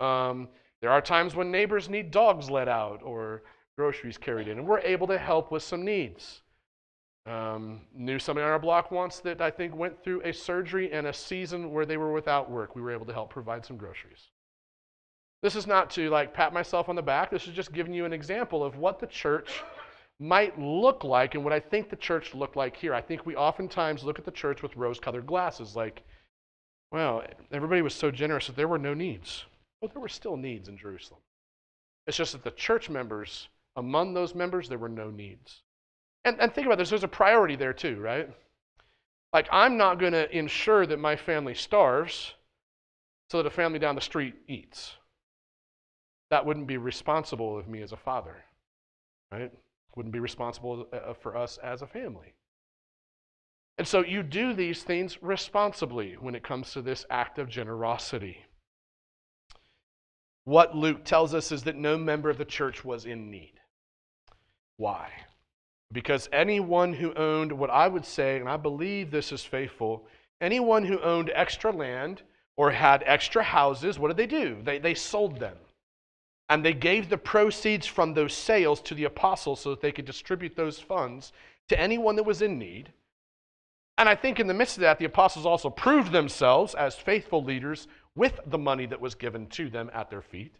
Um, 0.00 0.48
there 0.80 0.90
are 0.90 1.00
times 1.00 1.34
when 1.34 1.50
neighbors 1.50 1.88
need 1.88 2.10
dogs 2.10 2.50
let 2.50 2.68
out 2.68 3.02
or 3.02 3.42
groceries 3.76 4.18
carried 4.18 4.48
in, 4.48 4.58
and 4.58 4.66
we're 4.66 4.80
able 4.80 5.06
to 5.06 5.18
help 5.18 5.50
with 5.50 5.62
some 5.62 5.84
needs. 5.84 6.42
Um, 7.26 7.80
knew 7.94 8.18
somebody 8.18 8.44
on 8.44 8.50
our 8.50 8.58
block 8.58 8.90
once 8.90 9.20
that 9.20 9.40
I 9.40 9.50
think 9.50 9.74
went 9.74 10.02
through 10.04 10.20
a 10.24 10.32
surgery 10.32 10.92
and 10.92 11.06
a 11.06 11.12
season 11.12 11.72
where 11.72 11.86
they 11.86 11.96
were 11.96 12.12
without 12.12 12.50
work. 12.50 12.76
We 12.76 12.82
were 12.82 12.92
able 12.92 13.06
to 13.06 13.14
help 13.14 13.30
provide 13.30 13.64
some 13.64 13.78
groceries. 13.78 14.28
This 15.42 15.56
is 15.56 15.66
not 15.66 15.90
to 15.90 16.10
like 16.10 16.34
pat 16.34 16.52
myself 16.52 16.88
on 16.88 16.96
the 16.96 17.02
back. 17.02 17.30
This 17.30 17.46
is 17.46 17.54
just 17.54 17.72
giving 17.72 17.94
you 17.94 18.04
an 18.04 18.12
example 18.12 18.62
of 18.62 18.76
what 18.76 18.98
the 18.98 19.06
church 19.06 19.62
might 20.20 20.58
look 20.58 21.02
like 21.02 21.34
and 21.34 21.42
what 21.42 21.52
I 21.52 21.60
think 21.60 21.90
the 21.90 21.96
church 21.96 22.34
looked 22.34 22.56
like 22.56 22.76
here. 22.76 22.94
I 22.94 23.00
think 23.00 23.26
we 23.26 23.36
oftentimes 23.36 24.04
look 24.04 24.18
at 24.18 24.24
the 24.24 24.30
church 24.30 24.62
with 24.62 24.76
rose 24.76 25.00
colored 25.00 25.26
glasses, 25.26 25.74
like, 25.74 26.02
well, 26.92 27.24
everybody 27.52 27.82
was 27.82 27.94
so 27.94 28.10
generous 28.10 28.46
that 28.46 28.56
there 28.56 28.68
were 28.68 28.78
no 28.78 28.94
needs. 28.94 29.44
Well, 29.84 29.90
there 29.92 30.00
were 30.00 30.08
still 30.08 30.38
needs 30.38 30.70
in 30.70 30.78
Jerusalem. 30.78 31.20
It's 32.06 32.16
just 32.16 32.32
that 32.32 32.42
the 32.42 32.52
church 32.52 32.88
members, 32.88 33.50
among 33.76 34.14
those 34.14 34.34
members, 34.34 34.66
there 34.66 34.78
were 34.78 34.88
no 34.88 35.10
needs. 35.10 35.60
And, 36.24 36.40
and 36.40 36.54
think 36.54 36.66
about 36.66 36.78
this 36.78 36.88
there's 36.88 37.04
a 37.04 37.08
priority 37.08 37.54
there 37.54 37.74
too, 37.74 38.00
right? 38.00 38.30
Like, 39.34 39.46
I'm 39.52 39.76
not 39.76 39.98
going 39.98 40.14
to 40.14 40.34
ensure 40.34 40.86
that 40.86 40.98
my 40.98 41.16
family 41.16 41.52
starves 41.52 42.32
so 43.28 43.42
that 43.42 43.46
a 43.46 43.50
family 43.50 43.78
down 43.78 43.94
the 43.94 44.00
street 44.00 44.34
eats. 44.48 44.94
That 46.30 46.46
wouldn't 46.46 46.66
be 46.66 46.78
responsible 46.78 47.58
of 47.58 47.68
me 47.68 47.82
as 47.82 47.92
a 47.92 47.98
father, 47.98 48.36
right? 49.30 49.52
Wouldn't 49.96 50.14
be 50.14 50.18
responsible 50.18 50.86
uh, 50.94 51.12
for 51.12 51.36
us 51.36 51.58
as 51.62 51.82
a 51.82 51.86
family. 51.86 52.32
And 53.76 53.86
so 53.86 54.02
you 54.02 54.22
do 54.22 54.54
these 54.54 54.82
things 54.82 55.22
responsibly 55.22 56.14
when 56.14 56.34
it 56.34 56.42
comes 56.42 56.72
to 56.72 56.80
this 56.80 57.04
act 57.10 57.38
of 57.38 57.50
generosity. 57.50 58.38
What 60.44 60.76
Luke 60.76 61.04
tells 61.04 61.34
us 61.34 61.50
is 61.52 61.62
that 61.64 61.76
no 61.76 61.96
member 61.96 62.28
of 62.28 62.38
the 62.38 62.44
church 62.44 62.84
was 62.84 63.06
in 63.06 63.30
need. 63.30 63.54
Why? 64.76 65.10
Because 65.92 66.28
anyone 66.32 66.92
who 66.92 67.14
owned 67.14 67.52
what 67.52 67.70
I 67.70 67.88
would 67.88 68.04
say, 68.04 68.38
and 68.38 68.48
I 68.48 68.56
believe 68.56 69.10
this 69.10 69.32
is 69.32 69.44
faithful, 69.44 70.06
anyone 70.40 70.84
who 70.84 71.00
owned 71.00 71.30
extra 71.34 71.72
land 71.72 72.22
or 72.56 72.70
had 72.70 73.02
extra 73.06 73.42
houses, 73.42 73.98
what 73.98 74.08
did 74.08 74.16
they 74.16 74.26
do? 74.26 74.58
They, 74.62 74.78
they 74.78 74.94
sold 74.94 75.38
them. 75.38 75.56
And 76.50 76.64
they 76.64 76.74
gave 76.74 77.08
the 77.08 77.16
proceeds 77.16 77.86
from 77.86 78.12
those 78.12 78.34
sales 78.34 78.80
to 78.82 78.94
the 78.94 79.04
apostles 79.04 79.60
so 79.60 79.70
that 79.70 79.80
they 79.80 79.92
could 79.92 80.04
distribute 80.04 80.56
those 80.56 80.78
funds 80.78 81.32
to 81.68 81.80
anyone 81.80 82.16
that 82.16 82.24
was 82.24 82.42
in 82.42 82.58
need. 82.58 82.92
And 83.96 84.08
I 84.08 84.14
think 84.14 84.40
in 84.40 84.46
the 84.46 84.54
midst 84.54 84.76
of 84.76 84.82
that, 84.82 84.98
the 84.98 85.04
apostles 85.04 85.46
also 85.46 85.70
proved 85.70 86.12
themselves 86.12 86.74
as 86.74 86.96
faithful 86.96 87.42
leaders 87.42 87.86
with 88.16 88.38
the 88.46 88.58
money 88.58 88.86
that 88.86 89.00
was 89.00 89.14
given 89.14 89.46
to 89.48 89.68
them 89.68 89.90
at 89.92 90.10
their 90.10 90.22
feet. 90.22 90.56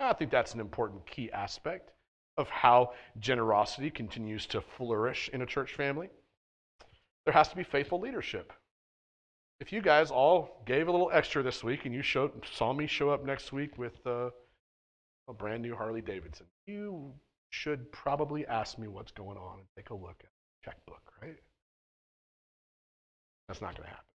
I 0.00 0.12
think 0.12 0.30
that's 0.30 0.54
an 0.54 0.60
important 0.60 1.06
key 1.06 1.30
aspect 1.32 1.90
of 2.36 2.48
how 2.48 2.92
generosity 3.18 3.90
continues 3.90 4.46
to 4.46 4.60
flourish 4.60 5.28
in 5.32 5.42
a 5.42 5.46
church 5.46 5.74
family. 5.74 6.08
There 7.24 7.34
has 7.34 7.48
to 7.48 7.56
be 7.56 7.64
faithful 7.64 8.00
leadership. 8.00 8.52
If 9.60 9.72
you 9.72 9.82
guys 9.82 10.12
all 10.12 10.62
gave 10.66 10.86
a 10.86 10.92
little 10.92 11.10
extra 11.12 11.42
this 11.42 11.64
week 11.64 11.84
and 11.84 11.92
you 11.92 12.02
showed, 12.02 12.30
saw 12.52 12.72
me 12.72 12.86
show 12.86 13.10
up 13.10 13.24
next 13.24 13.52
week 13.52 13.76
with 13.76 13.94
uh, 14.06 14.30
a 15.28 15.32
brand 15.32 15.62
new 15.62 15.74
Harley 15.74 16.00
Davidson, 16.00 16.46
you 16.66 17.12
should 17.50 17.90
probably 17.90 18.46
ask 18.46 18.78
me 18.78 18.86
what's 18.86 19.10
going 19.10 19.36
on 19.36 19.58
and 19.58 19.66
take 19.76 19.90
a 19.90 19.94
look 19.94 20.16
at 20.20 20.30
the 20.30 20.70
checkbook, 20.70 21.02
right? 21.20 21.36
That's 23.48 23.60
not 23.60 23.74
going 23.74 23.88
to 23.88 23.90
happen 23.90 24.07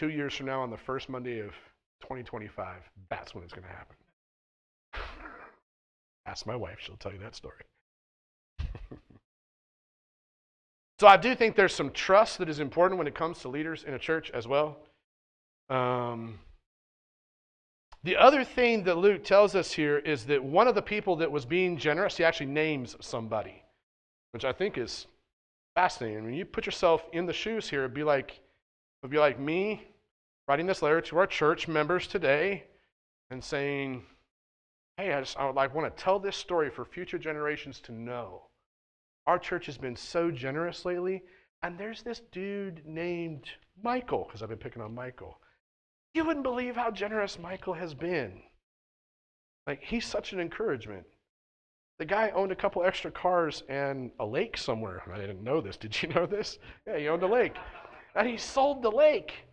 two 0.00 0.08
years 0.08 0.34
from 0.34 0.46
now 0.46 0.62
on 0.62 0.70
the 0.70 0.78
first 0.78 1.10
Monday 1.10 1.40
of 1.40 1.50
2025, 2.00 2.76
that's 3.10 3.34
when 3.34 3.44
it's 3.44 3.52
going 3.52 3.66
to 3.66 3.68
happen. 3.68 3.96
Ask 6.26 6.46
my 6.46 6.56
wife, 6.56 6.78
she'll 6.80 6.96
tell 6.96 7.12
you 7.12 7.18
that 7.18 7.36
story. 7.36 7.62
so 10.98 11.06
I 11.06 11.18
do 11.18 11.34
think 11.34 11.54
there's 11.54 11.74
some 11.74 11.90
trust 11.90 12.38
that 12.38 12.48
is 12.48 12.60
important 12.60 12.96
when 12.96 13.08
it 13.08 13.14
comes 13.14 13.40
to 13.40 13.48
leaders 13.48 13.84
in 13.84 13.92
a 13.92 13.98
church 13.98 14.30
as 14.30 14.48
well. 14.48 14.78
Um, 15.68 16.38
The 18.02 18.16
other 18.16 18.42
thing 18.42 18.84
that 18.84 18.96
Luke 18.96 19.22
tells 19.22 19.54
us 19.54 19.70
here 19.70 19.98
is 19.98 20.24
that 20.24 20.42
one 20.42 20.66
of 20.66 20.74
the 20.74 20.80
people 20.80 21.14
that 21.16 21.30
was 21.30 21.44
being 21.44 21.76
generous, 21.76 22.16
he 22.16 22.24
actually 22.24 22.46
names 22.46 22.96
somebody, 23.02 23.62
which 24.30 24.46
I 24.46 24.52
think 24.54 24.78
is 24.78 25.08
fascinating. 25.74 26.24
When 26.24 26.32
you 26.32 26.46
put 26.46 26.64
yourself 26.64 27.04
in 27.12 27.26
the 27.26 27.34
shoes 27.34 27.68
here, 27.68 27.80
it'd 27.80 27.92
be 27.92 28.02
like, 28.02 28.40
it'd 29.02 29.10
be 29.10 29.18
like 29.18 29.38
me 29.38 29.89
writing 30.50 30.66
this 30.66 30.82
letter 30.82 31.00
to 31.00 31.16
our 31.16 31.28
church 31.28 31.68
members 31.68 32.08
today 32.08 32.64
and 33.30 33.42
saying, 33.42 34.02
Hey, 34.96 35.12
I 35.12 35.20
just 35.20 35.38
I 35.38 35.46
would 35.46 35.54
like 35.54 35.72
want 35.72 35.96
to 35.96 36.02
tell 36.02 36.18
this 36.18 36.36
story 36.36 36.70
for 36.70 36.84
future 36.84 37.18
generations 37.18 37.78
to 37.82 37.92
know. 37.92 38.42
Our 39.28 39.38
church 39.38 39.66
has 39.66 39.78
been 39.78 39.94
so 39.94 40.28
generous 40.32 40.84
lately, 40.84 41.22
and 41.62 41.78
there's 41.78 42.02
this 42.02 42.22
dude 42.32 42.82
named 42.84 43.44
Michael, 43.80 44.24
because 44.24 44.42
I've 44.42 44.48
been 44.48 44.58
picking 44.58 44.82
on 44.82 44.92
Michael. 44.92 45.38
You 46.14 46.24
wouldn't 46.24 46.42
believe 46.42 46.74
how 46.74 46.90
generous 46.90 47.38
Michael 47.38 47.74
has 47.74 47.94
been. 47.94 48.42
Like, 49.68 49.84
he's 49.84 50.04
such 50.04 50.32
an 50.32 50.40
encouragement. 50.40 51.06
The 52.00 52.06
guy 52.06 52.30
owned 52.34 52.50
a 52.50 52.56
couple 52.56 52.82
extra 52.82 53.12
cars 53.12 53.62
and 53.68 54.10
a 54.18 54.26
lake 54.26 54.56
somewhere. 54.56 55.04
I 55.14 55.16
didn't 55.16 55.44
know 55.44 55.60
this. 55.60 55.76
Did 55.76 56.02
you 56.02 56.08
know 56.08 56.26
this? 56.26 56.58
Yeah, 56.88 56.98
he 56.98 57.06
owned 57.06 57.22
a 57.22 57.28
lake. 57.28 57.54
And 58.16 58.26
he 58.26 58.36
sold 58.36 58.82
the 58.82 58.90
lake. 58.90 59.44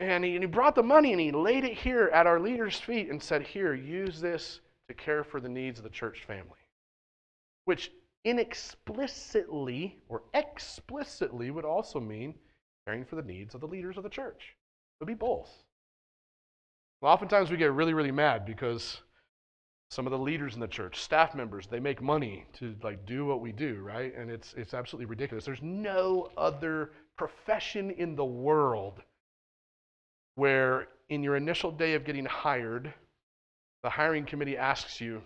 And 0.00 0.24
he, 0.24 0.34
and 0.34 0.42
he 0.42 0.46
brought 0.46 0.74
the 0.74 0.82
money 0.82 1.12
and 1.12 1.20
he 1.20 1.32
laid 1.32 1.64
it 1.64 1.74
here 1.74 2.10
at 2.14 2.26
our 2.26 2.38
leader's 2.38 2.78
feet 2.78 3.10
and 3.10 3.22
said, 3.22 3.42
Here, 3.42 3.74
use 3.74 4.20
this 4.20 4.60
to 4.88 4.94
care 4.94 5.24
for 5.24 5.40
the 5.40 5.48
needs 5.48 5.78
of 5.78 5.84
the 5.84 5.90
church 5.90 6.24
family. 6.24 6.58
Which 7.64 7.90
inexplicitly 8.24 9.96
or 10.08 10.22
explicitly 10.34 11.50
would 11.50 11.64
also 11.64 12.00
mean 12.00 12.34
caring 12.86 13.04
for 13.04 13.16
the 13.16 13.22
needs 13.22 13.54
of 13.54 13.60
the 13.60 13.66
leaders 13.66 13.96
of 13.96 14.02
the 14.02 14.08
church. 14.08 14.54
It 15.00 15.04
would 15.04 15.08
be 15.08 15.14
both. 15.14 15.50
Well, 17.00 17.12
oftentimes 17.12 17.50
we 17.50 17.56
get 17.56 17.72
really, 17.72 17.94
really 17.94 18.12
mad 18.12 18.44
because 18.44 19.00
some 19.90 20.06
of 20.06 20.10
the 20.10 20.18
leaders 20.18 20.54
in 20.54 20.60
the 20.60 20.68
church, 20.68 21.00
staff 21.00 21.34
members, 21.34 21.66
they 21.66 21.80
make 21.80 22.02
money 22.02 22.44
to 22.54 22.74
like 22.82 23.06
do 23.06 23.24
what 23.24 23.40
we 23.40 23.52
do, 23.52 23.80
right? 23.82 24.14
And 24.14 24.30
it's 24.30 24.54
it's 24.54 24.74
absolutely 24.74 25.06
ridiculous. 25.06 25.44
There's 25.44 25.62
no 25.62 26.30
other 26.36 26.92
profession 27.16 27.90
in 27.92 28.14
the 28.14 28.24
world 28.24 29.02
where 30.38 30.86
in 31.08 31.24
your 31.24 31.34
initial 31.34 31.72
day 31.72 31.94
of 31.94 32.04
getting 32.04 32.24
hired, 32.24 32.94
the 33.82 33.90
hiring 33.90 34.24
committee 34.24 34.56
asks 34.56 35.00
you, 35.00 35.20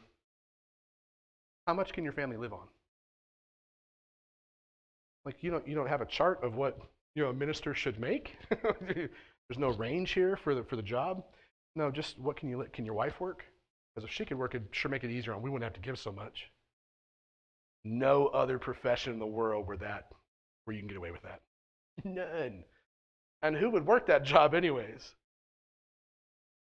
how 1.66 1.74
much 1.74 1.92
can 1.92 2.02
your 2.02 2.14
family 2.14 2.38
live 2.38 2.54
on? 2.54 2.66
Like 5.26 5.42
you 5.42 5.50
don't 5.50 5.68
you 5.68 5.74
don't 5.74 5.86
have 5.86 6.00
a 6.00 6.06
chart 6.06 6.42
of 6.42 6.56
what 6.56 6.78
you 7.14 7.22
know 7.22 7.28
a 7.28 7.34
minister 7.34 7.74
should 7.74 8.00
make. 8.00 8.36
There's 8.62 9.58
no 9.58 9.68
range 9.68 10.12
here 10.12 10.36
for 10.36 10.54
the 10.54 10.64
for 10.64 10.76
the 10.76 10.82
job. 10.82 11.22
No, 11.76 11.90
just 11.90 12.18
what 12.18 12.36
can 12.36 12.48
you 12.48 12.58
li- 12.58 12.72
can 12.72 12.86
your 12.86 12.94
wife 12.94 13.20
work? 13.20 13.44
Because 13.94 14.08
if 14.08 14.14
she 14.14 14.24
could 14.24 14.38
work, 14.38 14.54
it'd 14.54 14.68
sure 14.72 14.90
make 14.90 15.04
it 15.04 15.10
easier, 15.10 15.34
and 15.34 15.42
we 15.42 15.50
wouldn't 15.50 15.70
have 15.70 15.80
to 15.80 15.86
give 15.86 15.98
so 15.98 16.10
much. 16.10 16.50
No 17.84 18.28
other 18.28 18.58
profession 18.58 19.12
in 19.12 19.18
the 19.18 19.26
world 19.26 19.68
where 19.68 19.76
that 19.76 20.08
where 20.64 20.74
you 20.74 20.80
can 20.80 20.88
get 20.88 20.96
away 20.96 21.10
with 21.10 21.22
that. 21.22 21.42
None. 22.02 22.64
And 23.42 23.56
who 23.56 23.70
would 23.70 23.86
work 23.86 24.06
that 24.06 24.24
job 24.24 24.54
anyways? 24.54 25.14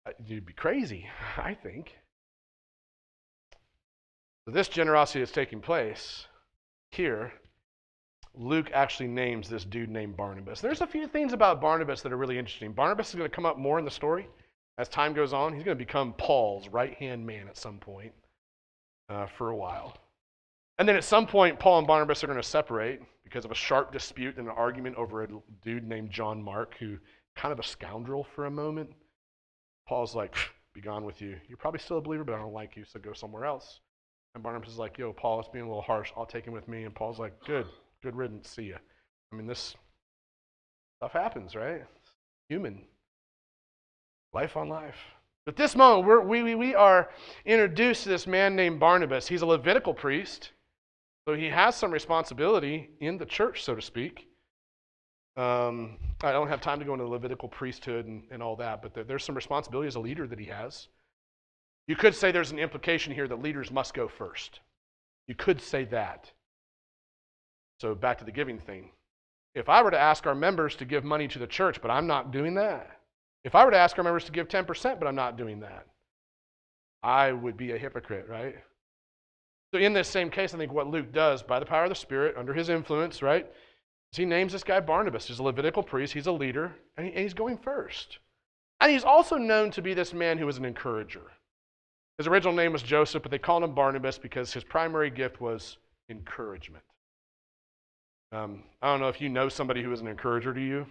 Uh, 0.06 0.12
You'd 0.24 0.46
be 0.46 0.52
crazy, 0.52 1.08
I 1.36 1.54
think. 1.54 1.94
So 4.44 4.52
this 4.52 4.68
generosity 4.68 5.22
is 5.22 5.32
taking 5.32 5.60
place 5.60 6.26
here. 6.92 7.32
Luke 8.34 8.70
actually 8.72 9.08
names 9.08 9.48
this 9.48 9.64
dude 9.64 9.88
named 9.88 10.16
Barnabas. 10.16 10.60
There's 10.60 10.82
a 10.82 10.86
few 10.86 11.08
things 11.08 11.32
about 11.32 11.60
Barnabas 11.60 12.02
that 12.02 12.12
are 12.12 12.18
really 12.18 12.38
interesting. 12.38 12.72
Barnabas 12.72 13.08
is 13.08 13.14
going 13.14 13.28
to 13.28 13.34
come 13.34 13.46
up 13.46 13.58
more 13.58 13.78
in 13.78 13.84
the 13.84 13.90
story 13.90 14.28
as 14.78 14.88
time 14.88 15.14
goes 15.14 15.32
on. 15.32 15.54
He's 15.54 15.64
going 15.64 15.76
to 15.76 15.84
become 15.84 16.12
Paul's 16.12 16.68
right 16.68 16.94
hand 16.94 17.26
man 17.26 17.48
at 17.48 17.56
some 17.56 17.78
point 17.78 18.12
uh, 19.08 19.26
for 19.26 19.48
a 19.48 19.56
while. 19.56 19.96
And 20.78 20.88
then 20.88 20.96
at 20.96 21.04
some 21.04 21.26
point, 21.26 21.58
Paul 21.58 21.78
and 21.78 21.86
Barnabas 21.86 22.22
are 22.22 22.26
going 22.26 22.40
to 22.40 22.42
separate 22.42 23.00
because 23.24 23.44
of 23.44 23.50
a 23.50 23.54
sharp 23.54 23.92
dispute 23.92 24.36
and 24.36 24.46
an 24.46 24.54
argument 24.56 24.96
over 24.96 25.22
a 25.22 25.28
dude 25.62 25.84
named 25.84 26.10
John 26.10 26.42
Mark, 26.42 26.74
who 26.78 26.98
kind 27.34 27.52
of 27.52 27.58
a 27.58 27.62
scoundrel 27.62 28.24
for 28.34 28.46
a 28.46 28.50
moment. 28.50 28.90
Paul's 29.88 30.14
like, 30.14 30.34
be 30.74 30.80
gone 30.80 31.04
with 31.04 31.22
you. 31.22 31.36
You're 31.48 31.56
probably 31.56 31.80
still 31.80 31.98
a 31.98 32.02
believer, 32.02 32.24
but 32.24 32.34
I 32.34 32.38
don't 32.38 32.52
like 32.52 32.76
you, 32.76 32.84
so 32.84 33.00
go 33.00 33.12
somewhere 33.12 33.46
else. 33.46 33.80
And 34.34 34.42
Barnabas 34.42 34.68
is 34.68 34.78
like, 34.78 34.98
yo, 34.98 35.12
Paul, 35.14 35.40
it's 35.40 35.48
being 35.48 35.64
a 35.64 35.68
little 35.68 35.82
harsh. 35.82 36.12
I'll 36.16 36.26
take 36.26 36.44
him 36.44 36.52
with 36.52 36.68
me. 36.68 36.84
And 36.84 36.94
Paul's 36.94 37.18
like, 37.18 37.32
good, 37.46 37.66
good 38.02 38.14
riddance. 38.14 38.50
See 38.50 38.64
ya. 38.64 38.76
I 39.32 39.36
mean, 39.36 39.46
this 39.46 39.74
stuff 40.98 41.12
happens, 41.12 41.54
right? 41.54 41.82
It's 41.96 42.12
human. 42.48 42.82
Life 44.34 44.56
on 44.58 44.68
life. 44.68 44.96
At 45.46 45.56
this 45.56 45.74
moment, 45.74 46.28
we, 46.28 46.42
we, 46.42 46.54
we 46.54 46.74
are 46.74 47.08
introduced 47.46 48.02
to 48.02 48.10
this 48.10 48.26
man 48.26 48.54
named 48.54 48.78
Barnabas. 48.78 49.26
He's 49.26 49.42
a 49.42 49.46
Levitical 49.46 49.94
priest, 49.94 50.50
so 51.26 51.34
he 51.34 51.46
has 51.46 51.74
some 51.74 51.90
responsibility 51.90 52.90
in 53.00 53.18
the 53.18 53.26
church, 53.26 53.64
so 53.64 53.74
to 53.74 53.82
speak. 53.82 54.28
Um, 55.36 55.98
I 56.22 56.32
don't 56.32 56.48
have 56.48 56.60
time 56.60 56.78
to 56.78 56.84
go 56.84 56.92
into 56.94 57.04
the 57.04 57.10
Levitical 57.10 57.48
priesthood 57.48 58.06
and, 58.06 58.22
and 58.30 58.42
all 58.42 58.56
that, 58.56 58.80
but 58.80 58.94
there, 58.94 59.04
there's 59.04 59.24
some 59.24 59.34
responsibility 59.34 59.88
as 59.88 59.96
a 59.96 60.00
leader 60.00 60.26
that 60.26 60.38
he 60.38 60.46
has. 60.46 60.88
You 61.88 61.96
could 61.96 62.14
say 62.14 62.32
there's 62.32 62.52
an 62.52 62.58
implication 62.58 63.12
here 63.12 63.28
that 63.28 63.42
leaders 63.42 63.70
must 63.70 63.92
go 63.92 64.08
first. 64.08 64.60
You 65.26 65.34
could 65.34 65.60
say 65.60 65.84
that. 65.86 66.30
So 67.80 67.94
back 67.94 68.18
to 68.18 68.24
the 68.24 68.32
giving 68.32 68.58
thing. 68.58 68.90
If 69.54 69.68
I 69.68 69.82
were 69.82 69.90
to 69.90 69.98
ask 69.98 70.26
our 70.26 70.34
members 70.34 70.76
to 70.76 70.84
give 70.84 71.04
money 71.04 71.28
to 71.28 71.38
the 71.38 71.46
church, 71.46 71.82
but 71.82 71.90
I'm 71.90 72.06
not 72.06 72.30
doing 72.30 72.54
that, 72.54 73.00
if 73.44 73.54
I 73.54 73.64
were 73.64 73.70
to 73.70 73.76
ask 73.76 73.98
our 73.98 74.04
members 74.04 74.24
to 74.24 74.32
give 74.32 74.48
10%, 74.48 74.98
but 74.98 75.06
I'm 75.06 75.14
not 75.14 75.36
doing 75.36 75.60
that, 75.60 75.86
I 77.02 77.32
would 77.32 77.56
be 77.56 77.72
a 77.72 77.78
hypocrite, 77.78 78.26
right? 78.28 78.56
So, 79.76 79.82
in 79.82 79.92
this 79.92 80.08
same 80.08 80.30
case, 80.30 80.54
I 80.54 80.56
think 80.56 80.72
what 80.72 80.86
Luke 80.86 81.12
does, 81.12 81.42
by 81.42 81.58
the 81.58 81.66
power 81.66 81.82
of 81.82 81.90
the 81.90 81.94
Spirit, 81.94 82.34
under 82.38 82.54
his 82.54 82.70
influence, 82.70 83.20
right, 83.20 83.44
is 84.10 84.16
he 84.16 84.24
names 84.24 84.54
this 84.54 84.64
guy 84.64 84.80
Barnabas. 84.80 85.26
He's 85.26 85.38
a 85.38 85.42
Levitical 85.42 85.82
priest, 85.82 86.14
he's 86.14 86.26
a 86.26 86.32
leader, 86.32 86.74
and, 86.96 87.06
he, 87.06 87.12
and 87.12 87.20
he's 87.20 87.34
going 87.34 87.58
first. 87.58 88.20
And 88.80 88.90
he's 88.90 89.04
also 89.04 89.36
known 89.36 89.70
to 89.72 89.82
be 89.82 89.92
this 89.92 90.14
man 90.14 90.38
who 90.38 90.46
was 90.46 90.56
an 90.56 90.64
encourager. 90.64 91.20
His 92.16 92.26
original 92.26 92.54
name 92.54 92.72
was 92.72 92.82
Joseph, 92.82 93.20
but 93.20 93.30
they 93.30 93.38
called 93.38 93.64
him 93.64 93.74
Barnabas 93.74 94.16
because 94.16 94.50
his 94.50 94.64
primary 94.64 95.10
gift 95.10 95.42
was 95.42 95.76
encouragement. 96.08 96.84
Um, 98.32 98.62
I 98.80 98.90
don't 98.90 99.00
know 99.00 99.08
if 99.08 99.20
you 99.20 99.28
know 99.28 99.50
somebody 99.50 99.82
who 99.82 99.92
is 99.92 100.00
an 100.00 100.08
encourager 100.08 100.54
to 100.54 100.60
you, 100.60 100.86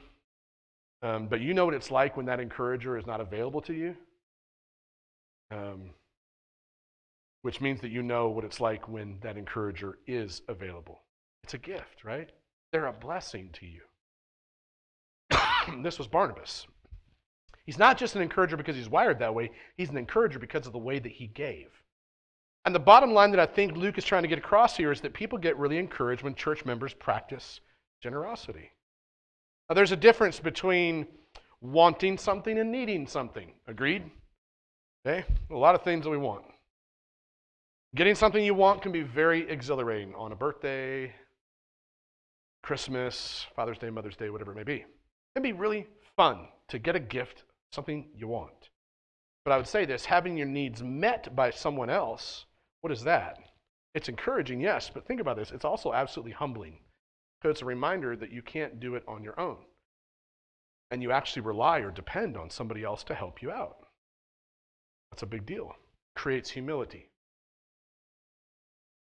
um, 1.02 1.26
but 1.26 1.42
you 1.42 1.56
know 1.56 1.66
what 1.66 1.74
it's 1.74 1.90
like 1.90 2.16
when 2.16 2.28
that 2.28 2.40
encourager 2.40 3.00
is 3.00 3.08
not 3.08 3.20
available 3.20 3.62
to 3.62 3.74
you. 3.74 3.96
Um, 5.50 5.90
which 7.46 7.62
means 7.62 7.80
that 7.80 7.92
you 7.92 8.02
know 8.02 8.28
what 8.28 8.44
it's 8.44 8.60
like 8.60 8.90
when 8.90 9.20
that 9.22 9.38
encourager 9.38 10.00
is 10.08 10.42
available. 10.48 11.04
It's 11.44 11.54
a 11.54 11.60
gift, 11.60 12.04
right? 12.04 12.32
They're 12.72 12.88
a 12.88 12.92
blessing 12.92 13.52
to 13.54 13.68
you. 13.68 13.82
this 15.84 16.00
was 16.00 16.08
Barnabas. 16.08 16.66
He's 17.68 17.78
not 17.78 18.00
just 18.00 18.16
an 18.16 18.24
encourager 18.24 18.58
because 18.58 18.76
he's 18.76 18.90
wired 18.90 19.20
that 19.20 19.36
way, 19.36 19.52
he's 19.78 19.92
an 19.92 19.98
encourager 19.98 20.40
because 20.40 20.66
of 20.66 20.74
the 20.74 20.80
way 20.80 20.98
that 20.98 21.12
he 21.12 21.28
gave. 21.28 21.68
And 22.66 22.74
the 22.74 22.80
bottom 22.80 23.14
line 23.14 23.30
that 23.30 23.40
I 23.40 23.46
think 23.46 23.78
Luke 23.78 24.00
is 24.00 24.06
trying 24.06 24.24
to 24.24 24.28
get 24.28 24.40
across 24.40 24.76
here 24.76 24.92
is 24.92 25.02
that 25.02 25.14
people 25.14 25.38
get 25.38 25.56
really 25.60 25.78
encouraged 25.78 26.24
when 26.24 26.34
church 26.34 26.66
members 26.66 26.96
practice 26.96 27.60
generosity. 28.02 28.72
Now, 29.70 29.76
there's 29.76 29.92
a 29.92 29.98
difference 29.98 30.40
between 30.40 31.06
wanting 31.62 32.18
something 32.18 32.58
and 32.58 32.72
needing 32.72 33.06
something. 33.06 33.52
Agreed? 33.68 34.10
Okay? 35.06 35.24
A 35.52 35.56
lot 35.56 35.76
of 35.76 35.84
things 35.84 36.06
that 36.06 36.10
we 36.10 36.18
want. 36.18 36.46
Getting 37.96 38.16
something 38.16 38.44
you 38.44 38.54
want 38.54 38.82
can 38.82 38.92
be 38.92 39.04
very 39.04 39.50
exhilarating 39.50 40.14
on 40.16 40.34
a 40.34 40.36
birthday, 40.36 41.16
Christmas, 42.62 43.46
Father's 43.56 43.78
Day, 43.78 43.90
Mother's 43.90 44.18
Day, 44.18 44.30
whatever 44.30 44.52
it 44.52 44.56
may 44.56 44.64
be. 44.64 44.74
It 44.74 44.86
can 45.34 45.44
be 45.44 45.54
really 45.54 45.88
fun 46.18 46.50
to 46.68 46.78
get 46.78 46.98
a 46.98 47.00
gift, 47.00 47.44
something 47.72 48.10
you 48.14 48.28
want. 48.28 48.70
But 49.46 49.54
I 49.54 49.58
would 49.58 49.68
say 49.68 49.86
this 49.86 50.04
having 50.04 50.36
your 50.36 50.48
needs 50.48 50.84
met 50.84 51.34
by 51.38 51.52
someone 51.52 51.90
else, 51.90 52.46
what 52.82 52.92
is 52.92 53.02
that? 53.04 53.38
It's 53.94 54.10
encouraging, 54.10 54.60
yes, 54.60 54.92
but 54.94 55.08
think 55.08 55.22
about 55.22 55.38
this. 55.38 55.52
It's 55.52 55.64
also 55.64 55.94
absolutely 55.94 56.34
humbling 56.34 56.80
because 57.40 57.52
it's 57.56 57.62
a 57.62 57.66
reminder 57.66 58.18
that 58.18 58.32
you 58.32 58.42
can't 58.42 58.82
do 58.82 58.96
it 58.96 59.04
on 59.08 59.24
your 59.24 59.40
own. 59.40 59.60
And 60.92 61.02
you 61.02 61.14
actually 61.14 61.44
rely 61.44 61.80
or 61.80 61.92
depend 61.92 62.36
on 62.36 62.50
somebody 62.50 62.84
else 62.84 63.06
to 63.06 63.16
help 63.16 63.42
you 63.42 63.52
out. 63.52 63.78
That's 65.12 65.24
a 65.24 65.28
big 65.28 65.46
deal. 65.46 65.72
Creates 66.14 66.50
humility. 66.50 67.08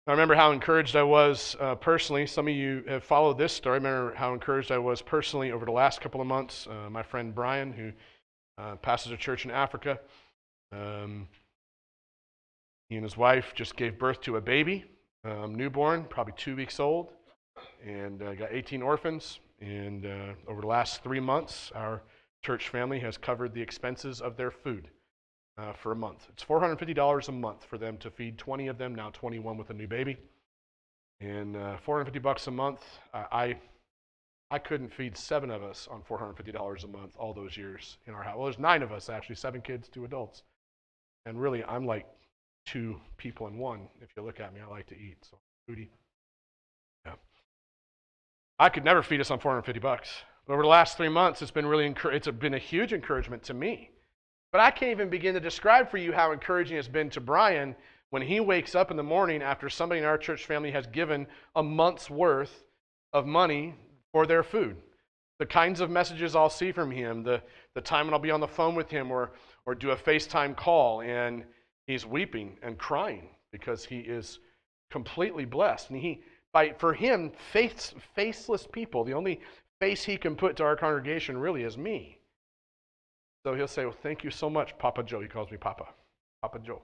I 0.08 0.12
remember 0.12 0.34
how 0.34 0.52
encouraged 0.52 0.96
I 0.96 1.04
was 1.04 1.56
uh, 1.60 1.76
personally. 1.76 2.26
Some 2.26 2.48
of 2.48 2.56
you 2.56 2.84
have 2.88 3.04
followed 3.04 3.38
this 3.38 3.54
story. 3.54 3.76
I 3.76 3.78
remember 3.78 4.16
how 4.16 4.34
encouraged 4.34 4.72
I 4.72 4.80
was 4.80 5.00
personally 5.00 5.52
over 5.52 5.64
the 5.64 5.72
last 5.72 6.02
couple 6.02 6.20
of 6.20 6.26
months. 6.26 6.68
Uh, 6.68 6.90
my 6.90 7.04
friend 7.04 7.36
Brian, 7.36 7.72
who 7.72 7.92
uh, 8.58 8.78
pastors 8.78 9.12
a 9.12 9.18
church 9.18 9.46
in 9.46 9.52
Africa, 9.52 10.00
um, 10.72 11.28
he 12.90 12.96
and 12.96 13.04
his 13.04 13.16
wife 13.16 13.54
just 13.54 13.76
gave 13.76 14.00
birth 14.00 14.22
to 14.22 14.38
a 14.38 14.42
baby, 14.42 14.86
um, 15.24 15.54
newborn, 15.54 16.06
probably 16.10 16.34
two 16.36 16.56
weeks 16.56 16.80
old, 16.80 17.10
and 17.86 18.24
uh, 18.24 18.34
got 18.34 18.50
18 18.52 18.82
orphans. 18.82 19.40
And 19.60 20.08
uh, 20.08 20.34
over 20.48 20.62
the 20.62 20.68
last 20.68 21.04
three 21.04 21.20
months, 21.20 21.72
our 21.76 22.02
church 22.44 22.70
family 22.70 23.00
has 23.02 23.18
covered 23.18 23.54
the 23.54 23.62
expenses 23.62 24.20
of 24.20 24.36
their 24.36 24.50
food. 24.50 24.90
Uh, 25.62 25.74
for 25.74 25.92
a 25.92 25.96
month. 25.96 26.28
It's 26.30 26.44
$450 26.44 27.28
a 27.28 27.32
month 27.32 27.66
for 27.66 27.78
them 27.78 27.98
to 27.98 28.10
feed 28.10 28.38
20 28.38 28.68
of 28.68 28.78
them, 28.78 28.96
now 28.96 29.10
21 29.12 29.58
with 29.58 29.70
a 29.70 29.74
new 29.74 29.88
baby. 29.88 30.18
And 31.20 31.56
uh, 31.56 31.78
450 31.78 32.20
bucks 32.20 32.48
a 32.48 32.52
month. 32.52 32.82
I, 33.14 33.26
I 33.32 33.56
I 34.54 34.60
couldn't 34.60 34.94
feed 34.94 35.16
seven 35.16 35.50
of 35.50 35.64
us 35.64 35.88
on 35.90 36.02
$450 36.02 36.84
a 36.84 36.88
month 36.88 37.16
all 37.18 37.34
those 37.34 37.56
years 37.56 37.98
in 38.06 38.14
our 38.14 38.22
house. 38.22 38.36
Well, 38.36 38.46
there's 38.46 38.60
nine 38.60 38.84
of 38.84 38.92
us 38.92 39.08
actually, 39.08 39.36
seven 39.36 39.62
kids, 39.62 39.88
two 39.88 40.04
adults. 40.04 40.44
And 41.26 41.40
really, 41.40 41.64
I'm 41.64 41.86
like 41.86 42.06
two 42.66 43.00
people 43.16 43.48
in 43.48 43.58
one. 43.58 43.88
If 44.02 44.10
you 44.18 44.24
look 44.24 44.42
at 44.42 44.54
me, 44.54 44.60
I 44.60 44.70
like 44.70 44.88
to 44.88 44.96
eat. 44.96 45.18
So, 45.22 45.38
foodie. 45.70 45.88
Yeah. 47.06 47.14
I 48.60 48.68
could 48.68 48.84
never 48.84 49.02
feed 49.02 49.22
us 49.22 49.32
on 49.32 49.40
450 49.40 49.80
bucks. 49.80 50.10
But 50.46 50.54
over 50.54 50.64
the 50.64 50.68
last 50.68 50.98
three 50.98 51.08
months, 51.08 51.42
it's 51.42 51.52
been 51.52 51.66
really 51.66 51.90
encour- 51.90 52.14
it's 52.14 52.28
been 52.28 52.54
a 52.54 52.60
huge 52.60 52.92
encouragement 52.92 53.44
to 53.44 53.54
me. 53.54 53.92
But 54.52 54.62
I 54.62 54.72
can't 54.72 54.92
even 54.92 55.10
begin 55.10 55.34
to 55.36 55.40
describe 55.40 55.90
for 55.90 55.98
you 55.98 56.12
how 56.12 56.32
encouraging 56.32 56.78
it's 56.78 56.88
been 56.88 57.10
to 57.12 57.22
Brian 57.22 57.76
when 58.10 58.22
he 58.22 58.40
wakes 58.42 58.76
up 58.76 58.92
in 58.92 58.98
the 58.98 59.04
morning 59.04 59.42
after 59.42 59.70
somebody 59.70 60.00
in 60.00 60.06
our 60.06 60.18
church 60.18 60.46
family 60.46 60.72
has 60.72 60.86
given 60.88 61.26
a 61.56 61.64
month's 61.64 62.10
worth 62.10 62.66
of 63.14 63.26
money 63.26 63.76
for 64.12 64.26
their 64.26 64.44
food. 64.44 64.76
The 65.40 65.46
kinds 65.46 65.80
of 65.80 65.90
messages 65.90 66.36
I'll 66.36 66.50
see 66.50 66.72
from 66.72 66.92
him, 66.92 67.24
the, 67.24 67.42
the 67.74 67.82
time 67.82 68.06
when 68.06 68.14
I'll 68.14 68.20
be 68.20 68.32
on 68.32 68.42
the 68.42 68.48
phone 68.48 68.76
with 68.76 68.90
him 68.90 69.10
or, 69.10 69.32
or 69.66 69.74
do 69.74 69.92
a 69.92 69.96
FaceTime 69.96 70.56
call, 70.56 71.02
and 71.02 71.46
he's 71.88 72.06
weeping 72.06 72.58
and 72.62 72.78
crying 72.78 73.30
because 73.52 73.86
he 73.86 74.00
is 74.00 74.40
completely 74.92 75.46
blessed. 75.46 75.90
And 75.90 76.00
he, 76.00 76.22
by, 76.54 76.74
for 76.78 76.94
him, 76.94 77.32
face, 77.54 77.94
faceless 78.16 78.68
people, 78.72 79.06
the 79.06 79.14
only 79.14 79.40
face 79.80 80.04
he 80.04 80.18
can 80.18 80.36
put 80.36 80.58
to 80.58 80.64
our 80.64 80.76
congregation 80.76 81.38
really 81.38 81.64
is 81.64 81.78
me. 81.78 82.21
So 83.46 83.56
he'll 83.56 83.68
say, 83.68 83.86
Well, 83.86 83.96
thank 84.04 84.24
you 84.24 84.32
so 84.32 84.50
much, 84.50 84.78
Papa 84.78 85.04
Joe. 85.04 85.22
He 85.22 85.28
calls 85.28 85.52
me 85.52 85.58
Papa, 85.58 85.88
Papa 86.42 86.60
Joe. 86.60 86.82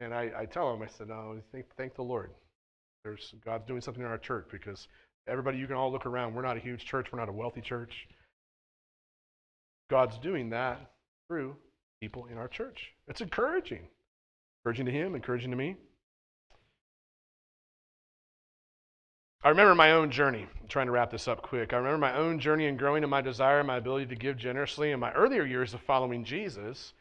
And 0.00 0.14
I, 0.14 0.30
I 0.36 0.46
tell 0.46 0.72
him, 0.72 0.82
I 0.82 0.86
said, 0.86 1.08
No, 1.08 1.38
thank, 1.52 1.66
thank 1.76 1.94
the 1.94 2.02
Lord. 2.02 2.30
There's 3.04 3.34
God's 3.44 3.66
doing 3.66 3.80
something 3.80 4.02
in 4.02 4.08
our 4.08 4.18
church 4.18 4.46
because 4.50 4.88
everybody, 5.28 5.58
you 5.58 5.66
can 5.66 5.76
all 5.76 5.90
look 5.90 6.06
around. 6.06 6.34
We're 6.34 6.42
not 6.42 6.56
a 6.56 6.60
huge 6.60 6.84
church, 6.84 7.12
we're 7.12 7.18
not 7.18 7.28
a 7.28 7.32
wealthy 7.32 7.60
church. 7.60 8.08
God's 9.90 10.18
doing 10.18 10.50
that 10.50 10.92
through 11.28 11.56
people 12.00 12.26
in 12.26 12.38
our 12.38 12.48
church. 12.48 12.92
It's 13.08 13.20
encouraging. 13.20 13.86
Encouraging 14.64 14.86
to 14.86 14.92
him, 14.92 15.14
encouraging 15.14 15.50
to 15.50 15.56
me. 15.56 15.76
I 19.44 19.48
remember 19.48 19.74
my 19.74 19.90
own 19.90 20.12
journey. 20.12 20.46
I'm 20.60 20.68
trying 20.68 20.86
to 20.86 20.92
wrap 20.92 21.10
this 21.10 21.26
up 21.26 21.42
quick. 21.42 21.72
I 21.72 21.76
remember 21.76 21.98
my 21.98 22.16
own 22.16 22.38
journey 22.38 22.66
in 22.66 22.76
growing 22.76 23.02
in 23.02 23.10
my 23.10 23.20
desire, 23.20 23.58
and 23.58 23.66
my 23.66 23.76
ability 23.76 24.06
to 24.06 24.14
give 24.14 24.36
generously 24.36 24.92
in 24.92 25.00
my 25.00 25.12
earlier 25.12 25.44
years 25.44 25.74
of 25.74 25.80
following 25.80 26.24
Jesus. 26.24 26.92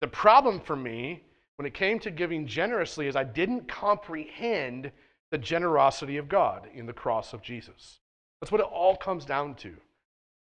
The 0.00 0.08
problem 0.08 0.58
for 0.58 0.74
me 0.74 1.22
when 1.56 1.66
it 1.66 1.74
came 1.74 2.00
to 2.00 2.10
giving 2.10 2.46
generously 2.46 3.06
is 3.06 3.14
I 3.14 3.22
didn't 3.22 3.68
comprehend 3.68 4.90
the 5.30 5.38
generosity 5.38 6.16
of 6.16 6.28
God 6.28 6.68
in 6.74 6.86
the 6.86 6.92
cross 6.92 7.32
of 7.32 7.40
Jesus. 7.40 8.00
That's 8.40 8.50
what 8.50 8.60
it 8.60 8.66
all 8.66 8.96
comes 8.96 9.24
down 9.24 9.54
to. 9.56 9.72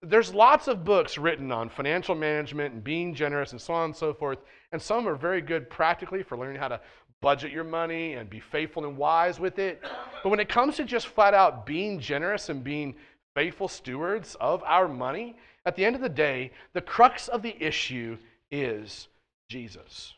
There's 0.01 0.33
lots 0.33 0.67
of 0.67 0.85
books 0.85 1.19
written 1.19 1.53
on 1.53 1.69
financial 1.69 2.15
management 2.15 2.73
and 2.73 2.83
being 2.83 3.15
generous 3.15 3.53
and 3.53 3.61
so 3.61 3.75
on 3.75 3.87
and 3.87 3.97
so 3.97 4.15
forth, 4.15 4.39
and 4.73 4.81
some 4.81 5.07
are 5.07 5.15
very 5.15 5.43
good 5.43 5.69
practically 5.69 6.23
for 6.23 6.39
learning 6.39 6.61
how 6.61 6.69
to 6.69 6.81
budget 7.21 7.53
your 7.53 7.65
money 7.65 8.15
and 8.15 8.31
be 8.31 8.41
faithful 8.41 8.87
and 8.87 8.97
wise 8.97 9.41
with 9.41 9.59
it. 9.59 9.83
But 10.23 10.31
when 10.31 10.41
it 10.41 10.49
comes 10.49 10.77
to 10.77 10.85
just 10.85 11.09
flat 11.09 11.35
out 11.35 11.67
being 11.67 11.99
generous 11.99 12.49
and 12.49 12.63
being 12.63 12.95
faithful 13.35 13.69
stewards 13.69 14.37
of 14.41 14.63
our 14.65 14.89
money, 14.89 15.37
at 15.65 15.77
the 15.77 15.85
end 15.85 15.97
of 15.97 16.03
the 16.03 16.09
day, 16.09 16.53
the 16.73 16.81
crux 16.81 17.29
of 17.29 17.43
the 17.43 17.57
issue 17.63 18.17
is 18.51 19.09
Jesus. 19.49 20.15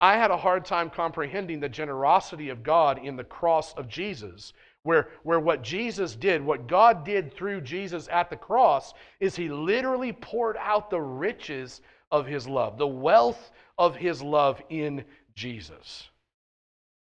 I 0.00 0.16
had 0.16 0.30
a 0.30 0.36
hard 0.36 0.64
time 0.64 0.90
comprehending 0.90 1.58
the 1.58 1.68
generosity 1.68 2.50
of 2.50 2.62
God 2.62 3.04
in 3.04 3.16
the 3.16 3.24
cross 3.24 3.74
of 3.74 3.88
Jesus, 3.88 4.52
where, 4.84 5.08
where 5.24 5.40
what 5.40 5.62
Jesus 5.62 6.14
did, 6.14 6.40
what 6.44 6.68
God 6.68 7.04
did 7.04 7.34
through 7.34 7.62
Jesus 7.62 8.08
at 8.10 8.30
the 8.30 8.36
cross, 8.36 8.94
is 9.18 9.34
He 9.34 9.48
literally 9.48 10.12
poured 10.12 10.56
out 10.56 10.88
the 10.88 11.00
riches 11.00 11.80
of 12.12 12.26
His 12.26 12.46
love, 12.46 12.78
the 12.78 12.86
wealth 12.86 13.50
of 13.76 13.96
His 13.96 14.22
love 14.22 14.62
in 14.70 15.04
Jesus. 15.38 16.08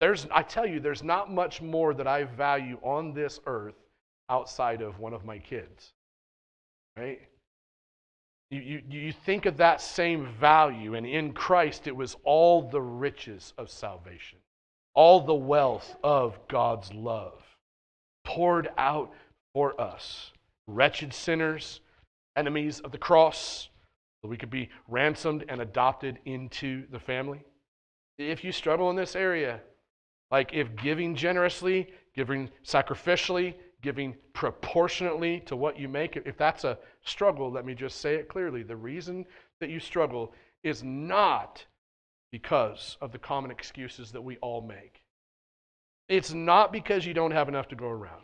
There's, 0.01 0.27
I 0.29 0.43
tell 0.43 0.67
you, 0.67 0.81
there's 0.81 1.03
not 1.03 1.31
much 1.31 1.61
more 1.61 1.93
that 1.93 2.05
I 2.05 2.25
value 2.25 2.77
on 2.83 3.13
this 3.13 3.39
earth 3.45 3.75
outside 4.29 4.81
of 4.81 4.99
one 4.99 5.13
of 5.13 5.23
my 5.23 5.39
kids. 5.39 5.93
Right? 6.97 7.21
You, 8.51 8.59
you, 8.59 8.81
you 8.89 9.11
think 9.13 9.45
of 9.45 9.57
that 9.57 9.81
same 9.81 10.27
value, 10.39 10.95
and 10.95 11.05
in 11.05 11.33
Christ 11.33 11.87
it 11.87 11.95
was 11.95 12.17
all 12.25 12.61
the 12.61 12.81
riches 12.81 13.53
of 13.57 13.69
salvation, 13.69 14.37
all 14.93 15.21
the 15.21 15.33
wealth 15.33 15.95
of 16.03 16.37
God's 16.47 16.93
love 16.93 17.41
poured 18.25 18.69
out 18.77 19.13
for 19.53 19.79
us, 19.79 20.31
wretched 20.67 21.13
sinners, 21.13 21.79
enemies 22.35 22.81
of 22.81 22.91
the 22.91 22.97
cross, 22.97 23.69
so 24.21 24.29
we 24.29 24.37
could 24.37 24.49
be 24.49 24.69
ransomed 24.89 25.45
and 25.47 25.61
adopted 25.61 26.19
into 26.25 26.83
the 26.91 26.99
family. 26.99 27.41
If 28.17 28.43
you 28.43 28.51
struggle 28.51 28.89
in 28.89 28.95
this 28.95 29.15
area, 29.15 29.61
like 30.31 30.53
if 30.53 30.75
giving 30.75 31.15
generously, 31.15 31.89
giving 32.15 32.49
sacrificially, 32.63 33.55
giving 33.81 34.15
proportionately 34.33 35.41
to 35.41 35.55
what 35.55 35.79
you 35.79 35.87
make, 35.87 36.15
if 36.15 36.37
that's 36.37 36.63
a 36.63 36.77
struggle, 37.03 37.51
let 37.51 37.65
me 37.65 37.75
just 37.75 38.01
say 38.01 38.15
it 38.15 38.29
clearly. 38.29 38.63
The 38.63 38.75
reason 38.75 39.25
that 39.59 39.69
you 39.69 39.79
struggle 39.79 40.33
is 40.63 40.83
not 40.83 41.63
because 42.31 42.97
of 43.01 43.11
the 43.11 43.19
common 43.19 43.51
excuses 43.51 44.11
that 44.11 44.21
we 44.21 44.37
all 44.37 44.61
make. 44.61 45.03
It's 46.09 46.33
not 46.33 46.71
because 46.71 47.05
you 47.05 47.13
don't 47.13 47.31
have 47.31 47.47
enough 47.47 47.67
to 47.69 47.75
go 47.75 47.87
around. 47.87 48.23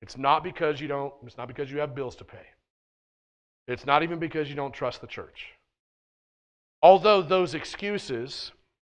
It's 0.00 0.18
not 0.18 0.42
because 0.42 0.80
you 0.80 0.88
don't, 0.88 1.12
it's 1.24 1.38
not 1.38 1.48
because 1.48 1.70
you 1.70 1.78
have 1.78 1.94
bills 1.94 2.16
to 2.16 2.24
pay. 2.24 2.46
It's 3.68 3.86
not 3.86 4.02
even 4.02 4.18
because 4.18 4.48
you 4.48 4.56
don't 4.56 4.74
trust 4.74 5.00
the 5.00 5.06
church. 5.06 5.50
Although 6.82 7.22
those 7.22 7.54
excuses, 7.54 8.50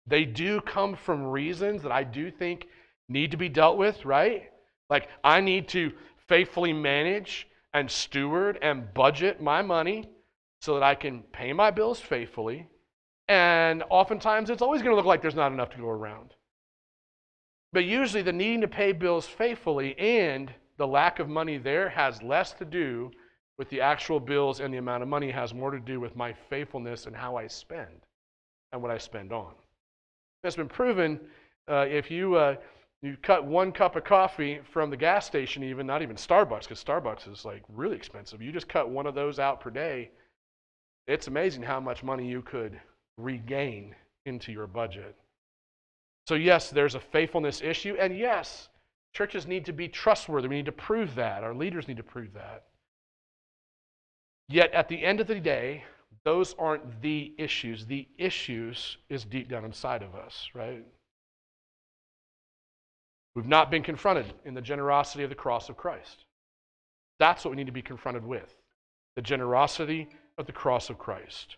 they 0.07 0.25
do 0.25 0.61
come 0.61 0.95
from 0.95 1.23
reasons 1.27 1.83
that 1.83 1.91
I 1.91 2.03
do 2.03 2.31
think 2.31 2.67
need 3.07 3.31
to 3.31 3.37
be 3.37 3.49
dealt 3.49 3.77
with, 3.77 4.05
right? 4.05 4.49
Like, 4.89 5.09
I 5.23 5.41
need 5.41 5.67
to 5.69 5.91
faithfully 6.27 6.73
manage 6.73 7.47
and 7.73 7.89
steward 7.89 8.57
and 8.61 8.93
budget 8.93 9.41
my 9.41 9.61
money 9.61 10.09
so 10.61 10.73
that 10.73 10.83
I 10.83 10.95
can 10.95 11.21
pay 11.31 11.53
my 11.53 11.71
bills 11.71 11.99
faithfully. 11.99 12.67
And 13.27 13.83
oftentimes, 13.89 14.49
it's 14.49 14.61
always 14.61 14.81
going 14.81 14.91
to 14.91 14.95
look 14.95 15.05
like 15.05 15.21
there's 15.21 15.35
not 15.35 15.51
enough 15.51 15.69
to 15.71 15.77
go 15.77 15.89
around. 15.89 16.33
But 17.71 17.85
usually, 17.85 18.23
the 18.23 18.33
needing 18.33 18.61
to 18.61 18.67
pay 18.67 18.91
bills 18.91 19.27
faithfully 19.27 19.97
and 19.99 20.51
the 20.77 20.87
lack 20.87 21.19
of 21.19 21.29
money 21.29 21.57
there 21.57 21.89
has 21.89 22.23
less 22.23 22.53
to 22.53 22.65
do 22.65 23.11
with 23.59 23.69
the 23.69 23.81
actual 23.81 24.19
bills 24.19 24.61
and 24.61 24.73
the 24.73 24.77
amount 24.77 25.03
of 25.03 25.09
money, 25.09 25.29
has 25.29 25.53
more 25.53 25.69
to 25.69 25.79
do 25.79 25.99
with 25.99 26.15
my 26.15 26.33
faithfulness 26.49 27.05
and 27.05 27.15
how 27.15 27.35
I 27.35 27.45
spend 27.45 28.05
and 28.71 28.81
what 28.81 28.89
I 28.89 28.97
spend 28.97 29.33
on. 29.33 29.53
It's 30.43 30.55
been 30.55 30.69
proven 30.69 31.19
uh, 31.67 31.85
if 31.89 32.09
you. 32.09 32.35
Uh, 32.35 32.55
you 33.01 33.15
cut 33.21 33.45
one 33.45 33.71
cup 33.71 33.95
of 33.95 34.03
coffee 34.03 34.59
from 34.73 34.89
the 34.89 34.97
gas 34.97 35.25
station, 35.25 35.63
even 35.63 35.87
not 35.87 36.01
even 36.01 36.17
Starbucks, 36.17 36.63
because 36.63 36.83
Starbucks 36.83 37.31
is 37.31 37.45
like 37.45 37.63
really 37.69 37.95
expensive. 37.95 38.41
You 38.41 38.51
just 38.51 38.67
cut 38.67 38.89
one 38.89 39.07
of 39.07 39.15
those 39.15 39.39
out 39.39 39.61
per 39.61 39.69
day. 39.69 40.11
It's 41.07 41.27
amazing 41.27 41.63
how 41.63 41.79
much 41.79 42.03
money 42.03 42.27
you 42.27 42.41
could 42.41 42.79
regain 43.17 43.95
into 44.25 44.51
your 44.51 44.67
budget. 44.67 45.15
So, 46.27 46.35
yes, 46.35 46.69
there's 46.69 46.95
a 46.95 46.99
faithfulness 46.99 47.61
issue. 47.61 47.95
And 47.97 48.17
yes, 48.17 48.67
churches 49.13 49.47
need 49.47 49.65
to 49.65 49.73
be 49.73 49.87
trustworthy. 49.87 50.49
We 50.49 50.57
need 50.57 50.65
to 50.65 50.71
prove 50.73 51.15
that. 51.15 51.43
Our 51.43 51.55
leaders 51.55 51.87
need 51.87 51.97
to 51.97 52.03
prove 52.03 52.33
that. 52.33 52.65
Yet, 54.49 54.73
at 54.73 54.89
the 54.89 55.03
end 55.03 55.21
of 55.21 55.27
the 55.27 55.39
day, 55.39 55.85
those 56.23 56.55
aren't 56.59 57.01
the 57.01 57.33
issues. 57.37 57.85
The 57.85 58.07
issues 58.17 58.97
is 59.09 59.23
deep 59.23 59.49
down 59.49 59.65
inside 59.65 60.03
of 60.03 60.15
us, 60.15 60.49
right? 60.53 60.85
We've 63.35 63.47
not 63.47 63.71
been 63.71 63.83
confronted 63.83 64.33
in 64.45 64.53
the 64.53 64.61
generosity 64.61 65.23
of 65.23 65.29
the 65.29 65.35
cross 65.35 65.69
of 65.69 65.77
Christ. 65.77 66.25
That's 67.19 67.43
what 67.43 67.51
we 67.51 67.57
need 67.57 67.67
to 67.67 67.71
be 67.71 67.81
confronted 67.81 68.25
with 68.25 68.55
the 69.15 69.21
generosity 69.21 70.07
of 70.37 70.45
the 70.45 70.51
cross 70.51 70.89
of 70.89 70.97
Christ. 70.97 71.57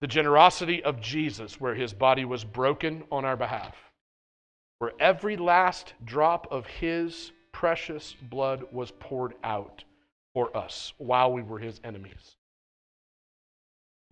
The 0.00 0.06
generosity 0.06 0.82
of 0.84 1.00
Jesus, 1.00 1.60
where 1.60 1.74
his 1.74 1.92
body 1.92 2.24
was 2.24 2.44
broken 2.44 3.04
on 3.10 3.24
our 3.24 3.36
behalf, 3.36 3.74
where 4.78 4.92
every 5.00 5.36
last 5.36 5.94
drop 6.04 6.46
of 6.50 6.66
his 6.66 7.32
precious 7.52 8.14
blood 8.20 8.64
was 8.70 8.90
poured 8.90 9.34
out 9.42 9.84
for 10.32 10.54
us 10.56 10.92
while 10.98 11.32
we 11.32 11.42
were 11.42 11.58
his 11.58 11.80
enemies. 11.84 12.36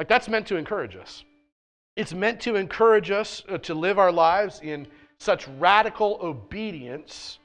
Like 0.02 0.08
that's 0.08 0.28
meant 0.28 0.48
to 0.48 0.56
encourage 0.56 0.96
us. 0.96 1.22
It's 1.94 2.12
meant 2.12 2.40
to 2.40 2.56
encourage 2.56 3.12
us 3.12 3.44
uh, 3.48 3.58
to 3.58 3.72
live 3.72 4.00
our 4.00 4.10
lives 4.10 4.58
in 4.60 4.88
such 5.20 5.46
radical 5.60 6.18
obedience 6.20 7.38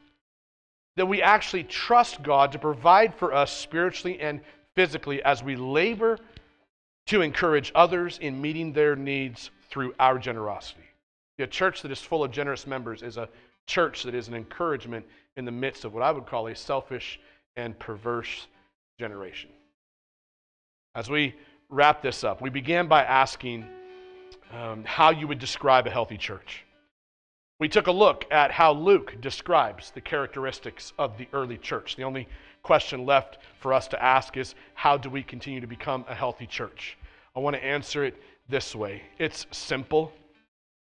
that 0.95 1.05
we 1.05 1.21
actually 1.21 1.65
trust 1.65 2.23
God 2.23 2.51
to 2.53 2.57
provide 2.57 3.13
for 3.13 3.31
us 3.31 3.55
spiritually 3.55 4.19
and 4.19 4.41
physically 4.73 5.21
as 5.21 5.43
we 5.43 5.55
labor 5.55 6.17
to 7.05 7.21
encourage 7.21 7.71
others 7.75 8.17
in 8.23 8.41
meeting 8.41 8.73
their 8.73 8.95
needs 8.95 9.51
through 9.69 9.93
our 9.99 10.17
generosity. 10.17 10.81
A 11.37 11.45
church 11.45 11.83
that 11.83 11.91
is 11.91 12.01
full 12.01 12.23
of 12.23 12.31
generous 12.31 12.65
members 12.65 13.03
is 13.03 13.17
a 13.17 13.29
church 13.67 14.01
that 14.01 14.15
is 14.15 14.29
an 14.29 14.33
encouragement 14.33 15.05
in 15.35 15.45
the 15.45 15.51
midst 15.51 15.85
of 15.85 15.93
what 15.93 16.01
I 16.01 16.11
would 16.11 16.25
call 16.25 16.47
a 16.47 16.55
selfish 16.55 17.19
and 17.55 17.77
perverse 17.77 18.47
generation. 18.97 19.51
As 20.95 21.07
we 21.07 21.35
wrap 21.69 22.01
this 22.01 22.23
up, 22.23 22.41
we 22.41 22.49
began 22.49 22.87
by 22.87 23.03
asking 23.03 23.65
um, 24.51 24.83
how 24.85 25.11
you 25.11 25.27
would 25.27 25.39
describe 25.39 25.87
a 25.87 25.89
healthy 25.89 26.17
church. 26.17 26.63
We 27.59 27.67
took 27.67 27.87
a 27.87 27.91
look 27.91 28.25
at 28.31 28.51
how 28.51 28.73
Luke 28.73 29.15
describes 29.19 29.91
the 29.91 30.01
characteristics 30.01 30.93
of 30.97 31.17
the 31.17 31.27
early 31.33 31.57
church. 31.57 31.95
The 31.95 32.03
only 32.03 32.27
question 32.61 33.05
left 33.05 33.39
for 33.59 33.73
us 33.73 33.87
to 33.87 34.03
ask 34.03 34.37
is 34.37 34.53
how 34.75 34.97
do 34.97 35.09
we 35.09 35.23
continue 35.23 35.59
to 35.59 35.67
become 35.67 36.05
a 36.07 36.13
healthy 36.13 36.45
church? 36.45 36.97
I 37.35 37.39
want 37.39 37.55
to 37.55 37.63
answer 37.63 38.03
it 38.03 38.15
this 38.49 38.75
way 38.75 39.01
it's 39.17 39.45
simple. 39.51 40.11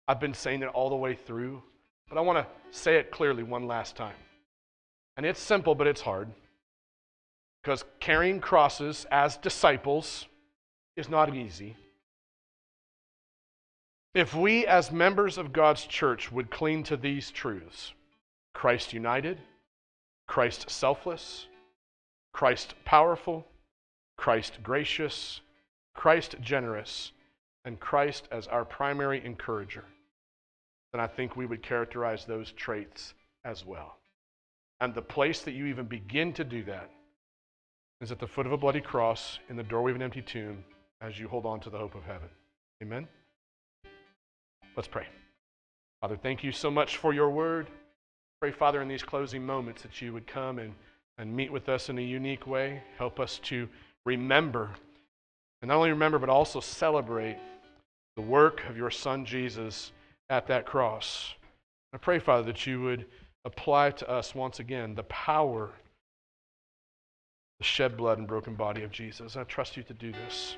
I've 0.08 0.20
been 0.20 0.34
saying 0.34 0.64
it 0.64 0.68
all 0.68 0.90
the 0.90 0.96
way 0.96 1.16
through, 1.16 1.62
but 2.10 2.18
I 2.18 2.22
want 2.22 2.40
to 2.40 2.78
say 2.78 2.98
it 2.98 3.12
clearly 3.12 3.44
one 3.44 3.68
last 3.68 3.96
time. 3.96 4.16
And 5.16 5.26
it's 5.26 5.40
simple, 5.40 5.76
but 5.76 5.88
it's 5.88 6.02
hard. 6.02 6.28
Because 7.62 7.86
carrying 8.02 8.42
crosses 8.42 9.06
as 9.12 9.38
disciples 9.38 10.26
is 10.96 11.10
not 11.10 11.36
easy. 11.36 11.76
If 14.14 14.36
we, 14.36 14.68
as 14.68 14.91
members 14.91 15.38
of 15.38 15.54
God's 15.54 15.86
church, 15.86 16.32
would 16.32 16.52
cling 16.52 16.84
to 16.84 16.98
these 16.98 17.32
truths 17.32 17.94
Christ 18.54 18.94
united, 18.94 19.39
Christ 20.28 20.70
selfless, 20.70 21.48
Christ 22.32 22.76
powerful, 22.86 23.48
Christ 24.18 24.60
gracious, 24.62 25.41
Christ 25.96 26.36
generous, 26.41 27.12
and 27.66 27.80
Christ 27.80 28.28
as 28.32 28.48
our 28.48 28.66
primary 28.66 29.24
encourager, 29.26 29.86
then 30.91 31.02
I 31.02 31.08
think 31.08 31.36
we 31.36 31.46
would 31.48 31.64
characterize 31.64 32.26
those 32.26 32.52
traits 32.52 33.16
as 33.46 33.66
well. 33.66 33.98
And 34.80 34.94
the 34.94 35.02
place 35.02 35.41
that 35.41 35.54
you 35.54 35.66
even 35.66 35.86
begin 35.86 36.34
to 36.34 36.44
do 36.44 36.64
that 36.66 36.89
is 38.02 38.12
at 38.12 38.20
the 38.20 38.28
foot 38.28 38.46
of 38.46 38.52
a 38.52 38.58
bloody 38.58 38.82
cross 38.82 39.39
in 39.50 39.56
the 39.56 39.64
doorway 39.64 39.91
of 39.91 39.96
an 39.96 40.04
empty 40.04 40.22
tomb 40.22 40.64
as 41.04 41.20
you 41.20 41.28
hold 41.28 41.45
on 41.45 41.60
to 41.60 41.70
the 41.70 41.78
hope 41.78 41.95
of 41.95 42.04
heaven. 42.06 42.30
Amen? 42.82 43.08
Let's 44.76 44.88
pray. 44.88 45.06
Father, 46.01 46.18
thank 46.18 46.43
you 46.43 46.51
so 46.51 46.72
much 46.72 46.97
for 46.97 47.14
your 47.14 47.30
word. 47.30 47.68
Pray, 48.41 48.51
Father, 48.51 48.82
in 48.82 48.88
these 48.88 49.04
closing 49.04 49.45
moments 49.45 49.82
that 49.84 50.01
you 50.01 50.14
would 50.14 50.26
come 50.26 50.60
and, 50.60 50.74
and 51.18 51.36
meet 51.36 51.51
with 51.51 51.70
us 51.70 51.89
in 51.89 51.97
a 51.97 52.01
unique 52.01 52.47
way. 52.47 52.82
Help 52.97 53.20
us 53.20 53.39
to 53.43 53.70
remember, 54.06 54.70
and 55.62 55.70
not 55.70 55.78
only 55.78 55.91
remember, 55.91 56.20
but 56.20 56.30
also 56.30 56.60
celebrate 56.60 57.38
the 58.16 58.22
work 58.22 58.64
of 58.70 58.78
your 58.78 58.89
Son 58.89 59.26
Jesus 59.26 59.91
at 60.30 60.47
that 60.47 60.66
cross. 60.66 61.34
I 61.93 61.97
pray, 61.97 62.20
Father, 62.20 62.43
that 62.43 62.66
you 62.66 62.82
would 62.82 63.06
apply 63.45 63.91
to 63.91 64.10
us 64.10 64.34
once 64.34 64.60
again 64.60 64.95
the 64.95 65.04
power, 65.04 65.72
the 67.60 67.66
shed 67.66 67.97
blood 67.97 68.18
and 68.18 68.28
broken 68.28 68.56
body 68.56 68.84
of 68.84 68.91
Jesus. 68.91 69.36
I 69.36 69.43
trust 69.43 69.78
you 69.78 69.84
to 69.84 69.93
do 69.93 70.12
this. 70.12 70.58